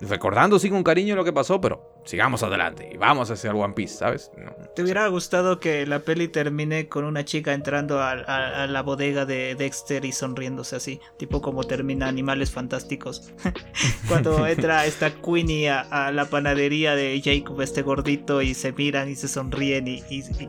[0.00, 3.74] recordando sí con cariño lo que pasó, pero sigamos adelante y vamos a hacer One
[3.74, 4.30] Piece, ¿sabes?
[4.74, 9.54] ¿Te hubiera gustado que la peli termine con una chica entrando a, la bodega de
[9.54, 11.00] Dexter y sonriéndose así?
[11.18, 13.32] Tipo como termina Animales Fantásticos.
[14.08, 19.16] Cuando entra esta Queenie a, la panadería de Jacob, este gordito, y se miran y
[19.16, 20.02] se sonríen y,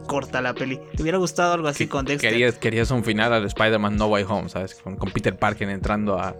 [0.07, 0.79] corta la peli.
[0.95, 2.31] ¿Te hubiera gustado algo así con Dexter?
[2.31, 4.75] Querías, querías, un final al Spider-Man No Way Home, ¿sabes?
[4.75, 6.35] Con, Peter Parker entrando a,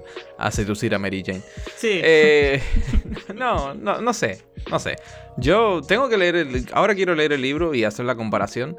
[0.52, 1.42] seducir a Mary Jane.
[1.76, 2.00] Sí.
[2.04, 2.62] Eh,
[3.36, 4.42] no, no, no sé.
[4.70, 4.96] No sé.
[5.38, 6.66] Yo tengo que leer el...
[6.74, 8.78] Ahora quiero leer el libro y hacer la comparación.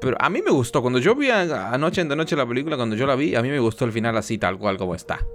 [0.00, 0.82] Pero a mí me gustó.
[0.82, 3.48] Cuando yo vi anoche en de noche la película, cuando yo la vi, a mí
[3.48, 5.26] me gustó el final así, tal cual como está.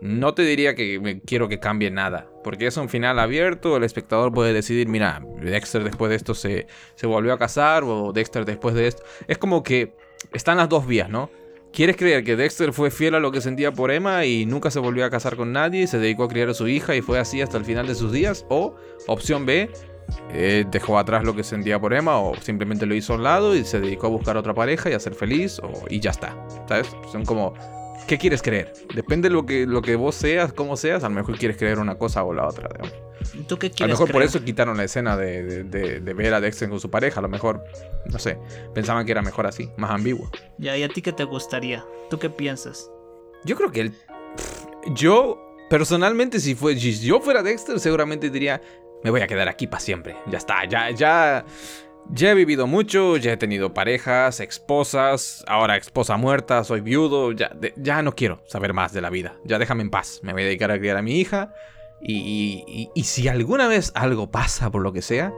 [0.00, 2.28] No te diría que me quiero que cambie nada.
[2.42, 3.76] Porque es un final abierto.
[3.76, 7.84] El espectador puede decidir, mira, Dexter después de esto se, se volvió a casar.
[7.84, 9.02] O Dexter después de esto.
[9.28, 9.92] Es como que
[10.32, 11.30] están las dos vías, ¿no?
[11.72, 14.80] ¿Quieres creer que Dexter fue fiel a lo que sentía por Emma y nunca se
[14.80, 17.40] volvió a casar con nadie, se dedicó a criar a su hija y fue así
[17.40, 18.46] hasta el final de sus días?
[18.48, 18.74] O,
[19.06, 19.70] opción B,
[20.32, 23.54] eh, dejó atrás lo que sentía por Emma o simplemente lo hizo a un lado
[23.54, 26.34] y se dedicó a buscar otra pareja y a ser feliz o, y ya está.
[26.66, 26.88] ¿Sabes?
[27.12, 27.54] Son como,
[28.08, 28.72] ¿qué quieres creer?
[28.92, 31.78] Depende de lo que, lo que vos seas, cómo seas, a lo mejor quieres creer
[31.78, 32.68] una cosa o la otra.
[32.68, 32.92] Digamos.
[33.46, 36.68] ¿Tú qué a lo mejor por eso quitaron la escena de, de, ver a Dexter
[36.68, 37.20] con su pareja.
[37.20, 37.62] A lo mejor,
[38.10, 38.38] no sé,
[38.74, 40.30] pensaban que era mejor así, más ambiguo.
[40.58, 41.84] Ya, ¿y a ti qué te gustaría?
[42.10, 42.90] ¿Tú qué piensas?
[43.44, 43.94] Yo creo que él.
[44.94, 48.62] Yo, personalmente, si, fue, si yo fuera Dexter, seguramente diría:
[49.04, 50.16] Me voy a quedar aquí para siempre.
[50.26, 51.44] Ya está, ya, ya.
[52.10, 57.50] Ya he vivido mucho, ya he tenido parejas, esposas, ahora esposa muerta, soy viudo, ya,
[57.76, 59.36] ya no quiero saber más de la vida.
[59.44, 60.20] Ya déjame en paz.
[60.22, 61.52] Me voy a dedicar a criar a mi hija
[62.00, 65.32] y, si alguna vez algo pasa por lo que sea,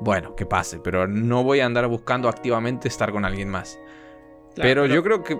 [0.00, 3.78] bueno, que pase, pero no voy a andar buscando activamente estar con alguien más.
[4.56, 5.38] pero, yo creo que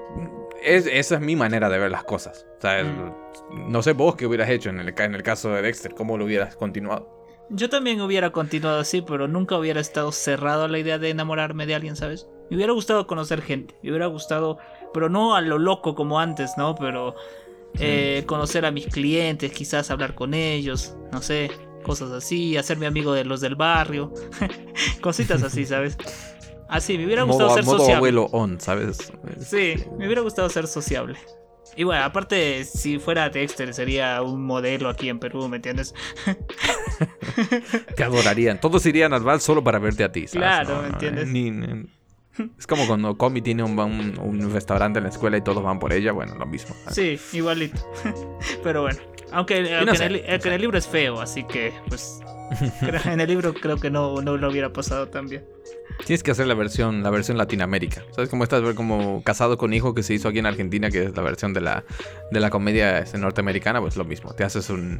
[0.62, 2.46] esa es mi manera de ver las cosas.
[2.62, 3.70] Mm.
[3.70, 6.24] No sé vos qué hubieras hecho en el, en el caso de Dexter, cómo lo
[6.24, 7.13] hubieras continuado.
[7.50, 11.66] Yo también hubiera continuado así, pero nunca hubiera estado cerrado a la idea de enamorarme
[11.66, 12.28] de alguien, ¿sabes?
[12.50, 14.58] Me hubiera gustado conocer gente, me hubiera gustado,
[14.92, 16.74] pero no a lo loco como antes, ¿no?
[16.74, 17.14] Pero
[17.78, 21.50] eh, conocer a mis clientes, quizás hablar con ellos, no sé,
[21.82, 24.12] cosas así, hacerme amigo de los del barrio,
[25.00, 25.96] cositas así, ¿sabes?
[26.68, 27.94] Así, me hubiera gustado ser sociable.
[27.94, 29.12] abuelo on, ¿sabes?
[29.38, 31.18] Sí, me hubiera gustado ser sociable.
[31.76, 35.94] Y bueno, aparte, si fuera Dexter, sería un modelo aquí en Perú, ¿me entiendes?
[37.96, 38.60] Te adorarían.
[38.60, 40.46] Todos irían al bar solo para verte a ti, ¿sabes?
[40.46, 41.28] Claro, ¿me entiendes?
[42.58, 46.12] Es como cuando Comi tiene un, restaurante en la escuela y todos van por ella,
[46.12, 46.74] bueno, lo mismo.
[46.90, 47.78] Sí, igualito.
[48.62, 48.98] Pero bueno,
[49.34, 52.20] aunque, en el, libro es feo, así que pues
[53.04, 55.44] en el libro creo que no, no lo hubiera pasado tan bien.
[56.06, 58.02] Tienes que hacer la versión, la versión Latinoamérica.
[58.10, 61.16] ¿Sabes cómo estás como casado con hijo que se hizo aquí en Argentina, que es
[61.16, 61.84] la versión de la,
[62.32, 63.80] de la comedia este, norteamericana?
[63.80, 64.34] Pues lo mismo.
[64.34, 64.98] Te haces un,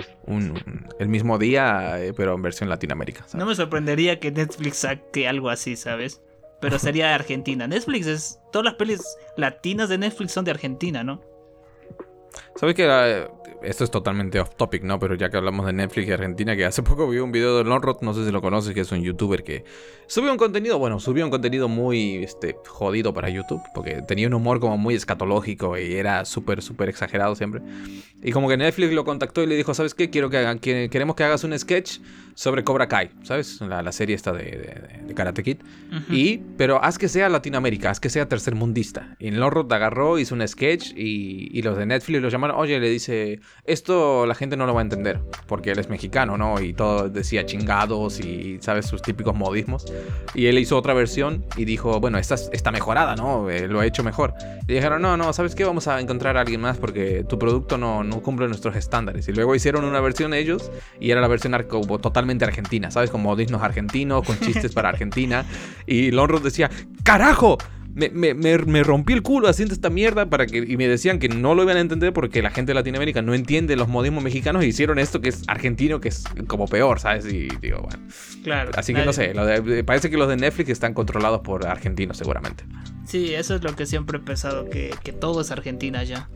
[0.99, 3.27] el mismo día, eh, pero en versión Latinoamérica.
[3.35, 6.21] No me sorprendería que Netflix saque algo así, ¿sabes?
[6.65, 7.67] pero sería de Argentina.
[7.67, 8.41] Netflix es.
[8.51, 9.03] Todas las pelis
[9.37, 11.21] latinas de Netflix son de Argentina, ¿no?
[12.57, 13.29] ¿Sabes que
[13.65, 14.99] esto es totalmente off topic, ¿no?
[14.99, 17.65] Pero ya que hablamos de Netflix y Argentina, que hace poco vi un video de
[17.65, 19.65] Lonrod, no sé si lo conoces, que es un youtuber que
[20.07, 24.35] subió un contenido, bueno, subió un contenido muy este, jodido para YouTube, porque tenía un
[24.35, 27.63] humor como muy escatológico y era súper, súper exagerado siempre.
[28.23, 30.11] Y como que Netflix lo contactó y le dijo, ¿sabes qué?
[30.11, 31.99] Quiero que, queremos que hagas un sketch
[32.35, 33.61] sobre Cobra Kai, ¿sabes?
[33.61, 35.59] La, serie esta de, Karate Kid.
[36.11, 39.17] Y, pero haz que sea Latinoamérica, haz que sea tercermundista.
[39.19, 42.91] Y Lonrod agarró, hizo un sketch y, y los de Netflix lo llamaron, oye, le
[42.91, 46.61] dice, esto la gente no lo va a entender, porque él es mexicano, ¿no?
[46.61, 48.87] Y todo decía chingados y, ¿sabes?
[48.87, 49.87] Sus típicos modismos.
[50.35, 53.49] Y él hizo otra versión y dijo, bueno, esta está mejorada, ¿no?
[53.51, 54.35] Eh, lo ha hecho mejor.
[54.67, 55.65] Y dijeron, no, no, ¿sabes qué?
[55.65, 59.29] Vamos a encontrar a alguien más porque tu producto no, no cumple nuestros estándares.
[59.29, 60.71] Y luego hicieron una versión ellos
[61.01, 61.55] y era la versión
[62.25, 63.11] totalmente argentina, ¿sabes?
[63.11, 65.45] Con modismos argentinos, con chistes para Argentina.
[65.87, 66.71] Y Lonrod decía,
[67.03, 67.59] carajo,
[67.95, 71.29] me, me, me, rompí el culo haciendo esta mierda para que, y me decían que
[71.29, 74.65] no lo iban a entender porque la gente de Latinoamérica no entiende los modismos mexicanos
[74.65, 77.27] y hicieron esto que es argentino, que es como peor, ¿sabes?
[77.27, 78.03] Y digo, bueno.
[78.43, 78.73] Claro.
[78.75, 79.33] Así que no sé,
[79.87, 82.65] parece que los de Netflix están controlados por argentinos seguramente.
[83.07, 86.29] Sí, eso es lo que siempre he pensado, que, que todo es Argentina ya.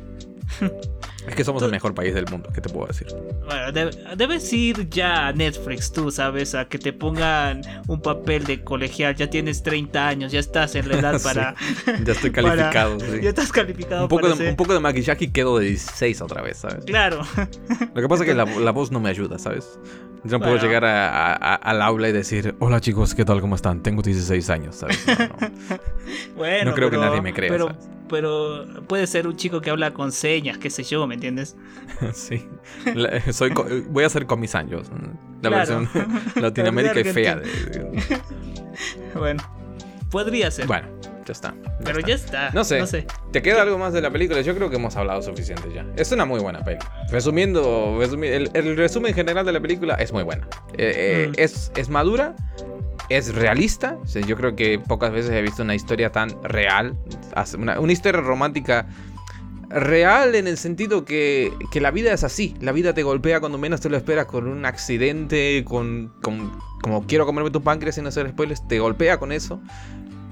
[1.28, 3.09] Es que somos el mejor país del mundo, ¿qué te puedo decir?
[3.46, 6.55] Bueno, debes ir ya a Netflix, tú, ¿sabes?
[6.55, 9.14] A que te pongan un papel de colegial.
[9.14, 11.55] Ya tienes 30 años, ya estás en la edad para.
[12.05, 13.20] ya estoy calificado, sí.
[13.22, 16.42] Ya estás calificado un poco, de, un poco de maquillaje y quedo de 16 otra
[16.42, 16.84] vez, ¿sabes?
[16.84, 17.22] Claro.
[17.94, 19.78] Lo que pasa es que la, voz no me ayuda, ¿sabes?
[20.24, 23.40] Yo no puedo llegar al aula y decir: Hola chicos, ¿qué tal?
[23.40, 23.82] ¿Cómo están?
[23.82, 25.05] Tengo 16 años, ¿sabes?
[25.06, 25.28] No,
[26.36, 27.50] bueno, no creo que nadie me crea.
[27.50, 27.68] Pero,
[28.09, 31.56] pero puede ser un chico que habla con señas, qué sé yo, ¿me entiendes?
[32.14, 32.48] sí.
[33.32, 33.52] soy,
[33.88, 34.90] voy a ser con mis años.
[35.42, 35.88] La versión
[36.36, 37.40] Latinoamérica y fea.
[39.14, 39.42] bueno,
[40.10, 40.66] podría ser.
[40.66, 40.88] Bueno,
[41.26, 41.54] ya está.
[41.84, 42.50] pero ya está.
[42.52, 44.40] No sé, ¿Te queda algo más de la película?
[44.40, 45.86] Yo creo que hemos hablado suficiente ya.
[45.96, 46.78] Es una muy buena peli.
[47.10, 50.48] Resumiendo, el, resumen general de la película es muy buena.
[50.74, 51.32] Eh, eh, mm.
[51.36, 52.34] es, es madura,
[53.08, 53.98] es realista.
[54.26, 56.96] yo creo que pocas veces he visto una historia tan real.
[57.58, 58.86] Una, una historia romántica
[59.68, 62.54] real en el sentido que, que, la vida es así.
[62.60, 67.06] La vida te golpea cuando menos te lo esperas con un accidente, con, con como
[67.06, 69.60] quiero comerme tu páncreas sin hacer spoilers, te golpea con eso.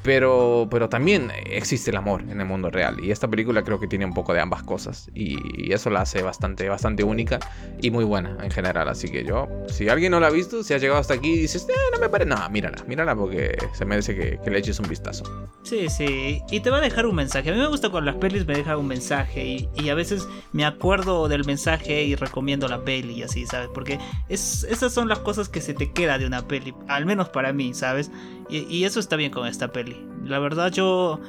[0.06, 3.02] Pero, pero también existe el amor en el mundo real.
[3.02, 5.10] Y esta película creo que tiene un poco de ambas cosas.
[5.14, 5.36] Y,
[5.72, 7.40] eso la hace bastante, bastante única
[7.82, 8.88] y muy buena en general.
[8.88, 11.38] Así que yo, si alguien no la ha visto, si ha llegado hasta aquí y
[11.40, 12.30] dices, eh, no me parece.
[12.30, 15.24] No, mírala, mírala porque se merece que, que, le eches un vistazo.
[15.64, 16.40] Sí, sí.
[16.52, 17.50] Y te va a dejar un mensaje.
[17.50, 19.44] A mí me gusta cuando las pelis me dejan un mensaje.
[19.44, 23.70] Y, y a veces me acuerdo del mensaje y recomiendo la peli y así, ¿sabes?
[23.74, 26.74] Porque es, esas son las cosas que se te queda de una peli.
[26.86, 28.12] Al menos para mí, ¿sabes?
[28.48, 30.06] Y eso está bien con esta peli.
[30.24, 31.20] La verdad yo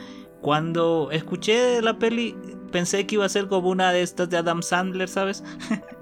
[0.41, 2.35] cuando escuché la peli
[2.71, 5.43] pensé que iba a ser como una de estas de Adam Sandler, ¿sabes?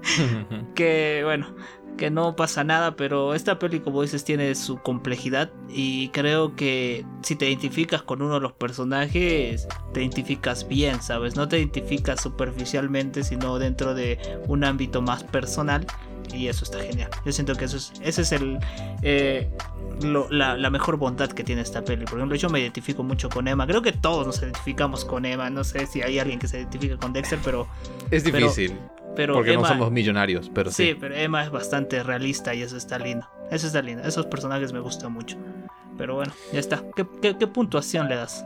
[0.74, 1.54] que bueno,
[1.96, 7.06] que no pasa nada, pero esta peli como dices tiene su complejidad y creo que
[7.22, 11.36] si te identificas con uno de los personajes, te identificas bien, ¿sabes?
[11.36, 14.18] No te identificas superficialmente, sino dentro de
[14.48, 15.86] un ámbito más personal
[16.34, 17.10] y eso está genial.
[17.24, 18.58] Yo siento que eso es, ese es el,
[19.02, 19.50] eh,
[20.30, 22.04] la, mejor bondad que tiene esta peli.
[22.04, 23.66] Por ejemplo, yo me identifico mucho con Emma.
[23.66, 25.50] Creo que todos nos identificamos con Emma.
[25.50, 27.66] No sé si hay alguien que se identifique con Dexter, pero...
[28.10, 28.78] Es difícil.
[29.14, 30.88] Pero, porque no somos millonarios, pero sí.
[30.88, 33.26] Sí, pero Emma es bastante realista y eso está lindo.
[33.50, 34.02] Eso está lindo.
[34.02, 35.38] Esos personajes me gustan mucho.
[35.96, 36.82] Pero bueno, ya está.
[36.94, 38.44] qué puntuación le das?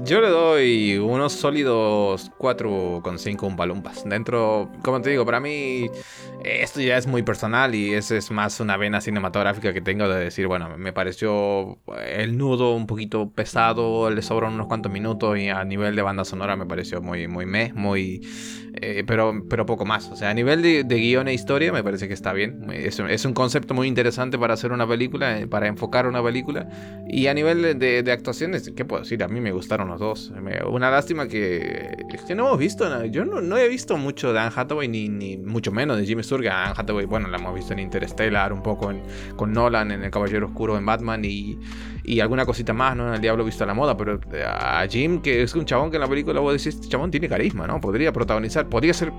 [0.00, 4.04] Yo le doy unos sólidos 4,5 umpalumpas.
[4.08, 5.90] Dentro, como te digo, para mí
[6.44, 10.18] esto ya es muy personal y ese es más una vena cinematográfica que tengo de
[10.18, 15.50] decir, bueno, me pareció el nudo un poquito pesado, le sobran unos cuantos minutos y
[15.50, 18.26] a nivel de banda sonora me pareció muy, muy meh, muy...
[18.74, 20.08] Eh, pero, pero poco más.
[20.08, 22.70] O sea, a nivel de, guion e historia me parece que está bien.
[22.72, 26.68] Es, es, un concepto muy interesante para hacer una película, eh, para enfocar una película.
[27.06, 29.22] Y a nivel de, de actuaciones, ¿qué puedo decir?
[29.22, 30.32] A mí me gustaron los dos.
[30.68, 31.96] Una lástima que,
[32.26, 33.04] que no hemos visto.
[33.06, 36.22] Yo no, no, he visto mucho de Anne Hathaway, ni, ni mucho menos de Jimmy
[36.22, 36.48] Sturge.
[36.48, 38.92] Anne Hathaway, bueno, la hemos visto en Interstellar, un poco
[39.36, 41.58] con Nolan, en El Caballero Oscuro, en Batman y,
[42.04, 43.08] y alguna cosita más, ¿no?
[43.08, 43.96] En El Diablo Visto a la Moda.
[43.96, 47.10] Pero a Jim, que es un chabón que en la película vos decís, este chabón
[47.10, 47.80] tiene carisma, ¿no?
[47.80, 49.12] Podría protagonizar, podría ser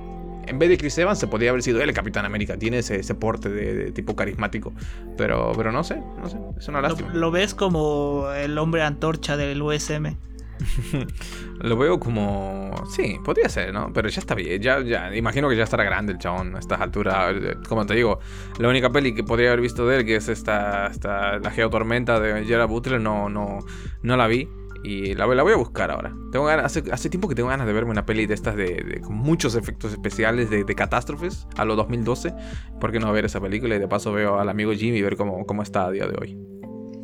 [0.48, 2.57] en vez de Chris Evans, se podría haber sido él el Capitán América.
[2.57, 4.73] Tiene ese, ese porte de, tipo carismático.
[5.18, 6.38] Pero, pero no sé, no sé.
[6.57, 7.10] Es una lástima.
[7.14, 10.15] Lo, lo ves como el hombre antorcha del USM.
[11.59, 12.73] Lo veo como.
[12.89, 13.91] Sí, podría ser, ¿no?
[13.93, 14.61] Pero ya está bien.
[14.61, 17.35] Ya, ya, imagino que ya estará grande el chabón a estas alturas.
[17.67, 18.19] Como te digo,
[18.59, 22.19] la única peli que podría haber visto de él, que es esta, esta La Geotormenta
[22.19, 23.59] de Gerard Butler, no, no,
[24.01, 24.47] no la vi.
[24.84, 26.13] Y la, la, voy a buscar ahora.
[26.34, 29.15] Tengo ganas, hace, tiempo que tengo ganas de verme una peli de estas de, con
[29.15, 32.34] muchos efectos especiales de, catástrofes a los 2012.
[32.81, 33.75] ¿Por qué no ver esa película?
[33.75, 36.52] Y de paso veo al amigo Jimmy ver cómo, cómo está a día de hoy.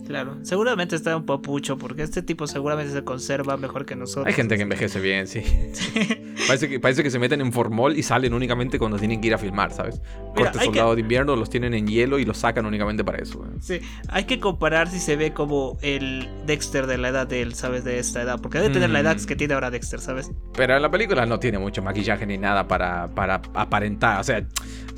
[0.10, 4.26] Claro, seguramente está un papucho, porque este tipo seguramente se conserva mejor que nosotros.
[4.26, 5.44] Hay gente que envejece bien, sí.
[6.48, 9.36] parece, que, parece que se meten en formol y salen únicamente cuando tienen que ir
[9.36, 10.02] a filmar, ¿sabes?
[10.36, 13.46] Corte soldado de invierno los tienen en hielo y los sacan únicamente para eso.
[13.60, 17.54] Sí, hay que comparar si se ve como el Dexter de la edad de él,
[17.54, 17.84] ¿sabes?
[17.84, 19.26] De esta edad, porque debe tener la edad mm.
[19.28, 20.32] que tiene ahora Dexter, ¿sabes?
[20.56, 24.44] Pero en la película no tiene mucho maquillaje ni nada para, para aparentar, o sea,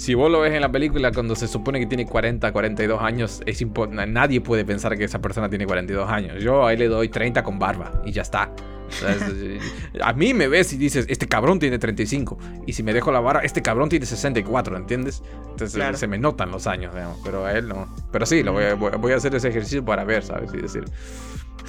[0.02, 3.44] si vos lo ves en la película cuando se supone que tiene 40, 42 años,
[3.45, 3.64] es
[4.07, 6.44] nadie puede pensar que esa persona tiene 42 años.
[6.44, 8.52] Yo ahí le doy 30 con barba y ya está.
[10.02, 12.36] a mí me ves y dices, este cabrón tiene 35.
[12.65, 15.22] Y si me dejo la barba, este cabrón tiene 64, ¿entiendes?
[15.52, 17.88] Entonces se me notan los años, digamos, pero a él no.
[18.11, 20.52] Pero sí, lo voy, a, voy a hacer ese ejercicio para ver, ¿sabes?
[20.52, 20.84] Y decir,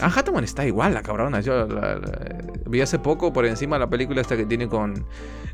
[0.01, 1.41] Anne Hathaway está igual, la cabrona.
[1.41, 1.67] Yo
[2.67, 5.07] vi hace poco por encima la película esta que tiene con,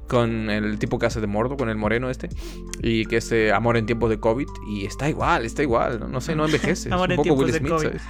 [0.09, 2.29] con el tipo que hace de Mordo, con el moreno este.
[2.83, 4.49] Y que es eh, Amor en tiempos de COVID.
[4.69, 6.11] Y está igual, está igual.
[6.11, 6.89] No sé, no envejece.
[6.93, 8.03] Amor es un poco Will Smith, ¿sabes?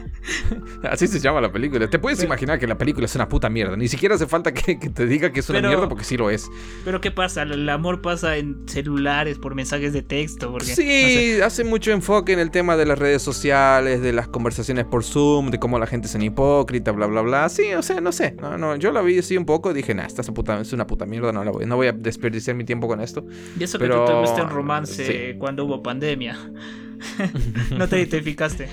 [0.90, 1.88] Así se llama la película.
[1.88, 3.76] Te puedes imaginar que la película es una puta mierda.
[3.76, 6.48] Ni siquiera hace falta que, te diga que es una mierda porque sí lo es.
[6.84, 7.42] Pero ¿qué pasa?
[7.42, 10.52] El amor pasa en celulares, por mensajes de texto.
[10.52, 14.84] Porque, sí, hace mucho enfoque en el tema de las redes sociales, de las conversaciones
[14.84, 17.48] por Zoom, de cómo la gente es un hipócrita, bla, bla, bla.
[17.48, 18.36] Sí, o sea, no sé.
[18.40, 20.72] No, no, yo la vi así un poco y dije, nah, esta es, puta, es
[20.72, 23.24] una puta mierda, no, la voy, no voy a desperdiciar mi tiempo con esto.
[23.58, 26.36] Y eso que tú tuviste un romance cuando hubo pandemia.
[27.76, 28.68] no te identificaste.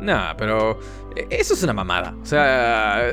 [0.00, 0.80] Nah, pero
[1.16, 2.16] eh, eso es una mamada.
[2.20, 3.10] O sea,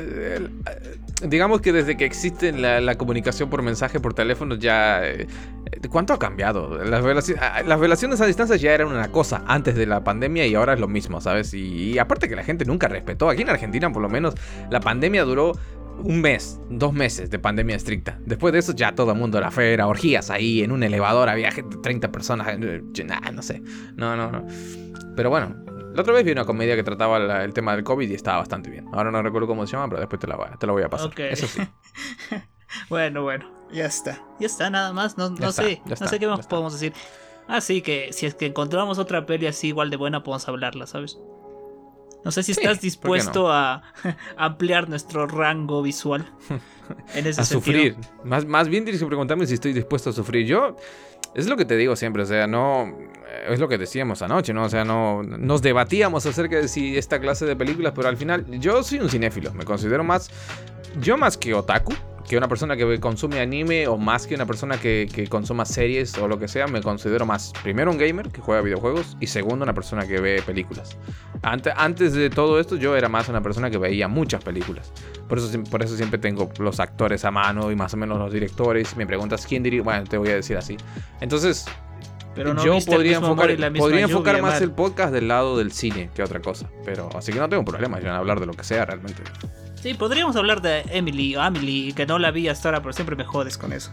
[1.21, 5.05] digamos que desde que existe la, comunicación por mensaje, por teléfono, ya...
[5.05, 5.27] Eh,
[5.89, 6.83] ¿Cuánto ha cambiado?
[6.83, 10.79] Las, relaciones, a distancia ya eran una cosa antes de la pandemia y ahora es
[10.79, 11.53] lo mismo, ¿sabes?
[11.53, 13.29] Y, aparte que la gente nunca respetó.
[13.29, 14.35] Aquí en Argentina, por lo menos,
[14.71, 15.53] la pandemia duró
[16.03, 18.17] un mes, dos meses de pandemia estricta.
[18.25, 21.49] Después de eso ya todo el mundo era fera, orgías ahí, en un elevador había
[21.49, 22.47] 30 personas.
[22.61, 22.81] Eh,
[23.33, 23.61] no sé.
[23.95, 24.45] No, no, no.
[25.15, 25.55] Pero bueno,
[25.97, 28.69] la otra vez vi una comedia que trataba el tema del COVID y estaba bastante
[28.69, 28.87] bien.
[28.93, 30.89] Ahora no recuerdo cómo se llama, pero después te la voy, te la voy a
[30.89, 31.09] pasar.
[31.19, 31.59] Eso sí.
[32.89, 34.23] bueno, bueno, ya está.
[34.39, 35.17] Ya está, nada más.
[35.17, 36.93] No, no sé, no sé qué más podemos decir.
[37.47, 40.85] Ah, sí, que si es que encontramos otra peli así igual de buena, podemos hablarla,
[40.85, 41.17] ¿sabes?
[42.23, 43.81] No sé si estás dispuesto a
[44.37, 46.31] ampliar nuestro rango visual.
[47.15, 47.97] En ese a sufrir.
[48.23, 50.45] Más, más bien tienes que preguntarme si estoy dispuesto a sufrir.
[50.45, 50.77] Yo,
[51.37, 52.97] es lo que te digo siempre, o sea, no
[53.47, 54.63] es lo que decíamos anoche, ¿no?
[54.63, 58.45] O sea, no nos debatíamos acerca de si esta clase de películas, pero al final
[58.59, 60.31] yo soy un cinéfilo, me considero más
[60.99, 61.93] yo más que otaku,
[62.27, 66.17] que una persona que consume anime o más que una persona que, que, consuma series
[66.17, 69.63] o lo que sea, me considero más, primero un gamer que juega videojuegos y segundo
[69.63, 70.97] una persona que ve películas.
[71.41, 74.91] Antes, antes de todo esto yo era más una persona que veía muchas películas.
[75.29, 78.31] Por eso, por eso siempre tengo los actores a mano y más o menos los
[78.31, 78.95] directores.
[78.97, 80.77] Me preguntas quién diría, bueno, te voy a decir así.
[81.21, 81.65] Entonces,
[82.37, 86.39] pero yo podría enfocar, podría enfocar más el podcast del lado del cine que otra
[86.39, 86.69] cosa.
[86.85, 89.23] Pero así que no tengo problema en hablar de lo que sea realmente.
[89.81, 93.15] Sí, podríamos hablar de Emily o Emily, que no la vi hasta ahora, pero siempre
[93.15, 93.91] me jodes con eso.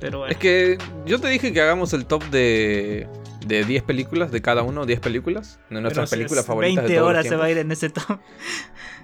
[0.00, 3.08] Pero Es que yo te dije que hagamos el top de,
[3.48, 6.84] de 10 películas, de cada uno, 10 películas, de nuestras películas favoritas.
[6.84, 8.18] 20 horas se va a ir en ese top.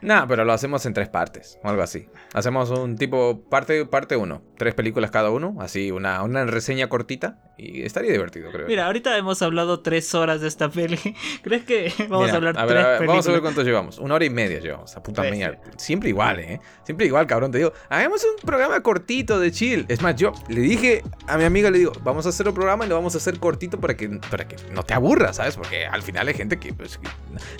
[0.02, 2.08] Nah, pero lo hacemos en tres partes, o algo así.
[2.34, 7.38] Hacemos un tipo, parte parte uno, tres películas cada uno, así una, una reseña cortita,
[7.56, 8.66] y estaría divertido, creo.
[8.66, 10.98] Mira, ahorita hemos hablado tres horas de esta peli.
[11.42, 13.08] ¿Crees que vamos a hablar a ver, tres películas?
[13.08, 13.98] Vamos a ver cuánto llevamos.
[13.98, 15.58] Una hora y media llevamos, a puta mía.
[15.76, 16.60] Siempre igual, ¿eh?
[16.82, 17.52] Siempre igual, cabrón.
[17.52, 19.86] Te digo, hagamos un programa cortito de chill.
[19.88, 22.84] Es más, yo le dije a mi amiga, le digo, vamos a hacer un programa
[22.84, 25.55] y lo vamos a hacer cortito para que, para que no te aburras, ¿sabes?
[25.55, 26.98] Porque al final hay gente que, pues,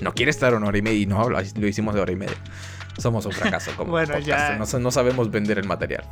[0.01, 1.41] no quiere estar una hora y media y no habla.
[1.55, 2.35] Lo hicimos de hora y media.
[2.99, 4.59] Somos un fracaso como bueno, ya...
[4.59, 6.05] no, no, sabemos vender el material.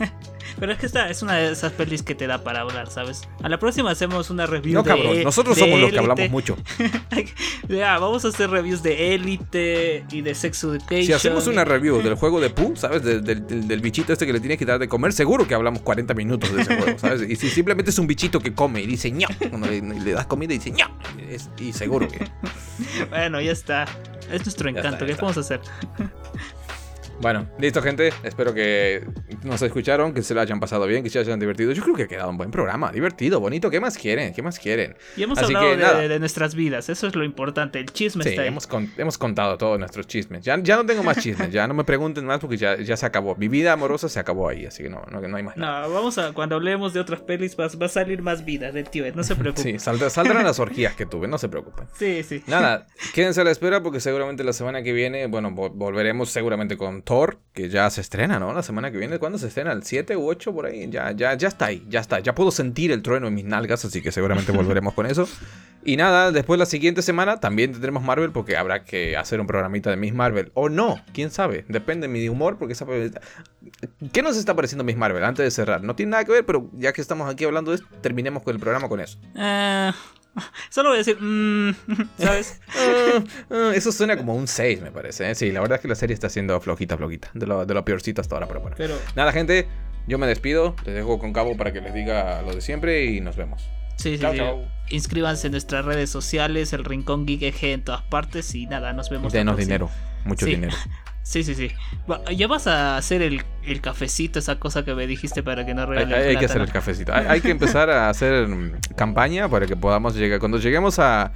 [0.58, 3.22] Pero es que esta es una de esas pelis que te da para hablar, ¿sabes?
[3.42, 6.56] A la próxima hacemos una review no, cabrón, nosotros somos los que hablamos mucho.
[7.68, 11.04] ya, vamos a hacer reviews de Elite y de Sex Education.
[11.04, 13.02] Si hacemos una review del juego de Pooh, ¿sabes?
[13.02, 16.54] del, bichito este que le tienes que dar de comer, seguro que hablamos 40 minutos
[16.54, 17.28] de ese juego, ¿sabes?
[17.28, 20.54] Y si simplemente es un bichito que come y dice ño, cuando le, das comida
[20.54, 20.86] y dice ño,
[21.58, 22.26] y seguro que.
[23.10, 23.86] bueno, ya está.
[24.30, 25.06] Es nuestro encanto.
[25.06, 25.60] ¿Qué podemos hacer?
[27.20, 28.14] Bueno, listo, gente.
[28.22, 29.04] Espero que
[29.42, 31.72] nos escucharon, que se lo hayan pasado bien, que se hayan divertido.
[31.72, 33.68] Yo creo que ha quedado un buen programa, divertido, bonito.
[33.68, 34.32] ¿Qué más quieren?
[34.32, 34.96] ¿Qué más quieren?
[35.18, 37.78] Y hemos hablado de, nuestras vidas, eso es lo importante.
[37.78, 38.48] El chisme está ahí.
[38.48, 38.66] Hemos,
[38.96, 40.42] hemos contado todos nuestros chismes.
[40.42, 43.04] Ya, ya no tengo más chismes, ya no me pregunten más porque ya, ya se
[43.04, 43.36] acabó.
[43.36, 45.58] Mi vida amorosa se acabó ahí, así que no, no, no hay más.
[45.58, 48.88] No, vamos a, cuando hablemos de otras pelis, va, va a salir más vida del
[48.88, 49.78] tío, no se preocupen.
[49.78, 51.86] Sí, saldrán las orgías que tuve, no se preocupen.
[51.98, 52.42] Sí, sí.
[52.46, 57.02] Nada, quédense a la espera porque seguramente la semana que viene, bueno, volveremos seguramente con
[57.52, 58.52] Que ya se estrena, ¿no?
[58.52, 59.72] La semana que viene, ¿cuándo se estrena?
[59.72, 60.88] ¿El 7 u 8 por ahí?
[60.90, 62.20] Ya, ya, ya está ahí, ya está.
[62.20, 65.28] Ya puedo sentir el trueno en mis nalgas, así que seguramente volveremos con eso.
[65.84, 69.90] Y nada, después la siguiente semana también tendremos Marvel porque habrá que hacer un programita
[69.90, 70.52] de Miss Marvel.
[70.54, 71.64] O no, quién sabe.
[71.68, 72.86] Depende de mi humor porque esa...
[74.12, 75.82] ¿Qué nos está pareciendo Miss Marvel antes de cerrar?
[75.82, 78.54] No tiene nada que ver, pero ya que estamos aquí hablando de esto, terminemos con
[78.54, 79.18] el programa con eso.
[79.34, 79.90] Eh...
[80.70, 81.74] Solo voy a decir, mm,
[82.18, 82.60] ¿sabes?
[83.50, 85.30] Ah, eso suena como un 6, me parece.
[85.30, 85.34] ¿eh?
[85.34, 87.30] Sí, la verdad es que la serie está siendo flojita, flojita.
[87.34, 88.76] De lo, de lo peorcito hasta ahora, pero bueno.
[89.16, 89.66] Nada, gente,
[90.06, 90.76] yo me despido.
[90.84, 93.68] Les dejo con Cabo para que les diga lo de siempre y nos vemos.
[93.96, 94.24] Sí, sí,
[94.88, 99.32] Inscríbanse en nuestras redes sociales, el Rincón Geek en todas partes y nada, nos vemos.
[99.32, 99.90] Denos dinero,
[100.24, 100.74] mucho dinero.
[101.22, 101.70] Sí, sí, sí.
[102.36, 103.42] Ya vas a hacer el,
[103.80, 106.16] cafecito, esa cosa que me dijiste para que no regales.
[106.16, 107.14] Hay, hay que hacer el cafecito.
[107.14, 108.48] Hay, hay, que empezar a hacer
[108.96, 110.40] campaña para que podamos llegar.
[110.40, 111.32] Cuando lleguemos a,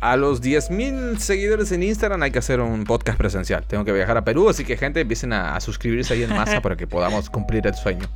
[0.00, 3.64] a los 10.000 seguidores en Instagram hay que hacer un podcast presencial.
[3.66, 6.76] Tengo que viajar a Perú, así que gente empiecen a, suscribirse ahí en masa para
[6.76, 8.08] que podamos cumplir el sueño.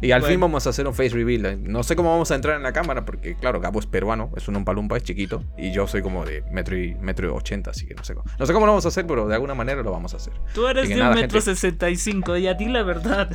[0.00, 1.58] Y al fin vamos a hacer un face reveal.
[1.62, 4.48] No sé cómo vamos a entrar en la cámara porque, claro, Gabo es peruano, es
[4.48, 5.44] un umpalumpa, es chiquito.
[5.56, 8.28] Y yo soy como de metro y, metro ochenta, así que no sé cómo.
[8.38, 10.32] No sé cómo lo vamos a hacer, pero de alguna manera lo vamos a hacer.
[10.54, 13.30] Tú eres de un metro sesenta y cinco y a ti la verdad.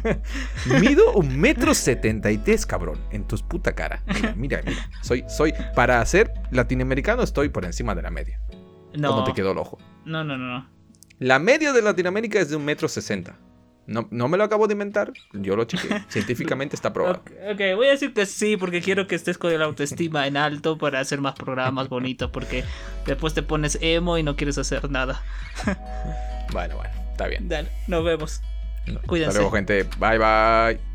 [0.80, 4.02] Mido un metro setenta y tres, cabrón, en tu puta cara.
[4.06, 4.88] Mira, mira, mira.
[5.00, 8.40] Soy, soy, para ser latinoamericano estoy por encima de la media.
[8.96, 9.10] No.
[9.10, 9.78] ¿Cómo te quedó el ojo?
[10.04, 10.68] No, no, no.
[11.18, 13.38] La media de Latinoamérica es de un metro sesenta.
[13.86, 16.04] No, no, me lo acabo de inventar, yo lo chequeé.
[16.08, 17.22] Científicamente está probado.
[17.50, 20.78] ok, voy a decir que sí, porque quiero que estés con la autoestima en alto
[20.78, 22.64] para hacer más programas bonitos, porque
[23.06, 25.22] después te pones emo y no quieres hacer nada.
[26.52, 27.48] bueno, bueno, está bien.
[27.48, 28.40] Dale, nos vemos.
[29.06, 29.30] Cuídense.
[29.30, 29.84] Hasta luego, gente.
[29.98, 30.91] Bye, bye.